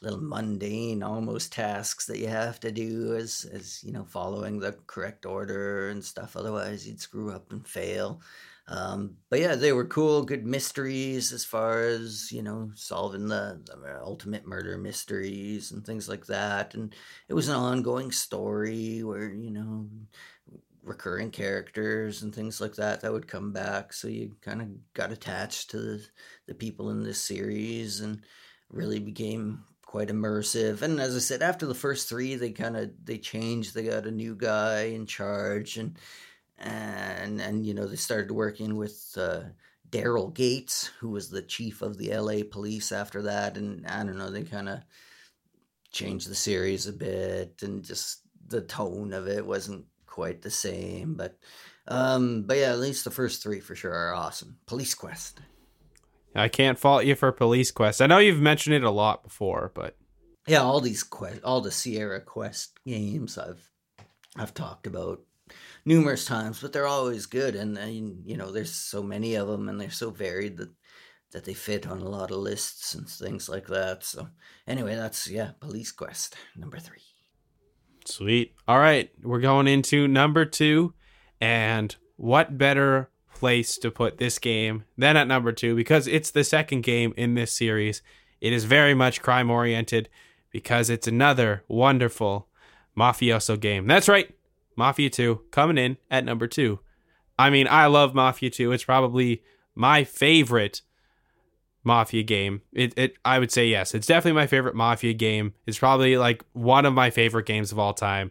little 0.02 0.20
mundane 0.20 1.02
almost 1.02 1.52
tasks 1.52 2.06
that 2.06 2.18
you 2.18 2.28
have 2.28 2.60
to 2.60 2.70
do 2.70 3.16
as 3.16 3.44
as 3.52 3.82
you 3.82 3.92
know 3.92 4.04
following 4.04 4.60
the 4.60 4.72
correct 4.86 5.26
order 5.26 5.88
and 5.90 6.04
stuff. 6.04 6.36
Otherwise 6.36 6.86
you'd 6.86 7.00
screw 7.00 7.32
up 7.32 7.50
and 7.50 7.66
fail 7.66 8.20
um, 8.68 9.16
but 9.30 9.40
yeah 9.40 9.54
they 9.54 9.72
were 9.72 9.86
cool 9.86 10.22
good 10.22 10.46
mysteries 10.46 11.32
as 11.32 11.44
far 11.44 11.82
as 11.84 12.30
you 12.30 12.42
know 12.42 12.70
solving 12.74 13.26
the, 13.26 13.60
the 13.64 14.00
ultimate 14.02 14.46
murder 14.46 14.76
mysteries 14.76 15.72
and 15.72 15.84
things 15.84 16.08
like 16.08 16.26
that 16.26 16.74
and 16.74 16.94
it 17.28 17.34
was 17.34 17.48
an 17.48 17.56
ongoing 17.56 18.12
story 18.12 19.02
where 19.02 19.32
you 19.32 19.50
know 19.50 19.88
recurring 20.82 21.30
characters 21.30 22.22
and 22.22 22.34
things 22.34 22.60
like 22.60 22.74
that 22.74 23.00
that 23.00 23.12
would 23.12 23.28
come 23.28 23.52
back 23.52 23.92
so 23.92 24.08
you 24.08 24.34
kind 24.40 24.62
of 24.62 24.68
got 24.94 25.12
attached 25.12 25.70
to 25.70 25.78
the, 25.78 26.06
the 26.46 26.54
people 26.54 26.90
in 26.90 27.02
this 27.02 27.20
series 27.20 28.00
and 28.00 28.22
really 28.70 28.98
became 28.98 29.62
quite 29.82 30.08
immersive 30.08 30.82
and 30.82 31.00
as 31.00 31.16
i 31.16 31.18
said 31.18 31.42
after 31.42 31.66
the 31.66 31.74
first 31.74 32.08
three 32.08 32.34
they 32.34 32.50
kind 32.50 32.76
of 32.76 32.90
they 33.04 33.16
changed 33.16 33.74
they 33.74 33.84
got 33.84 34.06
a 34.06 34.10
new 34.10 34.34
guy 34.34 34.82
in 34.82 35.06
charge 35.06 35.78
and 35.78 35.96
and 36.58 37.40
and 37.40 37.66
you 37.66 37.74
know 37.74 37.86
they 37.86 37.96
started 37.96 38.30
working 38.30 38.76
with 38.76 39.14
uh, 39.16 39.40
daryl 39.88 40.32
gates 40.32 40.90
who 41.00 41.10
was 41.10 41.30
the 41.30 41.42
chief 41.42 41.82
of 41.82 41.98
the 41.98 42.16
la 42.16 42.40
police 42.50 42.92
after 42.92 43.22
that. 43.22 43.56
And 43.56 43.86
i 43.86 44.04
don't 44.04 44.18
know 44.18 44.30
they 44.30 44.42
kind 44.42 44.68
of 44.68 44.80
changed 45.90 46.28
the 46.28 46.34
series 46.34 46.86
a 46.86 46.92
bit 46.92 47.62
and 47.62 47.82
just 47.82 48.20
the 48.46 48.60
tone 48.60 49.12
of 49.12 49.26
it 49.26 49.46
wasn't 49.46 49.86
quite 50.06 50.42
the 50.42 50.50
same. 50.50 51.14
But 51.14 51.38
um 51.86 52.42
but 52.42 52.58
yeah 52.58 52.72
at 52.72 52.80
least 52.80 53.04
the 53.04 53.10
first 53.10 53.42
three 53.42 53.60
for 53.60 53.74
sure 53.74 53.92
are 53.92 54.14
awesome. 54.14 54.58
Police 54.66 54.94
quest. 54.94 55.40
I 56.34 56.48
can't 56.48 56.78
fault 56.78 57.04
you 57.04 57.14
for 57.14 57.32
Police 57.32 57.70
Quest. 57.72 58.02
I 58.02 58.06
know 58.06 58.18
you've 58.18 58.40
mentioned 58.40 58.76
it 58.76 58.84
a 58.84 58.90
lot 58.90 59.24
before, 59.24 59.72
but 59.74 59.96
yeah 60.48 60.62
all 60.62 60.80
these 60.80 61.02
quest 61.04 61.44
all 61.44 61.60
the 61.60 61.70
sierra 61.70 62.20
quest 62.20 62.78
games 62.84 63.38
i've 63.38 63.70
i've 64.36 64.54
talked 64.54 64.86
about 64.86 65.20
numerous 65.88 66.24
times 66.24 66.60
but 66.60 66.72
they're 66.72 66.86
always 66.86 67.26
good 67.26 67.54
and, 67.54 67.78
uh, 67.78 67.80
and 67.80 68.22
you 68.24 68.36
know 68.36 68.52
there's 68.52 68.74
so 68.74 69.02
many 69.02 69.34
of 69.34 69.48
them 69.48 69.68
and 69.68 69.80
they're 69.80 69.90
so 69.90 70.10
varied 70.10 70.56
that 70.56 70.70
that 71.32 71.44
they 71.44 71.54
fit 71.54 71.86
on 71.86 72.00
a 72.00 72.08
lot 72.08 72.30
of 72.30 72.38
lists 72.38 72.94
and 72.94 73.08
things 73.08 73.48
like 73.48 73.66
that 73.66 74.04
so 74.04 74.28
anyway 74.66 74.94
that's 74.94 75.28
yeah 75.28 75.50
police 75.60 75.92
quest 75.92 76.36
number 76.56 76.78
three 76.78 77.02
Sweet. 78.08 78.54
All 78.66 78.78
right, 78.78 79.10
we're 79.22 79.38
going 79.38 79.68
into 79.68 80.08
number 80.08 80.46
two, 80.46 80.94
and 81.42 81.94
what 82.16 82.56
better 82.56 83.10
place 83.34 83.76
to 83.78 83.90
put 83.90 84.16
this 84.16 84.38
game 84.38 84.84
than 84.96 85.16
at 85.16 85.28
number 85.28 85.52
two 85.52 85.76
because 85.76 86.08
it's 86.08 86.32
the 86.32 86.42
second 86.42 86.82
game 86.82 87.12
in 87.16 87.34
this 87.34 87.52
series. 87.52 88.02
It 88.40 88.52
is 88.52 88.64
very 88.64 88.94
much 88.94 89.20
crime 89.20 89.50
oriented 89.50 90.08
because 90.50 90.90
it's 90.90 91.06
another 91.06 91.64
wonderful 91.68 92.48
mafioso 92.96 93.60
game. 93.60 93.86
That's 93.86 94.08
right, 94.08 94.34
Mafia 94.78 95.10
2 95.10 95.42
coming 95.50 95.76
in 95.76 95.96
at 96.10 96.24
number 96.24 96.46
two. 96.46 96.78
I 97.38 97.50
mean, 97.50 97.66
I 97.68 97.86
love 97.86 98.14
Mafia 98.14 98.48
2. 98.48 98.72
It's 98.72 98.84
probably 98.84 99.42
my 99.74 100.04
favorite 100.04 100.82
Mafia 101.84 102.22
game. 102.22 102.62
It, 102.72 102.96
it 102.96 103.16
I 103.24 103.38
would 103.38 103.50
say 103.50 103.66
yes. 103.68 103.94
It's 103.94 104.06
definitely 104.06 104.40
my 104.40 104.46
favorite 104.46 104.74
Mafia 104.74 105.12
game. 105.12 105.54
It's 105.66 105.78
probably 105.78 106.16
like 106.16 106.44
one 106.52 106.86
of 106.86 106.94
my 106.94 107.10
favorite 107.10 107.46
games 107.46 107.72
of 107.72 107.78
all 107.78 107.92
time. 107.92 108.30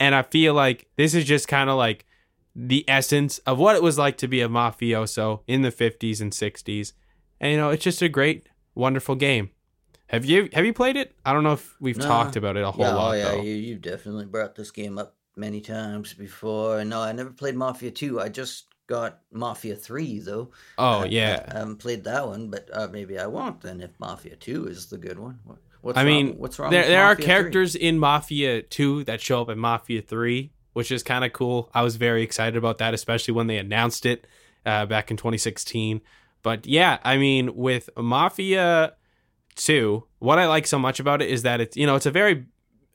And 0.00 0.14
I 0.14 0.22
feel 0.22 0.52
like 0.54 0.88
this 0.96 1.14
is 1.14 1.24
just 1.24 1.48
kind 1.48 1.70
of 1.70 1.76
like 1.76 2.06
the 2.54 2.84
essence 2.88 3.38
of 3.38 3.58
what 3.58 3.76
it 3.76 3.82
was 3.82 3.98
like 3.98 4.18
to 4.18 4.28
be 4.28 4.40
a 4.40 4.48
mafioso 4.48 5.40
in 5.46 5.62
the 5.62 5.70
50s 5.70 6.20
and 6.20 6.32
60s. 6.32 6.92
And 7.40 7.52
you 7.52 7.56
know, 7.56 7.70
it's 7.70 7.84
just 7.84 8.02
a 8.02 8.08
great, 8.08 8.48
wonderful 8.74 9.14
game. 9.14 9.50
Have 10.08 10.24
you 10.26 10.48
have 10.52 10.66
you 10.66 10.74
played 10.74 10.96
it? 10.96 11.16
I 11.24 11.32
don't 11.32 11.42
know 11.42 11.54
if 11.54 11.74
we've 11.80 11.96
No. 11.96 12.04
talked 12.06 12.36
about 12.36 12.56
it 12.56 12.62
a 12.64 12.70
whole 12.70 12.84
yeah, 12.84 12.92
oh, 12.92 12.96
lot 12.96 13.10
oh, 13.10 13.14
yeah, 13.14 13.24
though. 13.30 13.42
you, 13.42 13.54
you've 13.54 13.80
definitely 13.80 14.26
brought 14.26 14.54
this 14.56 14.70
game 14.70 14.98
up 14.98 15.16
many 15.36 15.60
times 15.60 16.14
before. 16.14 16.84
No, 16.84 17.00
I 17.00 17.12
never 17.12 17.30
played 17.30 17.56
Mafia 17.56 17.90
2. 17.90 18.20
I 18.20 18.28
just 18.28 18.66
got 18.86 19.20
Mafia 19.32 19.74
3, 19.76 20.18
though. 20.20 20.50
oh 20.78 21.00
I- 21.00 21.04
yeah. 21.06 21.44
I, 21.48 21.58
haven't 21.58 21.76
played 21.76 22.04
that 22.04 22.26
one, 22.26 22.48
but 22.50 22.68
uh, 22.72 22.88
maybe 22.90 23.18
I 23.18 23.26
won't 23.26 23.60
then 23.60 23.80
if 23.80 23.90
Mafia 23.98 24.36
2 24.36 24.66
is 24.66 24.86
the 24.86 24.98
good 24.98 25.18
one. 25.18 25.38
What- 25.44 25.58
What's 25.82 25.98
I 25.98 26.02
wrong, 26.04 26.12
mean, 26.12 26.38
what's 26.38 26.60
wrong 26.60 26.70
there 26.70 26.86
there 26.86 27.02
are 27.02 27.10
Mafia 27.14 27.24
3? 27.24 27.34
characters 27.34 27.74
in 27.74 27.98
Mafia 27.98 28.62
2 28.62 29.02
that 29.02 29.20
show 29.20 29.42
up 29.42 29.48
in 29.48 29.58
Mafia 29.58 30.00
3, 30.00 30.52
which 30.74 30.92
is 30.92 31.02
kind 31.02 31.24
of 31.24 31.32
cool. 31.32 31.70
I 31.74 31.82
was 31.82 31.96
very 31.96 32.22
excited 32.22 32.56
about 32.56 32.78
that, 32.78 32.94
especially 32.94 33.34
when 33.34 33.48
they 33.48 33.58
announced 33.58 34.06
it 34.06 34.28
uh, 34.64 34.86
back 34.86 35.10
in 35.10 35.16
2016. 35.16 36.00
But 36.44 36.66
yeah, 36.66 36.98
I 37.02 37.16
mean, 37.16 37.56
with 37.56 37.90
Mafia 37.96 38.94
2, 39.56 40.04
what 40.20 40.38
I 40.38 40.46
like 40.46 40.68
so 40.68 40.78
much 40.78 41.00
about 41.00 41.20
it 41.20 41.28
is 41.30 41.42
that 41.42 41.60
it's, 41.60 41.76
you 41.76 41.84
know, 41.86 41.96
it's 41.96 42.06
a 42.06 42.12
very 42.12 42.46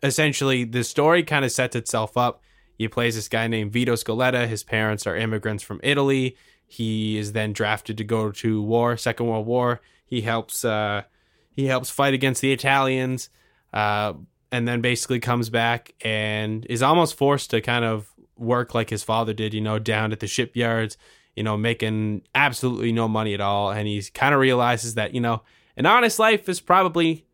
essentially 0.03 0.63
the 0.63 0.83
story 0.83 1.23
kind 1.23 1.45
of 1.45 1.51
sets 1.51 1.75
itself 1.75 2.17
up. 2.17 2.41
He 2.77 2.87
plays 2.87 3.15
this 3.15 3.27
guy 3.27 3.47
named 3.47 3.71
Vito 3.71 3.93
Scaletta. 3.93 4.47
His 4.47 4.63
parents 4.63 5.07
are 5.07 5.15
immigrants 5.15 5.63
from 5.63 5.79
Italy. 5.83 6.37
He 6.67 7.17
is 7.17 7.31
then 7.31 7.53
drafted 7.53 7.97
to 7.97 8.03
go 8.03 8.31
to 8.31 8.61
war, 8.61 8.97
Second 8.97 9.27
World 9.27 9.47
War. 9.47 9.81
He 10.05 10.21
helps 10.21 10.63
uh, 10.63 11.03
he 11.51 11.65
helps 11.65 11.89
fight 11.89 12.13
against 12.13 12.41
the 12.41 12.51
Italians, 12.51 13.29
uh, 13.73 14.13
and 14.51 14.67
then 14.67 14.81
basically 14.81 15.19
comes 15.19 15.49
back 15.49 15.93
and 16.01 16.65
is 16.69 16.83
almost 16.83 17.15
forced 17.15 17.49
to 17.51 17.61
kind 17.61 17.83
of 17.83 18.11
work 18.37 18.75
like 18.75 18.89
his 18.89 19.03
father 19.03 19.33
did, 19.33 19.53
you 19.53 19.61
know, 19.61 19.79
down 19.79 20.11
at 20.11 20.19
the 20.19 20.27
shipyards, 20.27 20.97
you 21.35 21.43
know, 21.43 21.57
making 21.57 22.21
absolutely 22.35 22.91
no 22.91 23.07
money 23.07 23.33
at 23.33 23.41
all. 23.41 23.71
And 23.71 23.87
he 23.87 24.01
kind 24.13 24.33
of 24.33 24.39
realizes 24.39 24.93
that, 24.95 25.13
you 25.13 25.21
know, 25.21 25.41
an 25.75 25.85
honest 25.85 26.19
life 26.19 26.47
is 26.47 26.59
probably 26.59 27.26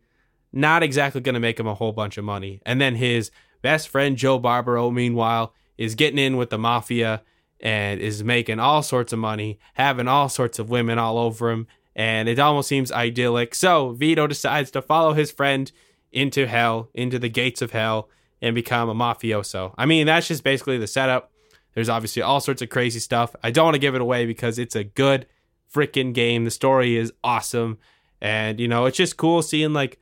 not 0.54 0.84
exactly 0.84 1.20
going 1.20 1.34
to 1.34 1.40
make 1.40 1.60
him 1.60 1.68
a 1.68 1.74
whole 1.74 1.92
bunch 1.92 2.18
of 2.18 2.24
money. 2.24 2.62
And 2.66 2.80
then 2.80 2.96
his 2.96 3.32
best 3.62 3.90
friend, 3.90 4.16
Joe 4.16 4.40
Barbaro, 4.40 4.92
meanwhile, 4.92 5.54
is 5.78 5.96
getting 5.96 6.20
in 6.20 6.38
with 6.38 6.52
the 6.52 6.60
mafia 6.60 7.24
and 7.60 8.00
is 8.00 8.24
making 8.24 8.60
all 8.60 8.84
sorts 8.84 9.12
of 9.12 9.20
money, 9.20 9.58
having 9.74 10.08
all 10.08 10.30
sorts 10.30 10.60
of 10.60 10.70
women 10.70 11.00
all 11.00 11.18
over 11.18 11.50
him. 11.50 11.68
And 11.96 12.30
it 12.30 12.40
almost 12.40 12.70
seems 12.70 12.92
idyllic. 12.92 13.56
So 13.56 13.92
Vito 13.92 14.28
decides 14.28 14.72
to 14.72 14.82
follow 14.82 15.14
his 15.14 15.32
friend 15.32 15.72
into 16.12 16.46
hell, 16.46 16.90
into 16.94 17.18
the 17.18 17.30
gates 17.30 17.62
of 17.62 17.72
hell, 17.72 18.10
and 18.42 18.54
become 18.54 18.90
a 18.90 18.96
mafioso. 18.96 19.74
I 19.78 19.86
mean, 19.86 20.06
that's 20.06 20.28
just 20.28 20.44
basically 20.44 20.78
the 20.78 20.88
setup. 20.88 21.32
There's 21.74 21.90
obviously 21.90 22.22
all 22.22 22.40
sorts 22.40 22.62
of 22.62 22.70
crazy 22.70 23.00
stuff. 23.00 23.36
I 23.42 23.50
don't 23.50 23.66
want 23.66 23.76
to 23.76 23.80
give 23.80 23.96
it 23.96 24.02
away 24.02 24.26
because 24.26 24.60
it's 24.60 24.76
a 24.76 24.84
good 24.84 25.26
freaking 25.74 26.14
game. 26.14 26.44
The 26.44 26.52
story 26.52 26.96
is 26.98 27.12
awesome. 27.24 27.80
And, 28.22 28.60
you 28.60 28.68
know, 28.68 28.86
it's 28.86 28.98
just 28.98 29.18
cool 29.18 29.42
seeing 29.42 29.74
like 29.74 30.00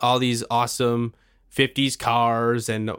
all 0.00 0.18
these 0.18 0.44
awesome 0.50 1.14
50s 1.54 1.98
cars 1.98 2.68
and 2.68 2.90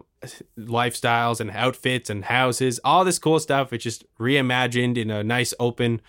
lifestyles 0.58 1.40
and 1.40 1.52
outfits 1.52 2.10
and 2.10 2.26
houses, 2.26 2.80
all 2.84 3.06
this 3.06 3.20
cool 3.20 3.40
stuff. 3.40 3.72
It's 3.72 3.84
just 3.84 4.04
reimagined 4.18 4.98
in 4.98 5.10
a 5.10 5.24
nice 5.24 5.54
open 5.60 6.02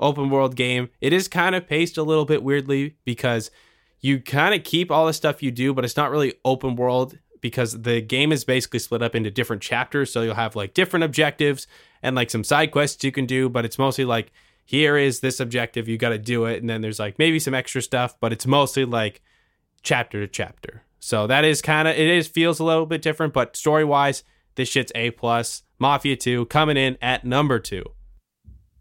open 0.00 0.28
world 0.28 0.56
game. 0.56 0.90
It 1.00 1.12
is 1.12 1.28
kind 1.28 1.54
of 1.54 1.68
paced 1.68 1.96
a 1.96 2.02
little 2.02 2.24
bit 2.24 2.42
weirdly 2.42 2.96
because 3.04 3.50
you 4.00 4.20
kind 4.20 4.54
of 4.54 4.64
keep 4.64 4.90
all 4.90 5.06
the 5.06 5.12
stuff 5.12 5.42
you 5.42 5.50
do, 5.50 5.72
but 5.72 5.84
it's 5.84 5.96
not 5.96 6.10
really 6.10 6.34
open 6.44 6.74
world 6.76 7.18
because 7.40 7.82
the 7.82 8.00
game 8.00 8.32
is 8.32 8.44
basically 8.44 8.80
split 8.80 9.02
up 9.02 9.14
into 9.14 9.30
different 9.30 9.62
chapters. 9.62 10.12
So 10.12 10.22
you'll 10.22 10.34
have 10.34 10.56
like 10.56 10.74
different 10.74 11.04
objectives 11.04 11.66
and 12.02 12.16
like 12.16 12.28
some 12.28 12.42
side 12.42 12.70
quests 12.70 13.04
you 13.04 13.12
can 13.12 13.24
do, 13.24 13.48
but 13.48 13.64
it's 13.64 13.78
mostly 13.78 14.04
like 14.04 14.32
here 14.64 14.96
is 14.96 15.20
this 15.20 15.40
objective, 15.40 15.88
you 15.88 15.96
got 15.96 16.08
to 16.08 16.18
do 16.18 16.46
it, 16.46 16.60
and 16.60 16.68
then 16.68 16.80
there's 16.80 16.98
like 16.98 17.18
maybe 17.18 17.38
some 17.38 17.54
extra 17.54 17.82
stuff, 17.82 18.16
but 18.20 18.32
it's 18.32 18.46
mostly 18.46 18.84
like 18.84 19.22
chapter 19.84 20.20
to 20.20 20.26
chapter. 20.26 20.82
So 20.98 21.26
that 21.26 21.44
is 21.44 21.62
kind 21.62 21.86
of 21.86 21.94
it 21.94 22.08
is 22.08 22.26
feels 22.26 22.58
a 22.58 22.64
little 22.64 22.86
bit 22.86 23.02
different, 23.02 23.32
but 23.32 23.56
story 23.56 23.84
wise, 23.84 24.24
this 24.56 24.68
shit's 24.68 24.92
a 24.94 25.10
plus. 25.12 25.62
Mafia 25.78 26.16
Two 26.16 26.46
coming 26.46 26.76
in 26.76 26.96
at 27.02 27.24
number 27.24 27.58
two. 27.58 27.84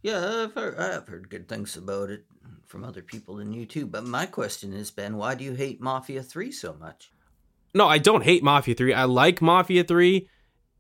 Yeah, 0.02 0.44
I've 0.44 0.54
heard, 0.54 0.78
I've 0.78 1.08
heard 1.08 1.30
good 1.30 1.48
things 1.48 1.78
about 1.78 2.10
it 2.10 2.26
from 2.66 2.84
other 2.84 3.02
people 3.02 3.36
than 3.36 3.54
you 3.54 3.66
too. 3.66 3.86
But 3.86 4.06
my 4.06 4.26
question 4.26 4.74
is, 4.74 4.92
Ben, 4.92 5.16
why 5.16 5.36
do 5.36 5.44
you 5.44 5.54
hate 5.54 5.80
Mafia 5.80 6.22
3 6.22 6.52
so 6.52 6.74
much? 6.74 7.12
No, 7.74 7.88
I 7.88 8.00
don't 8.00 8.24
hate 8.24 8.44
Mafia 8.44 8.76
3. 8.76 8.94
I 8.94 9.06
like 9.06 9.42
Mafia 9.42 9.84
3. 9.84 10.28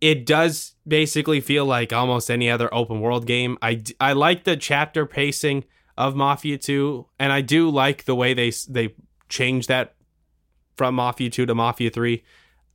It 0.02 0.26
does 0.26 0.74
basically 0.88 1.40
feel 1.40 1.66
like 1.66 1.94
almost 1.94 2.30
any 2.30 2.50
other 2.50 2.74
open 2.74 3.00
world 3.00 3.26
game. 3.26 3.58
I 3.62 3.84
I 4.00 4.14
like 4.14 4.44
the 4.44 4.58
chapter 4.58 5.06
pacing 5.06 5.64
of 5.98 6.16
Mafia 6.16 6.58
2 6.58 7.06
and 7.20 7.32
I 7.32 7.42
do 7.42 7.70
like 7.70 8.04
the 8.04 8.16
way 8.16 8.34
they 8.34 8.52
they 8.68 8.96
change 9.30 9.68
that 9.68 9.96
from 10.76 10.96
Mafia 10.96 11.30
2 11.30 11.46
to 11.46 11.56
Mafia 11.56 11.90
3. 11.90 12.24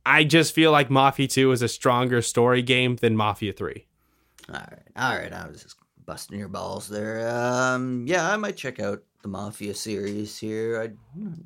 I 0.05 0.23
just 0.23 0.53
feel 0.55 0.71
like 0.71 0.89
Mafia 0.89 1.27
2 1.27 1.51
is 1.51 1.61
a 1.61 1.67
stronger 1.67 2.21
story 2.21 2.61
game 2.61 2.95
than 2.95 3.15
Mafia 3.15 3.53
3. 3.53 3.85
All 4.49 4.55
right, 4.55 4.79
all 4.95 5.15
right. 5.17 5.31
I 5.33 5.47
was 5.47 5.61
just 5.63 5.75
busting 6.05 6.39
your 6.39 6.47
balls 6.47 6.87
there. 6.87 7.29
Um, 7.29 8.05
yeah, 8.07 8.31
I 8.31 8.37
might 8.37 8.57
check 8.57 8.79
out 8.79 9.03
the 9.21 9.27
Mafia 9.27 9.75
series 9.75 10.37
here. 10.37 10.81
I 10.81 10.89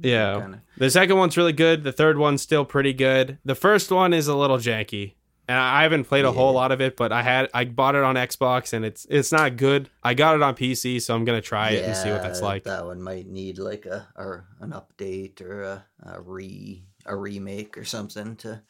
Yeah. 0.01 0.39
kinda- 0.39 0.61
The 0.77 0.89
second 0.89 1.17
one's 1.17 1.35
really 1.35 1.53
good. 1.53 1.83
The 1.83 1.91
third 1.91 2.17
one's 2.17 2.41
still 2.41 2.63
pretty 2.63 2.93
good. 2.93 3.39
The 3.43 3.55
first 3.55 3.91
one 3.91 4.13
is 4.13 4.27
a 4.27 4.35
little 4.35 4.57
janky. 4.59 5.15
And 5.47 5.57
I 5.57 5.83
haven't 5.83 6.05
played 6.05 6.23
a 6.23 6.31
whole 6.31 6.53
lot 6.53 6.71
of 6.71 6.79
it, 6.79 6.95
but 6.95 7.11
I 7.11 7.21
had 7.21 7.49
I 7.53 7.65
bought 7.65 7.95
it 7.95 8.03
on 8.03 8.15
Xbox 8.15 8.71
and 8.71 8.85
it's 8.85 9.05
it's 9.09 9.31
not 9.31 9.57
good. 9.57 9.89
I 10.01 10.13
got 10.13 10.35
it 10.35 10.41
on 10.41 10.55
PC, 10.55 11.01
so 11.01 11.13
I'm 11.13 11.25
gonna 11.25 11.41
try 11.41 11.71
it 11.71 11.83
and 11.83 11.95
see 11.95 12.09
what 12.09 12.21
that's 12.21 12.41
like. 12.41 12.63
That 12.63 12.85
one 12.85 13.01
might 13.01 13.27
need 13.27 13.57
like 13.57 13.85
a 13.85 14.07
or 14.15 14.45
an 14.61 14.71
update 14.71 15.41
or 15.41 15.63
a, 15.63 15.85
a 16.03 16.21
re 16.21 16.85
a 17.05 17.15
remake 17.15 17.77
or 17.77 17.83
something 17.83 18.37
to 18.37 18.61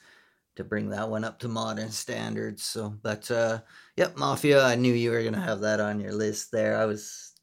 to 0.56 0.64
bring 0.64 0.90
that 0.90 1.10
one 1.10 1.24
up 1.24 1.40
to 1.40 1.48
modern 1.48 1.92
standards. 1.92 2.64
So, 2.64 2.96
but 3.02 3.30
uh, 3.30 3.60
yep, 3.96 4.18
Mafia. 4.18 4.64
I 4.64 4.76
knew 4.76 4.94
you 4.94 5.12
were 5.12 5.24
gonna 5.24 5.42
have 5.42 5.62
that 5.62 5.80
on 5.80 6.00
your 6.00 6.14
list 6.14 6.52
there. 6.52 6.78
I 6.78 6.86
was 6.86 7.34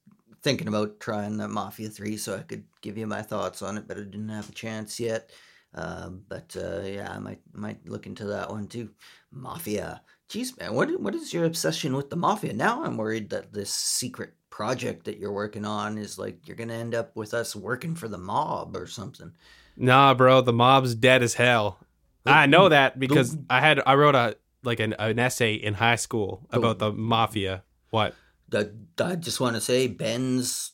thinking 0.42 0.68
about 0.68 1.00
trying 1.00 1.36
the 1.36 1.48
Mafia 1.48 1.88
Three 1.88 2.16
so 2.16 2.36
I 2.36 2.42
could 2.42 2.64
give 2.80 2.98
you 2.98 3.06
my 3.06 3.22
thoughts 3.22 3.62
on 3.62 3.78
it, 3.78 3.86
but 3.86 3.96
I 3.96 4.00
didn't 4.00 4.28
have 4.28 4.48
a 4.48 4.52
chance 4.52 4.98
yet. 5.00 5.30
Um, 5.74 6.22
but 6.28 6.56
uh, 6.60 6.82
yeah, 6.84 7.12
I 7.12 7.18
might 7.18 7.40
might 7.52 7.88
look 7.88 8.06
into 8.06 8.24
that 8.26 8.50
one 8.50 8.66
too. 8.66 8.90
Mafia. 9.30 10.02
Jeez, 10.28 10.58
man, 10.58 10.74
what 10.74 11.00
what 11.00 11.14
is 11.14 11.32
your 11.32 11.44
obsession 11.44 11.94
with 11.94 12.10
the 12.10 12.16
mafia? 12.16 12.52
Now 12.52 12.84
I'm 12.84 12.96
worried 12.96 13.30
that 13.30 13.52
this 13.52 13.72
secret 13.72 14.34
project 14.50 15.04
that 15.04 15.18
you're 15.18 15.32
working 15.32 15.64
on 15.64 15.96
is 15.96 16.18
like 16.18 16.46
you're 16.46 16.56
gonna 16.56 16.74
end 16.74 16.94
up 16.94 17.14
with 17.16 17.34
us 17.34 17.54
working 17.54 17.94
for 17.94 18.08
the 18.08 18.18
mob 18.18 18.76
or 18.76 18.86
something. 18.86 19.32
Nah, 19.76 20.14
bro, 20.14 20.40
the 20.40 20.52
mob's 20.52 20.94
dead 20.94 21.22
as 21.22 21.34
hell. 21.34 21.78
I 22.26 22.46
know 22.46 22.68
that 22.68 22.98
because 22.98 23.36
I 23.48 23.60
had 23.60 23.80
I 23.86 23.94
wrote 23.94 24.14
a 24.14 24.36
like 24.62 24.80
an, 24.80 24.94
an 24.98 25.18
essay 25.18 25.54
in 25.54 25.74
high 25.74 25.96
school 25.96 26.46
about 26.50 26.78
the 26.78 26.92
mafia. 26.92 27.62
What? 27.90 28.14
I 28.52 29.14
just 29.16 29.40
want 29.40 29.54
to 29.54 29.60
say 29.60 29.86
Ben's 29.86 30.72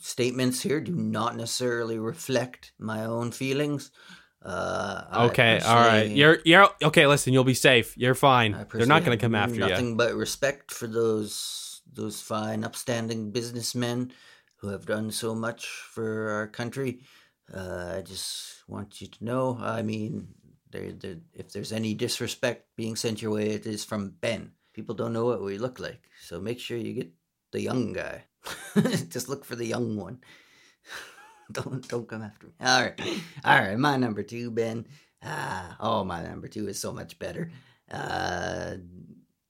statements 0.00 0.62
here 0.62 0.80
do 0.80 0.94
not 0.94 1.36
necessarily 1.36 1.98
reflect 1.98 2.72
my 2.78 3.04
own 3.04 3.32
feelings. 3.32 3.90
Uh, 4.42 5.26
Okay, 5.30 5.60
all 5.64 5.74
right. 5.74 6.10
You're 6.10 6.38
you're 6.44 6.68
okay. 6.82 7.06
Listen, 7.06 7.32
you'll 7.32 7.44
be 7.44 7.54
safe. 7.54 7.96
You're 7.96 8.14
fine. 8.14 8.66
They're 8.72 8.86
not 8.86 9.04
gonna 9.04 9.16
come 9.16 9.34
have 9.34 9.50
after 9.50 9.60
you. 9.60 9.68
Nothing 9.68 9.96
but 9.96 10.14
respect 10.14 10.70
for 10.70 10.86
those 10.86 11.80
those 11.92 12.20
fine, 12.20 12.62
upstanding 12.62 13.30
businessmen 13.32 14.12
who 14.56 14.68
have 14.68 14.86
done 14.86 15.10
so 15.10 15.34
much 15.34 15.66
for 15.66 16.30
our 16.30 16.46
country. 16.46 17.00
Uh, 17.52 17.94
I 17.98 18.02
just 18.02 18.62
want 18.68 19.00
you 19.00 19.06
to 19.08 19.24
know. 19.24 19.58
I 19.60 19.82
mean, 19.82 20.28
there, 20.70 20.92
there, 20.92 21.16
if 21.34 21.52
there's 21.52 21.72
any 21.72 21.94
disrespect 21.94 22.66
being 22.76 22.96
sent 22.96 23.22
your 23.22 23.32
way, 23.32 23.50
it 23.50 23.66
is 23.66 23.84
from 23.84 24.10
Ben. 24.20 24.52
People 24.74 24.94
don't 24.94 25.12
know 25.12 25.24
what 25.24 25.42
we 25.42 25.58
look 25.58 25.80
like, 25.80 26.02
so 26.22 26.40
make 26.40 26.60
sure 26.60 26.76
you 26.76 26.92
get 26.92 27.10
the 27.52 27.60
young 27.60 27.92
guy. 27.92 28.24
just 29.08 29.28
look 29.28 29.44
for 29.44 29.56
the 29.56 29.66
young 29.66 29.96
one. 29.96 30.20
don't 31.52 31.86
don't 31.88 32.08
come 32.08 32.22
after 32.22 32.46
me. 32.46 32.52
All 32.60 32.82
right, 32.82 33.00
all 33.44 33.58
right. 33.58 33.78
My 33.78 33.96
number 33.96 34.22
two, 34.22 34.50
Ben. 34.50 34.86
Ah, 35.22 35.76
oh, 35.80 36.04
my 36.04 36.22
number 36.22 36.48
two 36.48 36.68
is 36.68 36.78
so 36.78 36.92
much 36.92 37.18
better. 37.18 37.50
Uh, 37.90 38.76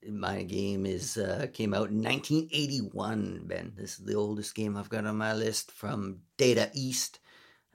my 0.09 0.43
game 0.43 0.85
is 0.85 1.17
uh, 1.17 1.47
came 1.53 1.73
out 1.73 1.89
in 1.89 2.01
1981. 2.01 3.43
Ben, 3.45 3.73
this 3.75 3.99
is 3.99 4.05
the 4.05 4.15
oldest 4.15 4.55
game 4.55 4.77
I've 4.77 4.89
got 4.89 5.05
on 5.05 5.17
my 5.17 5.33
list 5.33 5.71
from 5.71 6.19
Data 6.37 6.69
East, 6.73 7.19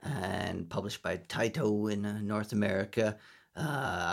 and 0.01 0.69
published 0.69 1.03
by 1.03 1.17
Taito 1.17 1.91
in 1.91 2.05
uh, 2.05 2.21
North 2.21 2.51
America. 2.51 3.17
Uh, 3.55 3.61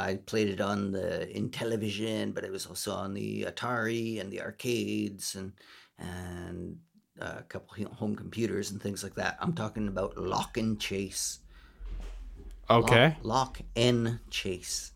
I 0.04 0.18
played 0.26 0.48
it 0.48 0.60
on 0.60 0.92
the 0.92 1.30
Intellivision, 1.34 2.34
but 2.34 2.44
it 2.44 2.52
was 2.52 2.66
also 2.66 2.92
on 2.92 3.14
the 3.14 3.44
Atari 3.44 4.20
and 4.20 4.30
the 4.30 4.42
arcades 4.42 5.34
and 5.34 5.52
and 5.98 6.78
a 7.20 7.42
couple 7.48 7.84
home 7.94 8.16
computers 8.16 8.70
and 8.70 8.80
things 8.80 9.02
like 9.02 9.14
that. 9.14 9.36
I'm 9.40 9.52
talking 9.52 9.88
about 9.88 10.16
Lock 10.16 10.56
and 10.56 10.80
Chase. 10.80 11.40
Okay. 12.68 13.16
Lock, 13.22 13.24
lock 13.24 13.60
and 13.76 14.20
Chase. 14.30 14.92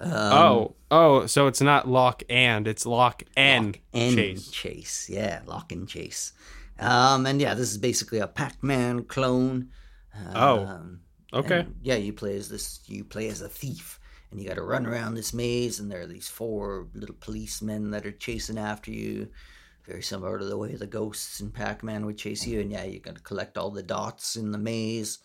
Um, 0.00 0.10
oh, 0.12 0.74
oh, 0.90 1.26
so 1.26 1.46
it's 1.46 1.60
not 1.60 1.86
lock 1.88 2.24
and 2.28 2.66
it's 2.66 2.84
lock 2.84 3.22
and, 3.36 3.66
Lock 3.66 3.78
and 3.94 4.16
chase. 4.16 4.50
Chase. 4.50 5.08
Yeah, 5.08 5.42
Lock 5.46 5.70
and 5.70 5.88
Chase. 5.88 6.32
Um, 6.80 7.26
and 7.26 7.40
yeah, 7.40 7.54
this 7.54 7.70
is 7.70 7.78
basically 7.78 8.18
a 8.18 8.26
Pac-Man 8.26 9.04
clone. 9.04 9.68
Oh, 10.34 10.66
Um, 10.66 11.00
Okay. 11.32 11.66
yeah, 11.82 11.94
you 11.94 12.12
play 12.12 12.36
as 12.36 12.48
this. 12.48 12.80
You 12.86 13.04
play 13.04 13.28
as 13.28 13.40
a 13.40 13.48
thief, 13.48 14.00
and 14.30 14.40
you 14.40 14.48
got 14.48 14.56
to 14.56 14.62
run 14.62 14.84
around 14.86 15.14
this 15.14 15.32
maze. 15.32 15.78
And 15.78 15.90
there 15.90 16.00
are 16.02 16.06
these 16.06 16.28
four 16.28 16.88
little 16.94 17.14
policemen 17.20 17.90
that 17.92 18.04
are 18.04 18.12
chasing 18.12 18.58
after 18.58 18.90
you. 18.90 19.28
Very 19.86 20.02
similar 20.02 20.38
to 20.38 20.44
the 20.44 20.56
way 20.56 20.74
the 20.74 20.86
ghosts 20.86 21.40
in 21.40 21.50
Pac-Man 21.50 22.06
would 22.06 22.18
chase 22.18 22.46
you. 22.46 22.60
And 22.60 22.70
yeah, 22.70 22.84
you 22.84 23.00
to 23.00 23.14
collect 23.14 23.58
all 23.58 23.70
the 23.70 23.82
dots 23.82 24.36
in 24.36 24.52
the 24.52 24.58
maze 24.58 25.18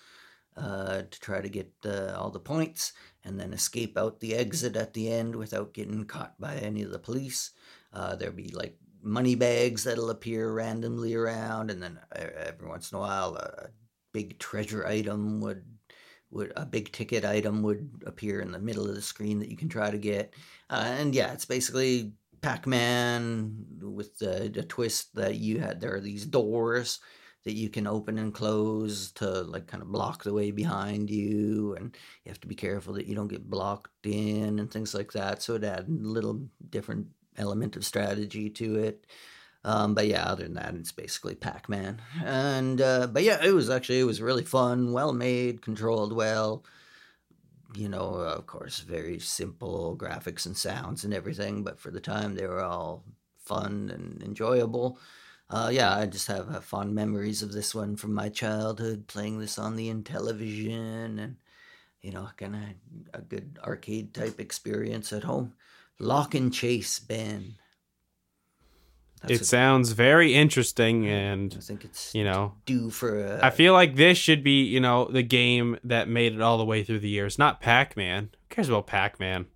uh, 0.57 1.03
to 1.09 1.19
try 1.19 1.41
to 1.41 1.49
get 1.49 1.71
uh, 1.85 2.15
all 2.17 2.31
the 2.31 2.39
points, 2.39 2.93
and 3.23 3.39
then 3.39 3.53
escape 3.53 3.97
out 3.97 4.19
the 4.19 4.35
exit 4.35 4.75
at 4.75 4.93
the 4.93 5.11
end 5.11 5.35
without 5.35 5.73
getting 5.73 6.05
caught 6.05 6.39
by 6.39 6.55
any 6.55 6.81
of 6.81 6.91
the 6.91 6.99
police. 6.99 7.51
Uh, 7.93 8.15
there'll 8.15 8.35
be 8.35 8.49
like 8.49 8.77
money 9.03 9.35
bags 9.35 9.83
that'll 9.83 10.09
appear 10.09 10.51
randomly 10.51 11.13
around, 11.13 11.69
and 11.69 11.81
then 11.81 11.99
uh, 12.15 12.25
every 12.37 12.67
once 12.67 12.91
in 12.91 12.97
a 12.97 13.01
while, 13.01 13.35
a 13.35 13.69
big 14.13 14.39
treasure 14.39 14.85
item 14.87 15.41
would 15.41 15.63
would 16.29 16.51
a 16.57 16.65
big 16.65 16.91
ticket 16.91 17.23
item 17.23 17.61
would 17.61 17.89
appear 18.05 18.41
in 18.41 18.51
the 18.51 18.59
middle 18.59 18.89
of 18.89 18.95
the 18.95 19.01
screen 19.01 19.39
that 19.39 19.49
you 19.49 19.55
can 19.55 19.69
try 19.69 19.89
to 19.91 19.97
get. 19.97 20.33
Uh, 20.69 20.95
and 20.97 21.15
yeah, 21.15 21.31
it's 21.31 21.45
basically 21.45 22.11
Pac-Man 22.41 23.65
with 23.81 24.17
the, 24.19 24.51
the 24.53 24.63
twist 24.63 25.15
that 25.15 25.35
you 25.35 25.59
had. 25.59 25.79
There 25.79 25.95
are 25.95 26.01
these 26.01 26.25
doors 26.25 26.99
that 27.43 27.53
you 27.53 27.69
can 27.69 27.87
open 27.87 28.17
and 28.17 28.33
close 28.33 29.11
to 29.13 29.25
like 29.43 29.67
kind 29.67 29.81
of 29.81 29.89
block 29.89 30.23
the 30.23 30.33
way 30.33 30.51
behind 30.51 31.09
you, 31.09 31.75
and 31.75 31.95
you 32.25 32.29
have 32.29 32.41
to 32.41 32.47
be 32.47 32.55
careful 32.55 32.93
that 32.93 33.05
you 33.05 33.15
don't 33.15 33.29
get 33.29 33.49
blocked 33.49 34.05
in 34.05 34.59
and 34.59 34.69
things 34.69 34.93
like 34.93 35.13
that. 35.13 35.41
So 35.41 35.55
it 35.55 35.63
added 35.63 35.87
a 35.87 36.07
little 36.07 36.41
different 36.69 37.07
element 37.37 37.75
of 37.75 37.85
strategy 37.85 38.49
to 38.49 38.75
it. 38.75 39.05
Um, 39.63 39.93
but 39.93 40.07
yeah, 40.07 40.25
other 40.25 40.43
than 40.43 40.53
that, 40.55 40.75
it's 40.75 40.91
basically 40.91 41.35
Pac-Man. 41.35 42.01
And 42.23 42.81
uh, 42.81 43.07
but 43.07 43.23
yeah, 43.23 43.43
it 43.43 43.53
was 43.53 43.69
actually 43.69 43.99
it 43.99 44.05
was 44.05 44.21
really 44.21 44.43
fun, 44.43 44.91
well 44.91 45.13
made, 45.13 45.61
controlled 45.61 46.13
well. 46.13 46.65
You 47.75 47.89
know, 47.89 48.15
of 48.15 48.47
course, 48.47 48.79
very 48.79 49.19
simple 49.19 49.95
graphics 49.97 50.45
and 50.45 50.55
sounds 50.57 51.03
and 51.03 51.13
everything. 51.13 51.63
But 51.63 51.79
for 51.79 51.91
the 51.91 51.99
time, 51.99 52.35
they 52.35 52.47
were 52.47 52.63
all 52.63 53.03
fun 53.37 53.89
and 53.93 54.21
enjoyable. 54.23 54.99
Uh, 55.49 55.69
yeah, 55.71 55.95
I 55.95 56.05
just 56.07 56.27
have 56.27 56.49
uh, 56.53 56.59
fond 56.59 56.93
memories 56.93 57.41
of 57.41 57.53
this 57.53 57.73
one 57.73 57.95
from 57.95 58.13
my 58.13 58.29
childhood, 58.29 59.07
playing 59.07 59.39
this 59.39 59.57
on 59.57 59.75
the 59.75 59.89
Intellivision, 59.93 61.19
and 61.19 61.37
you 62.01 62.11
know, 62.11 62.29
kind 62.37 62.55
of 62.55 63.19
a 63.19 63.21
good 63.21 63.59
arcade 63.63 64.13
type 64.13 64.39
experience 64.39 65.13
at 65.13 65.23
home. 65.23 65.53
Lock 65.99 66.35
and 66.35 66.53
Chase, 66.53 66.99
Ben. 66.99 67.55
It 69.27 69.41
a- 69.41 69.45
sounds 69.45 69.91
very 69.91 70.33
interesting, 70.33 71.07
and 71.07 71.53
I 71.57 71.61
think 71.61 71.85
it's 71.85 72.13
you 72.13 72.23
know, 72.23 72.53
due 72.65 72.89
for 72.89 73.23
a. 73.23 73.39
I 73.43 73.49
feel 73.49 73.73
like 73.73 73.95
this 73.95 74.17
should 74.17 74.43
be 74.43 74.63
you 74.63 74.79
know 74.79 75.05
the 75.05 75.23
game 75.23 75.77
that 75.83 76.07
made 76.07 76.33
it 76.33 76.41
all 76.41 76.57
the 76.57 76.65
way 76.65 76.83
through 76.83 76.99
the 76.99 77.09
years, 77.09 77.39
not 77.39 77.61
Pac-Man. 77.61 78.29
Who 78.31 78.55
cares 78.55 78.69
about 78.69 78.87
Pac-Man? 78.87 79.47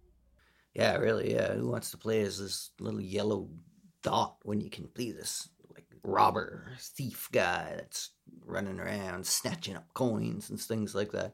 yeah, 0.74 0.95
really. 0.97 1.34
Yeah, 1.34 1.53
who 1.53 1.70
wants 1.70 1.91
to 1.91 1.97
play 1.97 2.22
as 2.22 2.39
this 2.39 2.72
little 2.80 3.01
yellow 3.01 3.49
dot 4.03 4.38
when 4.43 4.62
you 4.62 4.70
can 4.70 4.88
be 4.95 5.12
this 5.12 5.49
like 5.74 5.86
robber, 6.03 6.72
thief 6.80 7.30
guy 7.32 7.74
that's 7.76 8.09
running 8.45 8.80
around 8.80 9.26
snatching 9.26 9.76
up 9.76 9.93
coins 9.93 10.49
and 10.49 10.59
things 10.59 10.95
like 10.95 11.12
that? 11.12 11.34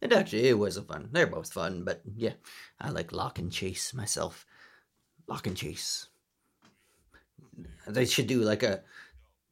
It 0.00 0.12
actually 0.12 0.48
it 0.48 0.58
was 0.58 0.76
a 0.76 0.82
fun. 0.82 1.08
They're 1.12 1.26
both 1.28 1.52
fun, 1.52 1.84
but 1.84 2.02
yeah, 2.16 2.32
I 2.80 2.90
like 2.90 3.12
Lock 3.12 3.38
and 3.38 3.52
Chase 3.52 3.94
myself. 3.94 4.44
Lock 5.28 5.46
and 5.46 5.56
Chase. 5.56 6.08
They 7.86 8.04
should 8.04 8.26
do 8.26 8.40
like 8.40 8.62
a. 8.62 8.82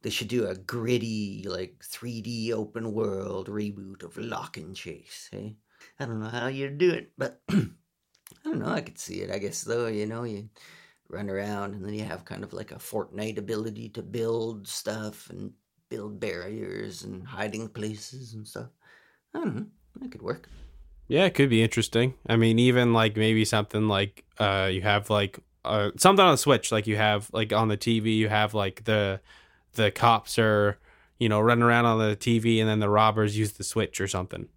They 0.03 0.09
should 0.09 0.29
do 0.29 0.47
a 0.47 0.55
gritty, 0.55 1.45
like 1.47 1.83
3D 1.83 2.51
open 2.53 2.91
world 2.91 3.47
reboot 3.47 4.01
of 4.01 4.17
Lock 4.17 4.57
and 4.57 4.75
Chase. 4.75 5.29
Hey, 5.31 5.57
I 5.99 6.05
don't 6.05 6.19
know 6.19 6.29
how 6.29 6.47
you'd 6.47 6.79
do 6.79 6.89
it, 6.91 7.11
but 7.19 7.41
I 7.49 7.67
don't 8.43 8.59
know. 8.59 8.69
I 8.69 8.81
could 8.81 8.97
see 8.97 9.21
it. 9.21 9.29
I 9.29 9.37
guess 9.37 9.61
though, 9.61 9.85
you 9.87 10.07
know, 10.07 10.23
you 10.23 10.49
run 11.07 11.29
around 11.29 11.75
and 11.75 11.85
then 11.85 11.93
you 11.93 12.03
have 12.03 12.25
kind 12.25 12.43
of 12.43 12.53
like 12.53 12.71
a 12.71 12.75
Fortnite 12.75 13.37
ability 13.37 13.89
to 13.89 14.01
build 14.01 14.67
stuff 14.67 15.29
and 15.29 15.51
build 15.89 16.19
barriers 16.19 17.03
and 17.03 17.27
hiding 17.27 17.67
places 17.67 18.33
and 18.33 18.47
stuff. 18.47 18.69
I 19.35 19.39
don't 19.39 19.55
know. 19.55 19.65
That 19.99 20.11
could 20.11 20.21
work. 20.21 20.49
Yeah, 21.07 21.25
it 21.25 21.35
could 21.35 21.49
be 21.49 21.61
interesting. 21.61 22.13
I 22.27 22.37
mean, 22.37 22.57
even 22.57 22.93
like 22.93 23.17
maybe 23.17 23.43
something 23.45 23.87
like 23.87 24.23
uh 24.39 24.69
you 24.71 24.81
have 24.81 25.09
like 25.09 25.39
uh 25.63 25.91
something 25.97 26.25
on 26.25 26.31
the 26.31 26.37
Switch, 26.37 26.71
like 26.71 26.87
you 26.87 26.97
have 26.97 27.29
like 27.33 27.53
on 27.53 27.67
the 27.67 27.77
TV, 27.77 28.15
you 28.17 28.29
have 28.29 28.53
like 28.53 28.83
the 28.83 29.21
the 29.73 29.91
cops 29.91 30.37
are 30.39 30.77
you 31.19 31.29
know 31.29 31.39
running 31.39 31.63
around 31.63 31.85
on 31.85 31.99
the 31.99 32.15
TV, 32.15 32.59
and 32.59 32.69
then 32.69 32.79
the 32.79 32.89
robbers 32.89 33.37
use 33.37 33.53
the 33.53 33.63
Switch 33.63 34.01
or 34.01 34.07
something. 34.07 34.47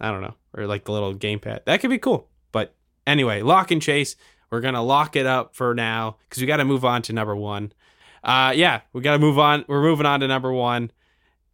I 0.00 0.10
don't 0.10 0.22
know, 0.22 0.34
or 0.54 0.66
like 0.66 0.84
the 0.84 0.92
little 0.92 1.14
gamepad. 1.14 1.64
That 1.64 1.80
could 1.80 1.90
be 1.90 1.98
cool. 1.98 2.28
But 2.52 2.74
anyway, 3.06 3.42
lock 3.42 3.70
and 3.70 3.82
chase. 3.82 4.16
We're 4.50 4.60
gonna 4.60 4.82
lock 4.82 5.16
it 5.16 5.26
up 5.26 5.56
for 5.56 5.74
now 5.74 6.18
because 6.28 6.40
we 6.40 6.46
got 6.46 6.58
to 6.58 6.64
move 6.64 6.84
on 6.84 7.02
to 7.02 7.12
number 7.12 7.34
one. 7.34 7.72
Uh, 8.22 8.52
yeah, 8.54 8.80
we 8.92 9.00
got 9.02 9.12
to 9.12 9.18
move 9.18 9.38
on. 9.38 9.64
We're 9.68 9.82
moving 9.82 10.04
on 10.04 10.20
to 10.20 10.28
number 10.28 10.52
one. 10.52 10.90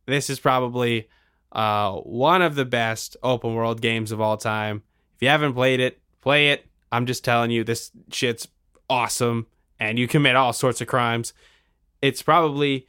This 0.07 0.31
is 0.31 0.41
probably 0.41 1.09
uh, 1.53 1.93
one 1.97 2.41
of 2.43 2.55
the 2.55 2.65
best 2.65 3.17
open 3.23 3.55
world 3.55 3.81
games 3.81 4.11
of 4.11 4.21
all 4.21 4.39
time. 4.39 4.83
If 5.17 5.23
you 5.23 5.29
haven't 5.29 5.53
played 5.53 5.81
it, 5.81 6.01
play 6.23 6.49
it. 6.49 6.67
I'm 6.91 7.07
just 7.07 7.25
telling 7.25 7.51
you, 7.51 7.63
this 7.63 7.91
shit's 8.11 8.47
awesome, 8.93 9.47
and 9.81 9.99
you 9.99 10.07
commit 10.07 10.37
all 10.37 10.53
sorts 10.53 10.83
of 10.83 10.87
crimes. 10.87 11.33
It's 12.03 12.21
probably, 12.21 12.87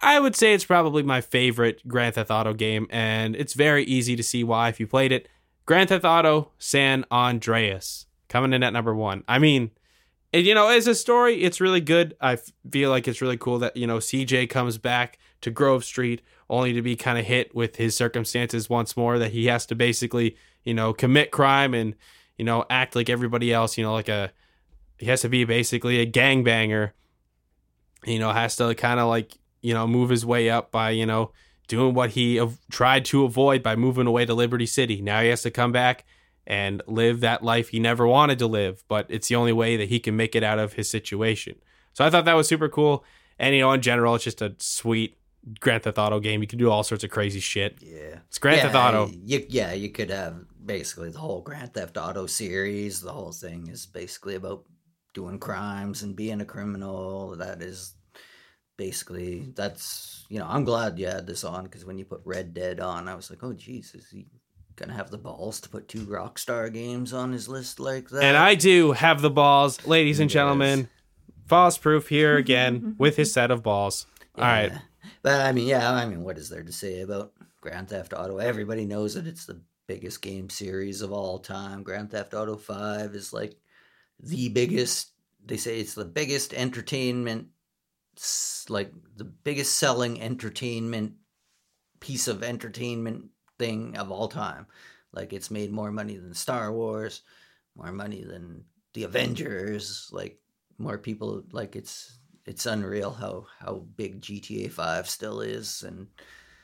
I 0.00 0.20
would 0.20 0.36
say, 0.36 0.54
it's 0.54 0.64
probably 0.64 1.02
my 1.02 1.20
favorite 1.20 1.86
Grand 1.88 2.14
Theft 2.14 2.30
Auto 2.30 2.54
game, 2.54 2.86
and 2.88 3.34
it's 3.34 3.54
very 3.54 3.82
easy 3.82 4.14
to 4.14 4.22
see 4.22 4.44
why 4.44 4.68
if 4.68 4.78
you 4.78 4.86
played 4.86 5.10
it. 5.10 5.28
Grand 5.66 5.88
Theft 5.88 6.04
Auto 6.04 6.52
San 6.58 7.04
Andreas 7.10 8.06
coming 8.28 8.52
in 8.52 8.62
at 8.62 8.72
number 8.72 8.94
one. 8.94 9.24
I 9.26 9.40
mean, 9.40 9.72
and, 10.32 10.46
you 10.46 10.54
know, 10.54 10.68
as 10.68 10.86
a 10.86 10.94
story, 10.94 11.42
it's 11.42 11.60
really 11.60 11.80
good. 11.80 12.16
I 12.20 12.38
feel 12.70 12.90
like 12.90 13.08
it's 13.08 13.20
really 13.20 13.36
cool 13.36 13.58
that 13.58 13.76
you 13.76 13.88
know 13.88 13.98
CJ 13.98 14.48
comes 14.48 14.78
back 14.78 15.18
to 15.40 15.50
Grove 15.50 15.84
Street 15.84 16.22
only 16.48 16.72
to 16.74 16.82
be 16.82 16.94
kind 16.94 17.18
of 17.18 17.24
hit 17.24 17.54
with 17.56 17.74
his 17.74 17.96
circumstances 17.96 18.70
once 18.70 18.96
more. 18.96 19.18
That 19.18 19.32
he 19.32 19.46
has 19.46 19.66
to 19.66 19.74
basically, 19.74 20.36
you 20.62 20.74
know, 20.74 20.92
commit 20.92 21.32
crime 21.32 21.74
and 21.74 21.96
you 22.38 22.44
know 22.44 22.64
act 22.70 22.94
like 22.94 23.10
everybody 23.10 23.52
else. 23.52 23.76
You 23.76 23.84
know, 23.84 23.92
like 23.92 24.08
a 24.08 24.30
he 24.98 25.06
has 25.06 25.20
to 25.22 25.28
be 25.28 25.44
basically 25.44 26.00
a 26.00 26.10
gangbanger. 26.10 26.92
You 28.04 28.18
know, 28.18 28.32
has 28.32 28.56
to 28.56 28.74
kind 28.74 29.00
of 29.00 29.08
like 29.08 29.36
you 29.62 29.74
know 29.74 29.86
move 29.86 30.10
his 30.10 30.24
way 30.24 30.50
up 30.50 30.70
by 30.70 30.90
you 30.90 31.06
know 31.06 31.32
doing 31.68 31.94
what 31.94 32.10
he 32.10 32.40
av- 32.40 32.58
tried 32.70 33.04
to 33.06 33.24
avoid 33.24 33.62
by 33.62 33.76
moving 33.76 34.06
away 34.06 34.24
to 34.24 34.34
Liberty 34.34 34.66
City. 34.66 35.00
Now 35.00 35.22
he 35.22 35.28
has 35.28 35.42
to 35.42 35.50
come 35.50 35.72
back 35.72 36.04
and 36.46 36.82
live 36.86 37.20
that 37.20 37.42
life 37.42 37.70
he 37.70 37.80
never 37.80 38.06
wanted 38.06 38.38
to 38.38 38.46
live, 38.46 38.84
but 38.88 39.06
it's 39.08 39.28
the 39.28 39.34
only 39.34 39.52
way 39.52 39.76
that 39.76 39.88
he 39.88 39.98
can 39.98 40.16
make 40.16 40.36
it 40.36 40.44
out 40.44 40.58
of 40.58 40.74
his 40.74 40.88
situation. 40.88 41.56
So 41.92 42.04
I 42.04 42.10
thought 42.10 42.24
that 42.26 42.34
was 42.34 42.46
super 42.46 42.68
cool. 42.68 43.04
And 43.38 43.54
you 43.54 43.62
know, 43.62 43.72
in 43.72 43.82
general, 43.82 44.14
it's 44.14 44.24
just 44.24 44.40
a 44.42 44.54
sweet 44.58 45.16
Grand 45.60 45.82
Theft 45.82 45.98
Auto 45.98 46.20
game. 46.20 46.40
You 46.40 46.46
can 46.46 46.58
do 46.58 46.70
all 46.70 46.82
sorts 46.82 47.04
of 47.04 47.10
crazy 47.10 47.40
shit. 47.40 47.78
Yeah. 47.80 48.18
It's 48.28 48.38
Grand 48.38 48.58
yeah, 48.58 48.62
Theft 48.64 48.76
Auto. 48.76 49.10
You, 49.12 49.44
yeah, 49.48 49.72
you 49.72 49.90
could 49.90 50.10
have 50.10 50.36
basically 50.64 51.10
the 51.10 51.18
whole 51.18 51.40
Grand 51.40 51.74
Theft 51.74 51.96
Auto 51.96 52.26
series. 52.26 53.00
The 53.00 53.12
whole 53.12 53.32
thing 53.32 53.68
is 53.68 53.86
basically 53.86 54.36
about 54.36 54.64
doing 55.16 55.38
crimes 55.38 56.02
and 56.02 56.14
being 56.14 56.40
a 56.40 56.44
criminal. 56.44 57.34
That 57.36 57.62
is 57.62 57.94
basically 58.76 59.52
that's 59.56 60.26
you 60.28 60.38
know 60.38 60.46
I'm 60.46 60.64
glad 60.64 60.98
you 60.98 61.06
had 61.06 61.26
this 61.26 61.42
on 61.42 61.64
because 61.64 61.84
when 61.84 61.98
you 61.98 62.04
put 62.04 62.20
Red 62.24 62.54
Dead 62.54 62.78
on, 62.78 63.08
I 63.08 63.16
was 63.16 63.30
like, 63.30 63.42
oh 63.42 63.54
jeez, 63.54 63.96
is 63.96 64.08
he 64.12 64.26
gonna 64.76 64.92
have 64.92 65.10
the 65.10 65.18
balls 65.18 65.58
to 65.62 65.68
put 65.70 65.88
two 65.88 66.02
Rockstar 66.02 66.72
games 66.72 67.12
on 67.12 67.32
his 67.32 67.48
list 67.48 67.80
like 67.80 68.10
that? 68.10 68.22
And 68.22 68.36
I 68.36 68.54
do 68.54 68.92
have 68.92 69.22
the 69.22 69.30
balls, 69.30 69.84
ladies 69.86 70.20
and 70.20 70.30
gentlemen. 70.30 70.88
False 71.46 71.78
proof 71.78 72.08
here 72.08 72.36
again 72.36 72.96
with 72.98 73.16
his 73.16 73.32
set 73.32 73.50
of 73.50 73.62
balls. 73.62 74.06
All 74.36 74.44
right. 74.44 74.72
But 75.22 75.40
I 75.40 75.52
mean, 75.52 75.68
yeah, 75.68 75.92
I 75.92 76.04
mean, 76.04 76.24
what 76.24 76.38
is 76.38 76.50
there 76.50 76.64
to 76.64 76.72
say 76.72 77.00
about 77.00 77.32
Grand 77.60 77.88
Theft 77.88 78.12
Auto? 78.12 78.38
Everybody 78.38 78.84
knows 78.84 79.14
that 79.14 79.28
it's 79.28 79.46
the 79.46 79.60
biggest 79.86 80.20
game 80.20 80.50
series 80.50 81.02
of 81.02 81.12
all 81.12 81.38
time. 81.38 81.84
Grand 81.84 82.10
Theft 82.10 82.34
Auto 82.34 82.56
5 82.56 83.14
is 83.14 83.32
like 83.32 83.56
the 84.20 84.48
biggest, 84.48 85.12
they 85.44 85.56
say 85.56 85.80
it's 85.80 85.94
the 85.94 86.04
biggest 86.04 86.54
entertainment, 86.54 87.48
like 88.68 88.92
the 89.16 89.24
biggest 89.24 89.74
selling 89.78 90.20
entertainment 90.20 91.14
piece 92.00 92.28
of 92.28 92.42
entertainment 92.42 93.26
thing 93.58 93.96
of 93.96 94.10
all 94.10 94.28
time. 94.28 94.66
Like 95.12 95.32
it's 95.32 95.50
made 95.50 95.72
more 95.72 95.90
money 95.92 96.16
than 96.16 96.34
Star 96.34 96.72
Wars, 96.72 97.22
more 97.74 97.92
money 97.92 98.22
than 98.24 98.64
the 98.94 99.04
Avengers, 99.04 100.08
like 100.12 100.38
more 100.78 100.98
people 100.98 101.42
like 101.52 101.76
it's 101.76 102.18
it's 102.44 102.66
unreal 102.66 103.12
how 103.12 103.46
how 103.58 103.84
big 103.96 104.20
GTA 104.20 104.70
5 104.70 105.08
still 105.08 105.40
is 105.40 105.82
and 105.82 106.06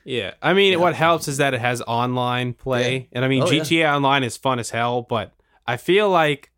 yeah, 0.04 0.34
I 0.42 0.52
mean, 0.52 0.72
Yeah. 0.72 0.78
what 0.78 0.94
helps 0.94 1.28
is 1.28 1.36
that 1.38 1.54
it 1.54 1.60
has 1.60 1.80
online 1.82 2.54
play, 2.54 2.96
Yeah. 2.96 3.06
and 3.12 3.24
I 3.24 3.28
mean, 3.28 3.42
Oh, 3.42 3.50
yeah. 3.50 3.62
GTA 3.62 3.94
Online 3.96 4.24
is 4.24 4.36
fun 4.36 4.58
as 4.58 4.70
hell, 4.70 5.02
but 5.02 5.32
I 5.66 5.76
feel 5.76 6.10
like 6.10 6.50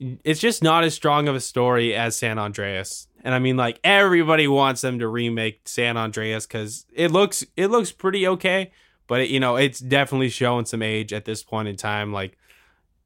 it's 0.00 0.40
just 0.40 0.62
not 0.62 0.84
as 0.84 0.94
strong 0.94 1.28
of 1.28 1.34
a 1.34 1.40
story 1.40 1.94
as 1.94 2.16
San 2.16 2.38
Andreas. 2.38 3.08
And 3.24 3.34
I 3.34 3.38
mean, 3.40 3.56
like 3.56 3.80
everybody 3.82 4.46
wants 4.46 4.80
them 4.80 4.98
to 5.00 5.08
remake 5.08 5.62
San 5.68 5.96
Andreas 5.96 6.46
because 6.46 6.86
it 6.92 7.10
looks 7.10 7.44
it 7.56 7.66
looks 7.68 7.90
pretty 7.92 8.26
okay, 8.28 8.70
but 9.08 9.20
it, 9.22 9.28
you 9.28 9.40
know, 9.40 9.56
it's 9.56 9.80
definitely 9.80 10.28
showing 10.28 10.66
some 10.66 10.82
age 10.82 11.12
at 11.12 11.24
this 11.24 11.42
point 11.42 11.66
in 11.68 11.76
time. 11.76 12.12
Like 12.12 12.38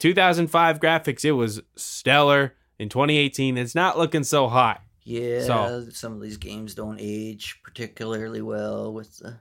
2005 0.01 0.81
graphics, 0.81 1.25
it 1.25 1.33
was 1.33 1.63
stellar. 1.77 2.55
In 2.79 2.89
2018, 2.89 3.57
it's 3.59 3.75
not 3.75 3.97
looking 3.97 4.25
so 4.25 4.49
hot. 4.49 4.83
Yeah, 5.05 5.45
So- 5.45 5.87
some 5.93 6.13
of 6.15 6.21
these 6.21 6.37
games 6.37 6.75
don't 6.75 6.99
age 7.01 7.61
particularly 7.63 8.43
well 8.43 8.93
with 8.93 9.19
the 9.19 9.39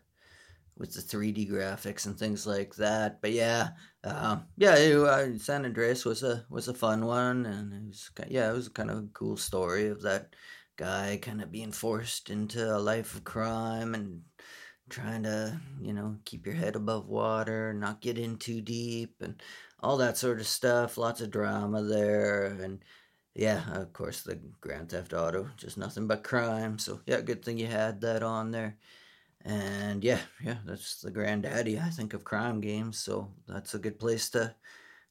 with 0.82 0.94
the 0.96 1.02
3D 1.02 1.48
graphics 1.48 2.08
and 2.08 2.18
things 2.18 2.48
like 2.48 2.74
that. 2.76 3.22
But 3.22 3.34
yeah, 3.34 3.70
um, 4.04 4.46
yeah, 4.58 4.76
it, 4.76 4.98
uh, 4.98 5.38
San 5.38 5.64
Andreas 5.64 6.04
was 6.06 6.24
a 6.24 6.44
was 6.50 6.68
a 6.68 6.74
fun 6.74 7.06
one, 7.06 7.46
and 7.46 7.72
it 7.72 7.88
was 7.88 8.10
yeah, 8.28 8.50
it 8.50 8.54
was 8.54 8.68
kind 8.68 8.90
of 8.90 8.98
a 8.98 9.08
cool 9.14 9.38
story 9.38 9.88
of 9.90 10.02
that 10.02 10.36
guy 10.78 11.20
kind 11.22 11.42
of 11.42 11.52
being 11.52 11.72
forced 11.72 12.32
into 12.32 12.76
a 12.76 12.80
life 12.80 13.14
of 13.14 13.24
crime 13.24 13.94
and 13.94 14.22
trying 14.90 15.24
to 15.24 15.62
you 15.82 15.94
know 15.94 16.18
keep 16.26 16.48
your 16.48 16.56
head 16.56 16.76
above 16.76 17.08
water, 17.08 17.74
not 17.74 18.02
get 18.02 18.18
in 18.18 18.38
too 18.38 18.60
deep, 18.62 19.16
and 19.22 19.42
all 19.82 19.98
that 19.98 20.18
sort 20.18 20.40
of 20.40 20.48
stuff. 20.48 20.98
Lots 20.98 21.22
of 21.22 21.30
drama 21.30 21.84
there, 21.84 22.46
and 22.46 22.84
yeah, 23.36 23.62
of 23.74 23.94
course, 23.94 24.24
the 24.24 24.40
Grand 24.62 24.90
Theft 24.90 25.14
Auto, 25.14 25.48
just 25.58 25.78
nothing 25.78 26.08
but 26.08 26.24
crime. 26.24 26.80
So, 26.80 27.02
yeah, 27.06 27.22
good 27.22 27.46
thing 27.46 27.58
you 27.58 27.68
had 27.68 28.02
that 28.02 28.24
on 28.24 28.52
there. 28.52 28.78
And 29.44 30.04
yeah, 30.04 30.20
yeah, 30.44 30.58
that's 30.66 31.02
the 31.02 31.12
granddaddy, 31.12 31.80
I 31.80 31.90
think, 31.90 32.14
of 32.14 32.24
crime 32.24 32.62
games. 32.62 33.00
So 33.00 33.32
that's 33.48 33.74
a 33.74 33.80
good 33.80 34.00
place 34.00 34.30
to 34.32 34.56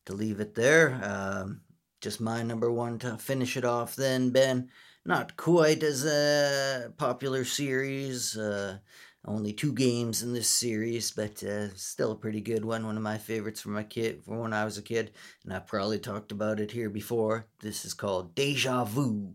to 0.07 0.13
leave 0.15 0.41
it 0.41 0.55
there. 0.55 1.01
Um, 1.03 1.61
just 2.01 2.21
my 2.21 2.43
number 2.43 2.71
one 2.73 2.99
to 3.01 3.19
finish 3.19 3.57
it 3.57 3.65
off. 3.65 3.97
Then 3.97 4.31
Ben, 4.31 4.71
not 5.05 5.37
quite 5.37 5.83
as 5.83 6.05
a 6.07 6.93
popular 6.97 7.45
series. 7.45 8.37
Uh, 8.37 8.79
only 9.27 9.53
two 9.53 9.75
games 9.75 10.23
in 10.23 10.33
this 10.33 10.49
series, 10.49 11.11
but 11.11 11.43
uh, 11.45 11.69
still 11.75 12.13
a 12.13 12.17
pretty 12.17 12.41
good 12.41 12.65
one. 12.65 12.87
One 12.87 12.97
of 12.97 13.03
my 13.03 13.19
favorites 13.19 13.61
from 13.61 13.75
my 13.75 13.83
kid, 13.83 14.25
from 14.25 14.39
when 14.39 14.55
I 14.55 14.65
was 14.65 14.79
a 14.79 14.83
kid 14.83 15.13
and 15.45 15.53
I've 15.53 15.67
probably 15.67 15.99
talked 15.99 16.33
about 16.33 16.59
it 16.59 16.71
here 16.71 16.89
before. 16.89 17.47
This 17.61 17.85
is 17.85 17.93
called 17.93 18.35
Deja 18.35 18.85
Vu 18.85 19.35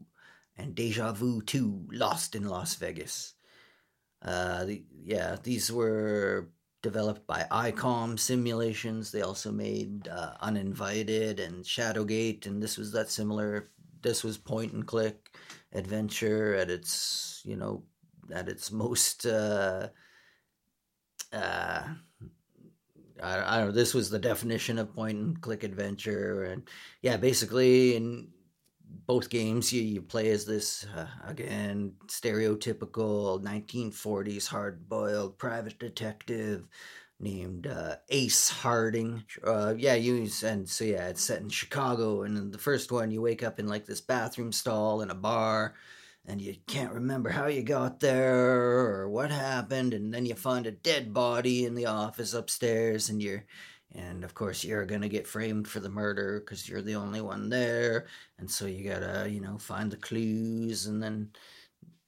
and 0.57 0.73
Deja 0.73 1.11
Vu 1.11 1.41
2 1.41 1.89
Lost 1.91 2.35
in 2.35 2.47
Las 2.47 2.75
Vegas. 2.75 3.34
Uh, 4.26 4.65
the, 4.65 4.84
yeah, 5.03 5.38
these 5.43 5.71
were 5.71 6.49
developed 6.82 7.28
by 7.28 7.45
ICOM 7.51 8.19
Simulations. 8.19 9.11
They 9.11 9.21
also 9.21 9.51
made 9.51 10.07
uh, 10.07 10.34
Uninvited 10.41 11.39
and 11.39 11.63
Shadowgate, 11.63 12.47
and 12.47 12.61
this 12.61 12.78
was 12.78 12.91
that 12.93 13.09
similar. 13.09 13.69
This 14.01 14.23
was 14.23 14.38
point 14.38 14.73
and 14.73 14.86
click 14.86 15.36
adventure 15.73 16.55
at 16.55 16.69
its, 16.69 17.41
you 17.45 17.55
know, 17.55 17.84
at 18.34 18.49
its 18.49 18.71
most. 18.71 19.26
Uh, 19.28 19.89
uh, 21.32 21.84
I, 23.21 23.55
I 23.55 23.57
don't 23.57 23.67
know. 23.67 23.71
This 23.71 23.93
was 23.93 24.09
the 24.09 24.19
definition 24.19 24.80
of 24.80 24.95
point 24.95 25.17
and 25.17 25.41
click 25.41 25.63
adventure, 25.63 26.43
and 26.43 26.67
yeah, 27.01 27.17
basically 27.17 27.95
in 27.95 28.30
both 29.05 29.29
games 29.29 29.71
you, 29.71 29.81
you 29.81 30.01
play 30.01 30.29
as 30.29 30.45
this 30.45 30.85
uh, 30.95 31.07
again 31.25 31.93
stereotypical 32.07 33.43
1940s 33.43 34.47
hard-boiled 34.47 35.37
private 35.37 35.77
detective 35.79 36.67
named 37.19 37.67
uh, 37.67 37.95
Ace 38.09 38.49
Harding. 38.49 39.23
Uh, 39.43 39.73
yeah, 39.77 39.93
you 39.93 40.27
and 40.43 40.67
so 40.69 40.83
yeah, 40.83 41.07
it's 41.07 41.21
set 41.23 41.41
in 41.41 41.49
Chicago, 41.49 42.23
and 42.23 42.37
in 42.37 42.51
the 42.51 42.57
first 42.57 42.91
one 42.91 43.11
you 43.11 43.21
wake 43.21 43.43
up 43.43 43.59
in 43.59 43.67
like 43.67 43.85
this 43.85 44.01
bathroom 44.01 44.51
stall 44.51 45.01
in 45.01 45.09
a 45.09 45.15
bar 45.15 45.75
and 46.27 46.41
you 46.41 46.55
can't 46.67 46.93
remember 46.93 47.29
how 47.29 47.47
you 47.47 47.61
got 47.61 47.99
there 47.99 48.79
or 48.79 49.09
what 49.09 49.31
happened 49.31 49.93
and 49.93 50.13
then 50.13 50.25
you 50.25 50.35
find 50.35 50.65
a 50.65 50.71
dead 50.71 51.13
body 51.13 51.65
in 51.65 51.75
the 51.75 51.85
office 51.85 52.33
upstairs 52.33 53.09
and 53.09 53.21
you're 53.21 53.45
and 53.95 54.23
of 54.23 54.33
course 54.33 54.63
you're 54.63 54.85
gonna 54.85 55.09
get 55.09 55.27
framed 55.27 55.67
for 55.67 55.79
the 55.79 55.89
murder 55.89 56.39
because 56.39 56.67
you're 56.67 56.81
the 56.81 56.95
only 56.95 57.21
one 57.21 57.49
there. 57.49 58.07
And 58.37 58.49
so 58.49 58.65
you 58.65 58.89
gotta 58.89 59.29
you 59.29 59.41
know 59.41 59.57
find 59.57 59.89
the 59.91 59.97
clues 59.97 60.85
and 60.87 61.01
then 61.01 61.29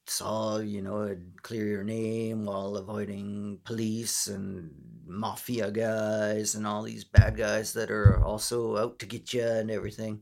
solve 0.07 0.65
you 0.65 0.81
know 0.81 1.15
clear 1.41 1.67
your 1.67 1.83
name 1.83 2.45
while 2.45 2.77
avoiding 2.77 3.59
police 3.65 4.27
and 4.27 4.71
mafia 5.05 5.71
guys 5.71 6.55
and 6.55 6.65
all 6.67 6.83
these 6.83 7.03
bad 7.03 7.35
guys 7.37 7.73
that 7.73 7.91
are 7.91 8.21
also 8.23 8.77
out 8.77 8.99
to 8.99 9.05
get 9.05 9.33
you 9.33 9.43
and 9.43 9.71
everything. 9.71 10.21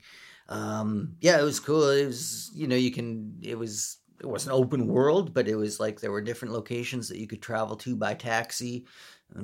Um 0.49 1.15
yeah 1.21 1.39
it 1.39 1.43
was 1.43 1.59
cool. 1.59 1.89
It 1.89 2.05
was 2.05 2.51
you 2.53 2.67
know 2.67 2.75
you 2.75 2.91
can 2.91 3.37
it 3.41 3.57
was 3.57 3.97
it 4.21 4.27
was 4.27 4.45
an 4.45 4.53
open 4.53 4.87
world 4.87 5.33
but 5.33 5.47
it 5.47 5.55
was 5.55 5.79
like 5.79 5.99
there 5.99 6.11
were 6.11 6.21
different 6.21 6.53
locations 6.53 7.09
that 7.09 7.19
you 7.19 7.27
could 7.27 7.41
travel 7.41 7.75
to 7.75 7.95
by 7.95 8.13
taxi 8.13 8.85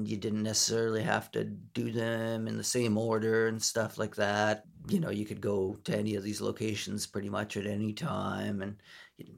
you 0.04 0.16
didn't 0.16 0.44
necessarily 0.44 1.02
have 1.04 1.32
to 1.32 1.44
do 1.44 1.92
them 1.92 2.48
in 2.48 2.58
the 2.58 2.64
same 2.64 2.98
order 2.98 3.48
and 3.48 3.62
stuff 3.62 3.98
like 3.98 4.16
that. 4.16 4.64
You 4.88 5.00
know 5.00 5.10
you 5.10 5.26
could 5.26 5.42
go 5.42 5.78
to 5.84 5.98
any 5.98 6.16
of 6.16 6.24
these 6.24 6.42
locations 6.42 7.06
pretty 7.06 7.30
much 7.30 7.58
at 7.58 7.66
any 7.66 7.94
time 7.94 8.62
and 8.62 8.78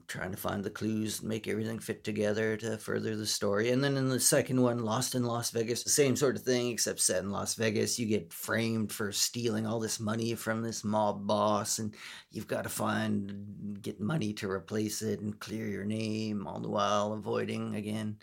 trying 0.06 0.30
to 0.30 0.36
find 0.36 0.62
the 0.62 0.70
clues 0.70 1.20
and 1.20 1.28
make 1.28 1.48
everything 1.48 1.78
fit 1.78 2.04
together 2.04 2.56
to 2.58 2.78
further 2.78 3.16
the 3.16 3.26
story. 3.26 3.70
And 3.70 3.82
then 3.82 3.96
in 3.96 4.08
the 4.08 4.20
second 4.20 4.62
one 4.62 4.84
lost 4.84 5.14
in 5.14 5.24
las 5.24 5.50
vegas 5.50 5.82
the 5.82 5.90
same 5.90 6.14
sort 6.16 6.36
of 6.36 6.42
thing 6.42 6.68
except 6.68 7.00
set 7.00 7.22
in 7.22 7.30
las 7.30 7.54
vegas. 7.54 7.98
You 7.98 8.06
get 8.06 8.32
framed 8.32 8.92
for 8.92 9.12
stealing 9.12 9.66
all 9.66 9.80
this 9.80 9.98
money 9.98 10.34
from 10.34 10.62
this 10.62 10.84
mob 10.84 11.26
boss 11.26 11.78
and 11.80 11.94
you've 12.30 12.48
got 12.48 12.62
to 12.62 12.70
find 12.70 13.78
get 13.82 14.00
money 14.00 14.32
to 14.34 14.50
replace 14.50 15.02
it 15.02 15.20
and 15.20 15.38
clear 15.40 15.66
your 15.66 15.84
name 15.84 16.46
all 16.46 16.60
the 16.60 16.70
while 16.70 17.12
avoiding 17.12 17.74
again 17.74 18.16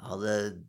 all 0.00 0.18
the 0.18 0.60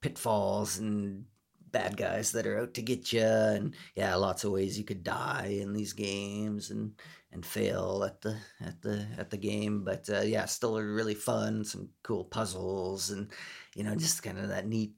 pitfalls 0.00 0.78
and 0.78 1.24
bad 1.70 1.96
guys 1.96 2.32
that 2.32 2.46
are 2.46 2.58
out 2.58 2.74
to 2.74 2.82
get 2.82 3.12
you 3.12 3.22
and 3.22 3.74
yeah 3.94 4.14
lots 4.16 4.42
of 4.42 4.50
ways 4.50 4.76
you 4.76 4.84
could 4.84 5.04
die 5.04 5.56
in 5.60 5.72
these 5.72 5.92
games 5.92 6.70
and 6.70 6.92
and 7.32 7.46
fail 7.46 8.02
at 8.04 8.20
the 8.20 8.36
at 8.60 8.80
the 8.82 9.06
at 9.18 9.30
the 9.30 9.36
game. 9.36 9.84
But 9.84 10.08
uh, 10.10 10.22
yeah 10.22 10.46
still 10.46 10.80
really 10.80 11.14
fun 11.14 11.64
some 11.64 11.88
cool 12.02 12.24
puzzles 12.24 13.10
and 13.10 13.30
you 13.74 13.84
know 13.84 13.94
just 13.94 14.22
kind 14.22 14.38
of 14.38 14.48
that 14.48 14.66
neat 14.66 14.92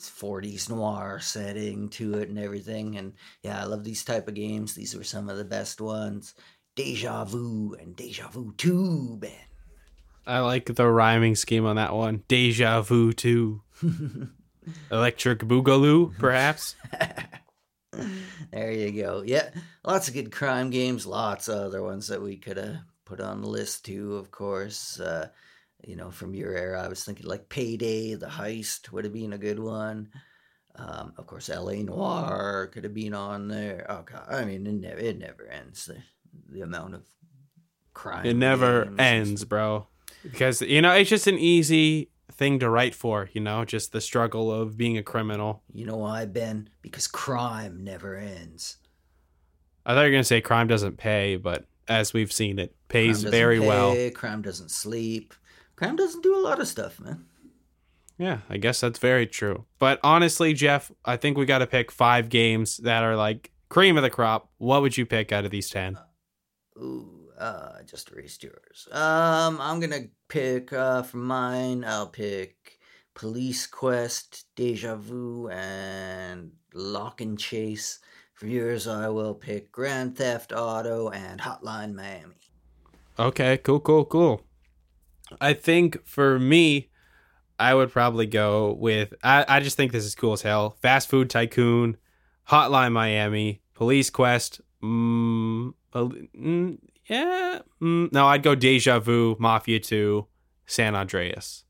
40s 0.00 0.68
noir 0.68 1.20
setting 1.20 1.88
to 1.90 2.14
it 2.14 2.28
and 2.28 2.38
everything. 2.38 2.96
And 2.96 3.14
yeah 3.42 3.60
i 3.60 3.64
love 3.64 3.84
these 3.84 4.04
type 4.04 4.28
of 4.28 4.34
games. 4.34 4.74
These 4.74 4.94
were 4.96 5.04
some 5.04 5.28
of 5.28 5.36
the 5.36 5.44
best 5.44 5.80
ones. 5.80 6.34
Deja 6.76 7.24
vu 7.24 7.76
and 7.80 7.94
deja 7.94 8.28
vu 8.28 8.52
2 8.56 9.18
ben. 9.20 9.30
I 10.26 10.40
like 10.40 10.74
the 10.74 10.88
rhyming 10.88 11.34
scheme 11.34 11.66
on 11.66 11.76
that 11.76 11.92
one. 11.92 12.22
Deja 12.28 12.80
vu 12.80 13.12
2. 13.12 13.60
Electric 14.90 15.40
Boogaloo, 15.40 16.16
perhaps? 16.18 16.76
there 18.52 18.72
you 18.72 19.02
go. 19.02 19.22
Yeah, 19.24 19.50
lots 19.84 20.08
of 20.08 20.14
good 20.14 20.32
crime 20.32 20.70
games. 20.70 21.06
Lots 21.06 21.48
of 21.48 21.58
other 21.58 21.82
ones 21.82 22.08
that 22.08 22.22
we 22.22 22.36
could 22.36 22.56
have 22.56 22.78
put 23.04 23.20
on 23.20 23.42
the 23.42 23.48
list 23.48 23.84
too. 23.84 24.16
Of 24.16 24.30
course, 24.30 25.00
uh, 25.00 25.28
you 25.86 25.96
know, 25.96 26.10
from 26.10 26.34
your 26.34 26.54
era, 26.56 26.82
I 26.82 26.88
was 26.88 27.04
thinking 27.04 27.26
like 27.26 27.48
Payday, 27.48 28.14
The 28.14 28.26
Heist 28.26 28.90
would 28.92 29.04
have 29.04 29.12
been 29.12 29.32
a 29.32 29.38
good 29.38 29.58
one. 29.58 30.08
Um, 30.76 31.12
of 31.18 31.26
course, 31.26 31.50
L.A. 31.50 31.82
Noire 31.82 32.68
could 32.72 32.84
have 32.84 32.94
been 32.94 33.14
on 33.14 33.48
there. 33.48 33.86
Oh 33.88 34.02
God, 34.02 34.26
I 34.28 34.44
mean, 34.44 34.66
it 34.66 34.74
never, 34.74 34.98
it 34.98 35.18
never 35.18 35.46
ends. 35.46 35.84
The, 35.86 35.98
the 36.50 36.62
amount 36.62 36.94
of 36.94 37.02
crime. 37.92 38.26
It 38.26 38.34
never 38.34 38.90
ends, 38.98 39.44
bro. 39.44 39.86
Because, 40.22 40.62
you 40.62 40.80
know, 40.80 40.92
it's 40.92 41.10
just 41.10 41.26
an 41.26 41.38
easy 41.38 42.10
thing 42.32 42.58
to 42.60 42.70
write 42.70 42.94
for, 42.94 43.28
you 43.32 43.40
know, 43.40 43.64
just 43.64 43.92
the 43.92 44.00
struggle 44.00 44.50
of 44.52 44.76
being 44.76 44.98
a 44.98 45.02
criminal. 45.02 45.62
You 45.72 45.86
know 45.86 45.96
why, 45.96 46.24
Ben? 46.26 46.68
Because 46.82 47.06
crime 47.06 47.84
never 47.84 48.16
ends. 48.16 48.78
I 49.86 49.94
thought 49.94 50.00
you 50.00 50.06
were 50.06 50.12
going 50.12 50.20
to 50.20 50.24
say 50.24 50.40
crime 50.40 50.66
doesn't 50.66 50.96
pay, 50.96 51.36
but 51.36 51.66
as 51.88 52.12
we've 52.12 52.32
seen, 52.32 52.58
it 52.58 52.74
pays 52.88 53.22
very 53.22 53.60
well. 53.60 53.94
Crime 54.12 54.42
doesn't 54.42 54.70
sleep. 54.70 55.34
Crime 55.76 55.96
doesn't 55.96 56.22
do 56.22 56.36
a 56.36 56.40
lot 56.40 56.60
of 56.60 56.68
stuff, 56.68 57.00
man. 57.00 57.26
Yeah, 58.16 58.38
I 58.48 58.58
guess 58.58 58.80
that's 58.80 58.98
very 58.98 59.26
true. 59.26 59.64
But 59.78 59.98
honestly, 60.02 60.54
Jeff, 60.54 60.90
I 61.04 61.16
think 61.16 61.36
we 61.36 61.46
got 61.46 61.58
to 61.58 61.66
pick 61.66 61.90
five 61.90 62.28
games 62.28 62.78
that 62.78 63.02
are 63.02 63.16
like 63.16 63.50
cream 63.68 63.96
of 63.96 64.02
the 64.02 64.10
crop. 64.10 64.50
What 64.58 64.82
would 64.82 64.96
you 64.96 65.04
pick 65.04 65.32
out 65.32 65.44
of 65.44 65.50
these 65.50 65.68
10? 65.68 65.96
Uh, 65.96 66.80
ooh, 66.80 67.23
uh, 67.38 67.82
just 67.86 68.10
erased 68.12 68.42
yours. 68.42 68.88
Um, 68.92 69.60
I'm 69.60 69.80
gonna 69.80 70.06
pick 70.28 70.72
uh 70.72 71.02
from 71.02 71.24
mine. 71.24 71.84
I'll 71.86 72.08
pick 72.08 72.78
Police 73.14 73.66
Quest, 73.66 74.46
Deja 74.56 74.96
Vu, 74.96 75.48
and 75.48 76.52
Lock 76.72 77.20
and 77.20 77.38
Chase. 77.38 78.00
For 78.34 78.46
yours, 78.46 78.88
I 78.88 79.08
will 79.08 79.34
pick 79.34 79.70
Grand 79.70 80.16
Theft 80.16 80.52
Auto 80.52 81.08
and 81.10 81.40
Hotline 81.40 81.94
Miami. 81.94 82.34
Okay, 83.16 83.58
cool, 83.58 83.78
cool, 83.78 84.04
cool. 84.04 84.42
I 85.40 85.52
think 85.52 86.04
for 86.04 86.38
me, 86.40 86.90
I 87.58 87.74
would 87.74 87.92
probably 87.92 88.26
go 88.26 88.72
with 88.72 89.14
I, 89.22 89.44
I 89.48 89.60
just 89.60 89.76
think 89.76 89.92
this 89.92 90.04
is 90.04 90.14
cool 90.14 90.32
as 90.32 90.42
hell. 90.42 90.76
Fast 90.82 91.08
Food 91.08 91.30
Tycoon, 91.30 91.96
Hotline 92.48 92.92
Miami, 92.92 93.62
Police 93.74 94.10
Quest. 94.10 94.60
Mm, 94.82 95.74
mm, 95.94 96.78
yeah, 97.06 97.60
mm, 97.82 98.12
no, 98.12 98.26
I'd 98.26 98.42
go 98.42 98.54
Deja 98.54 98.98
Vu, 98.98 99.36
Mafia 99.38 99.80
Two, 99.80 100.26
San 100.66 100.94
Andreas. 100.94 101.64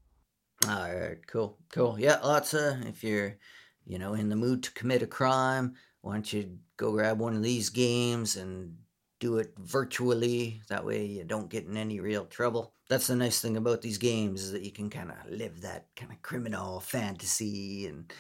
All 0.68 0.95
right, 0.95 1.18
cool, 1.26 1.59
cool. 1.72 1.99
Yeah, 1.99 2.18
lots 2.22 2.55
of 2.55 2.87
if 2.87 3.05
you're, 3.05 3.37
you 3.85 3.99
know, 3.99 4.14
in 4.14 4.28
the 4.28 4.37
mood 4.37 4.62
to 4.62 4.72
commit 4.72 5.03
a 5.03 5.07
crime, 5.07 5.74
why 6.01 6.14
don't 6.14 6.32
you 6.32 6.59
go 6.76 6.93
grab 6.93 7.18
one 7.18 7.35
of 7.35 7.43
these 7.43 7.70
games 7.70 8.37
and 8.37 8.76
do 9.20 9.39
it 9.39 9.53
virtually. 9.59 10.62
That 10.68 10.85
way 10.85 11.07
you 11.07 11.24
don't 11.24 11.51
get 11.51 11.66
in 11.66 11.76
any 11.76 12.01
real 12.01 12.26
trouble. 12.26 12.74
That's 12.89 13.07
the 13.07 13.16
nice 13.16 13.41
thing 13.41 13.57
about 13.57 13.80
these 13.80 13.99
games 13.99 14.43
is 14.43 14.53
that 14.53 14.62
you 14.62 14.72
can 14.72 14.91
kind 14.91 15.11
of 15.11 15.16
live 15.30 15.62
that 15.62 15.87
kind 15.97 16.12
of 16.12 16.20
criminal 16.22 16.80
fantasy 16.80 17.87
and 17.87 18.12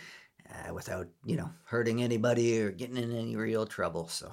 uh, 0.50 0.72
without, 0.72 1.08
you 1.24 1.36
know, 1.36 1.50
hurting 1.64 2.02
anybody 2.02 2.60
or 2.60 2.70
getting 2.70 2.96
in 2.96 3.12
any 3.12 3.36
real 3.36 3.66
trouble. 3.66 4.08
So 4.08 4.32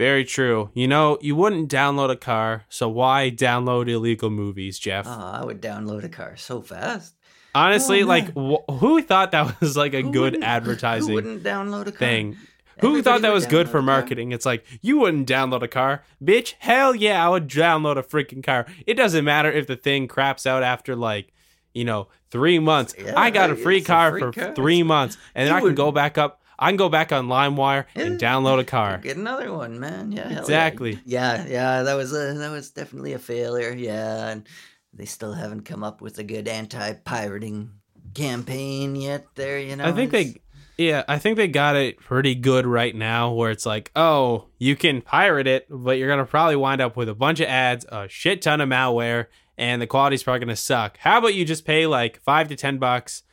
very 0.00 0.24
true. 0.24 0.70
You 0.72 0.88
know, 0.88 1.18
you 1.20 1.36
wouldn't 1.36 1.70
download 1.70 2.10
a 2.10 2.16
car, 2.16 2.64
so 2.70 2.88
why 2.88 3.30
download 3.30 3.86
illegal 3.86 4.30
movies, 4.30 4.78
Jeff? 4.78 5.06
Oh, 5.06 5.10
I 5.10 5.44
would 5.44 5.60
download 5.60 6.04
a 6.04 6.08
car 6.08 6.38
so 6.38 6.62
fast. 6.62 7.14
Honestly, 7.54 8.02
oh, 8.02 8.06
like 8.06 8.28
wh- 8.34 8.64
who 8.80 9.02
thought 9.02 9.32
that 9.32 9.60
was 9.60 9.76
like 9.76 9.92
a 9.92 10.00
who 10.00 10.10
good 10.10 10.42
advertising 10.42 11.10
who 11.10 11.14
wouldn't 11.16 11.42
download 11.42 11.82
a 11.82 11.92
car? 11.92 11.98
thing? 11.98 12.38
Who 12.80 13.02
thought 13.02 13.20
that 13.20 13.32
was 13.34 13.44
good 13.44 13.68
for 13.68 13.82
marketing? 13.82 14.32
It's 14.32 14.46
like 14.46 14.64
you 14.80 15.00
wouldn't 15.00 15.28
download 15.28 15.62
a 15.62 15.68
car, 15.68 16.02
bitch. 16.24 16.54
Hell 16.60 16.94
yeah, 16.94 17.22
I 17.22 17.28
would 17.28 17.46
download 17.46 17.98
a 17.98 18.02
freaking 18.02 18.42
car. 18.42 18.66
It 18.86 18.94
doesn't 18.94 19.22
matter 19.22 19.52
if 19.52 19.66
the 19.66 19.76
thing 19.76 20.08
craps 20.08 20.46
out 20.46 20.62
after 20.62 20.96
like, 20.96 21.30
you 21.74 21.84
know, 21.84 22.08
three 22.30 22.58
months. 22.58 22.94
Yeah, 22.98 23.12
I 23.18 23.28
got 23.28 23.50
a 23.50 23.54
free 23.54 23.82
car 23.82 24.08
a 24.08 24.10
free 24.12 24.20
for 24.22 24.32
car. 24.32 24.54
three 24.54 24.82
months, 24.82 25.18
and 25.34 25.46
then 25.46 25.54
I 25.54 25.60
can 25.60 25.74
go 25.74 25.92
back 25.92 26.16
up. 26.16 26.40
I 26.60 26.68
can 26.68 26.76
go 26.76 26.90
back 26.90 27.10
on 27.10 27.26
LimeWire 27.26 27.86
and 27.94 28.20
download 28.20 28.60
a 28.60 28.64
car. 28.64 28.98
Get 28.98 29.16
another 29.16 29.52
one, 29.52 29.80
man. 29.80 30.12
Yeah, 30.12 30.38
exactly. 30.38 31.00
Yeah. 31.06 31.44
yeah, 31.44 31.46
yeah. 31.48 31.82
That 31.84 31.94
was 31.94 32.12
a 32.12 32.34
that 32.34 32.50
was 32.50 32.70
definitely 32.70 33.14
a 33.14 33.18
failure. 33.18 33.72
Yeah, 33.72 34.28
and 34.28 34.46
they 34.92 35.06
still 35.06 35.32
haven't 35.32 35.62
come 35.62 35.82
up 35.82 36.02
with 36.02 36.18
a 36.18 36.24
good 36.24 36.46
anti-pirating 36.46 37.70
campaign 38.14 38.94
yet. 38.94 39.26
There, 39.34 39.58
you 39.58 39.74
know. 39.74 39.84
I 39.84 39.92
think 39.92 40.10
they 40.10 40.34
yeah, 40.80 41.04
I 41.08 41.18
think 41.18 41.36
they 41.36 41.48
got 41.48 41.76
it 41.76 41.98
pretty 41.98 42.34
good 42.34 42.66
right 42.66 42.94
now 42.94 43.32
where 43.32 43.50
it's 43.50 43.66
like, 43.66 43.90
oh, 43.94 44.46
you 44.58 44.76
can 44.76 45.02
pirate 45.02 45.46
it, 45.46 45.66
but 45.68 45.98
you're 45.98 46.08
going 46.08 46.24
to 46.24 46.24
probably 46.24 46.56
wind 46.56 46.80
up 46.80 46.96
with 46.96 47.08
a 47.08 47.14
bunch 47.14 47.40
of 47.40 47.48
ads, 47.48 47.84
a 47.90 48.08
shit 48.08 48.40
ton 48.40 48.62
of 48.62 48.68
malware, 48.70 49.26
and 49.58 49.82
the 49.82 49.86
quality's 49.86 50.22
probably 50.22 50.40
going 50.40 50.48
to 50.48 50.56
suck. 50.56 50.96
How 50.98 51.18
about 51.18 51.34
you 51.34 51.44
just 51.44 51.66
pay 51.66 51.86
like 51.86 52.22
5 52.22 52.48
to 52.48 52.56
10 52.56 52.78
bucks 52.78 53.24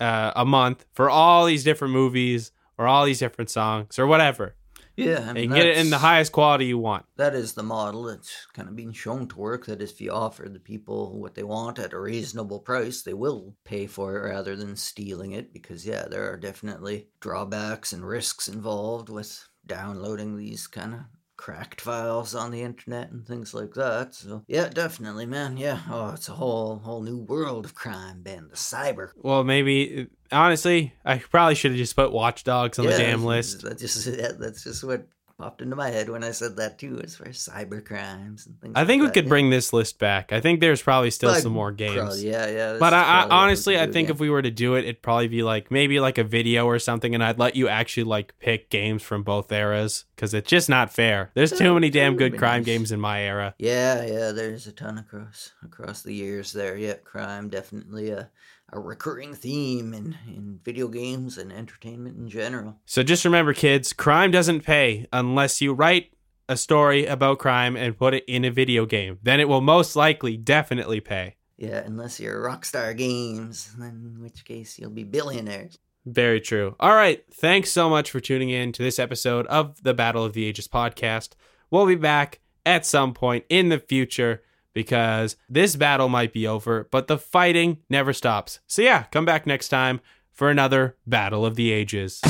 uh, 0.00 0.32
a 0.36 0.44
month 0.44 0.84
for 0.92 1.10
all 1.10 1.46
these 1.46 1.64
different 1.64 1.92
movies 1.92 2.52
or 2.78 2.86
all 2.86 3.04
these 3.04 3.18
different 3.18 3.50
songs 3.50 3.98
or 3.98 4.06
whatever? 4.06 4.54
Yeah, 4.96 5.26
I 5.28 5.34
mean, 5.34 5.50
get 5.50 5.66
it 5.66 5.76
in 5.76 5.90
the 5.90 5.98
highest 5.98 6.32
quality 6.32 6.66
you 6.66 6.78
want. 6.78 7.04
That 7.16 7.34
is 7.34 7.52
the 7.52 7.62
model 7.62 8.04
that's 8.04 8.46
kind 8.54 8.66
of 8.66 8.74
being 8.74 8.92
shown 8.92 9.28
to 9.28 9.38
work. 9.38 9.66
That 9.66 9.82
if 9.82 10.00
you 10.00 10.10
offer 10.10 10.48
the 10.48 10.58
people 10.58 11.20
what 11.20 11.34
they 11.34 11.42
want 11.42 11.78
at 11.78 11.92
a 11.92 12.00
reasonable 12.00 12.60
price, 12.60 13.02
they 13.02 13.12
will 13.12 13.54
pay 13.64 13.86
for 13.86 14.16
it 14.16 14.30
rather 14.30 14.56
than 14.56 14.74
stealing 14.74 15.32
it. 15.32 15.52
Because 15.52 15.86
yeah, 15.86 16.06
there 16.08 16.32
are 16.32 16.38
definitely 16.38 17.08
drawbacks 17.20 17.92
and 17.92 18.06
risks 18.06 18.48
involved 18.48 19.10
with 19.10 19.46
downloading 19.66 20.38
these 20.38 20.66
kind 20.66 20.94
of 20.94 21.00
cracked 21.36 21.80
files 21.80 22.34
on 22.34 22.50
the 22.50 22.62
internet 22.62 23.10
and 23.10 23.26
things 23.26 23.54
like 23.54 23.74
that. 23.74 24.14
So 24.14 24.44
yeah, 24.46 24.68
definitely, 24.68 25.26
man. 25.26 25.56
Yeah. 25.56 25.80
Oh, 25.90 26.10
it's 26.10 26.28
a 26.28 26.32
whole 26.32 26.76
whole 26.78 27.02
new 27.02 27.18
world 27.18 27.64
of 27.64 27.74
crime, 27.74 28.22
Ben. 28.22 28.48
The 28.48 28.56
cyber. 28.56 29.10
Well, 29.16 29.44
maybe 29.44 30.08
honestly, 30.32 30.94
I 31.04 31.18
probably 31.18 31.54
should 31.54 31.72
have 31.72 31.78
just 31.78 31.96
put 31.96 32.12
Watch 32.12 32.44
Dogs 32.44 32.78
on 32.78 32.86
yeah, 32.86 32.92
the 32.92 32.98
damn 32.98 33.24
list. 33.24 33.62
That's 33.62 33.80
just 33.80 34.04
that's 34.38 34.64
just 34.64 34.84
what 34.84 35.06
popped 35.38 35.60
into 35.60 35.76
my 35.76 35.90
head 35.90 36.08
when 36.08 36.24
I 36.24 36.30
said 36.30 36.56
that 36.56 36.78
too, 36.78 37.00
as 37.02 37.16
far 37.16 37.28
as 37.28 37.36
cyber 37.36 37.84
crimes 37.84 38.46
and 38.46 38.60
things. 38.60 38.72
I 38.74 38.84
think 38.84 39.02
like 39.02 39.10
we 39.10 39.14
could 39.14 39.24
yeah. 39.24 39.28
bring 39.30 39.50
this 39.50 39.72
list 39.72 39.98
back. 39.98 40.32
I 40.32 40.40
think 40.40 40.60
there's 40.60 40.82
probably 40.82 41.10
still 41.10 41.32
but 41.32 41.42
some 41.42 41.52
more 41.52 41.72
games. 41.72 41.96
Probably, 41.96 42.30
yeah, 42.30 42.48
yeah. 42.48 42.76
But 42.78 42.94
I, 42.94 43.02
I 43.02 43.28
honestly, 43.28 43.78
I 43.78 43.86
think 43.90 44.08
yeah. 44.08 44.14
if 44.14 44.20
we 44.20 44.30
were 44.30 44.42
to 44.42 44.50
do 44.50 44.74
it, 44.76 44.84
it'd 44.84 45.02
probably 45.02 45.28
be 45.28 45.42
like 45.42 45.70
maybe 45.70 46.00
like 46.00 46.18
a 46.18 46.24
video 46.24 46.66
or 46.66 46.78
something, 46.78 47.14
and 47.14 47.22
I'd 47.22 47.38
let 47.38 47.56
you 47.56 47.68
actually 47.68 48.04
like 48.04 48.38
pick 48.38 48.70
games 48.70 49.02
from 49.02 49.22
both 49.22 49.52
eras 49.52 50.04
because 50.14 50.32
it's 50.32 50.48
just 50.48 50.68
not 50.68 50.92
fair. 50.92 51.30
There's 51.34 51.52
too 51.52 51.68
oh, 51.68 51.74
many 51.74 51.90
damn 51.90 52.16
good 52.16 52.38
crime 52.38 52.62
games 52.62 52.90
in 52.90 53.00
my 53.00 53.22
era. 53.22 53.54
Yeah, 53.58 54.04
yeah. 54.06 54.32
There's 54.32 54.66
a 54.66 54.72
ton 54.72 54.98
across 54.98 55.52
across 55.62 56.02
the 56.02 56.14
years 56.14 56.52
there. 56.52 56.76
Yeah, 56.76 56.94
crime 56.94 57.48
definitely 57.50 58.10
a 58.10 58.30
a 58.72 58.80
recurring 58.80 59.34
theme 59.34 59.94
in, 59.94 60.16
in 60.26 60.60
video 60.64 60.88
games 60.88 61.38
and 61.38 61.52
entertainment 61.52 62.16
in 62.18 62.28
general. 62.28 62.76
So 62.84 63.02
just 63.02 63.24
remember, 63.24 63.54
kids, 63.54 63.92
crime 63.92 64.30
doesn't 64.30 64.62
pay 64.62 65.06
unless 65.12 65.60
you 65.60 65.72
write 65.72 66.12
a 66.48 66.56
story 66.56 67.06
about 67.06 67.38
crime 67.38 67.76
and 67.76 67.96
put 67.96 68.14
it 68.14 68.24
in 68.26 68.44
a 68.44 68.50
video 68.50 68.86
game. 68.86 69.18
Then 69.22 69.40
it 69.40 69.48
will 69.48 69.60
most 69.60 69.96
likely 69.96 70.36
definitely 70.36 71.00
pay. 71.00 71.36
Yeah, 71.56 71.82
unless 71.84 72.20
you're 72.20 72.42
Rockstar 72.42 72.96
Games, 72.96 73.74
in 73.80 74.18
which 74.20 74.44
case 74.44 74.78
you'll 74.78 74.90
be 74.90 75.04
billionaires. 75.04 75.78
Very 76.04 76.40
true. 76.40 76.76
All 76.78 76.94
right. 76.94 77.24
Thanks 77.32 77.70
so 77.70 77.88
much 77.88 78.10
for 78.10 78.20
tuning 78.20 78.50
in 78.50 78.72
to 78.72 78.82
this 78.82 78.98
episode 78.98 79.46
of 79.46 79.82
the 79.82 79.94
Battle 79.94 80.24
of 80.24 80.34
the 80.34 80.44
Ages 80.44 80.68
podcast. 80.68 81.30
We'll 81.70 81.86
be 81.86 81.96
back 81.96 82.40
at 82.64 82.86
some 82.86 83.14
point 83.14 83.44
in 83.48 83.70
the 83.70 83.78
future 83.78 84.42
because 84.76 85.36
this 85.48 85.74
battle 85.74 86.10
might 86.10 86.34
be 86.34 86.46
over, 86.46 86.86
but 86.90 87.06
the 87.06 87.16
fighting 87.16 87.78
never 87.88 88.12
stops. 88.12 88.60
So, 88.66 88.82
yeah, 88.82 89.04
come 89.04 89.24
back 89.24 89.46
next 89.46 89.70
time 89.70 90.02
for 90.34 90.50
another 90.50 90.98
Battle 91.06 91.46
of 91.46 91.56
the 91.56 91.72
Ages. 91.72 92.20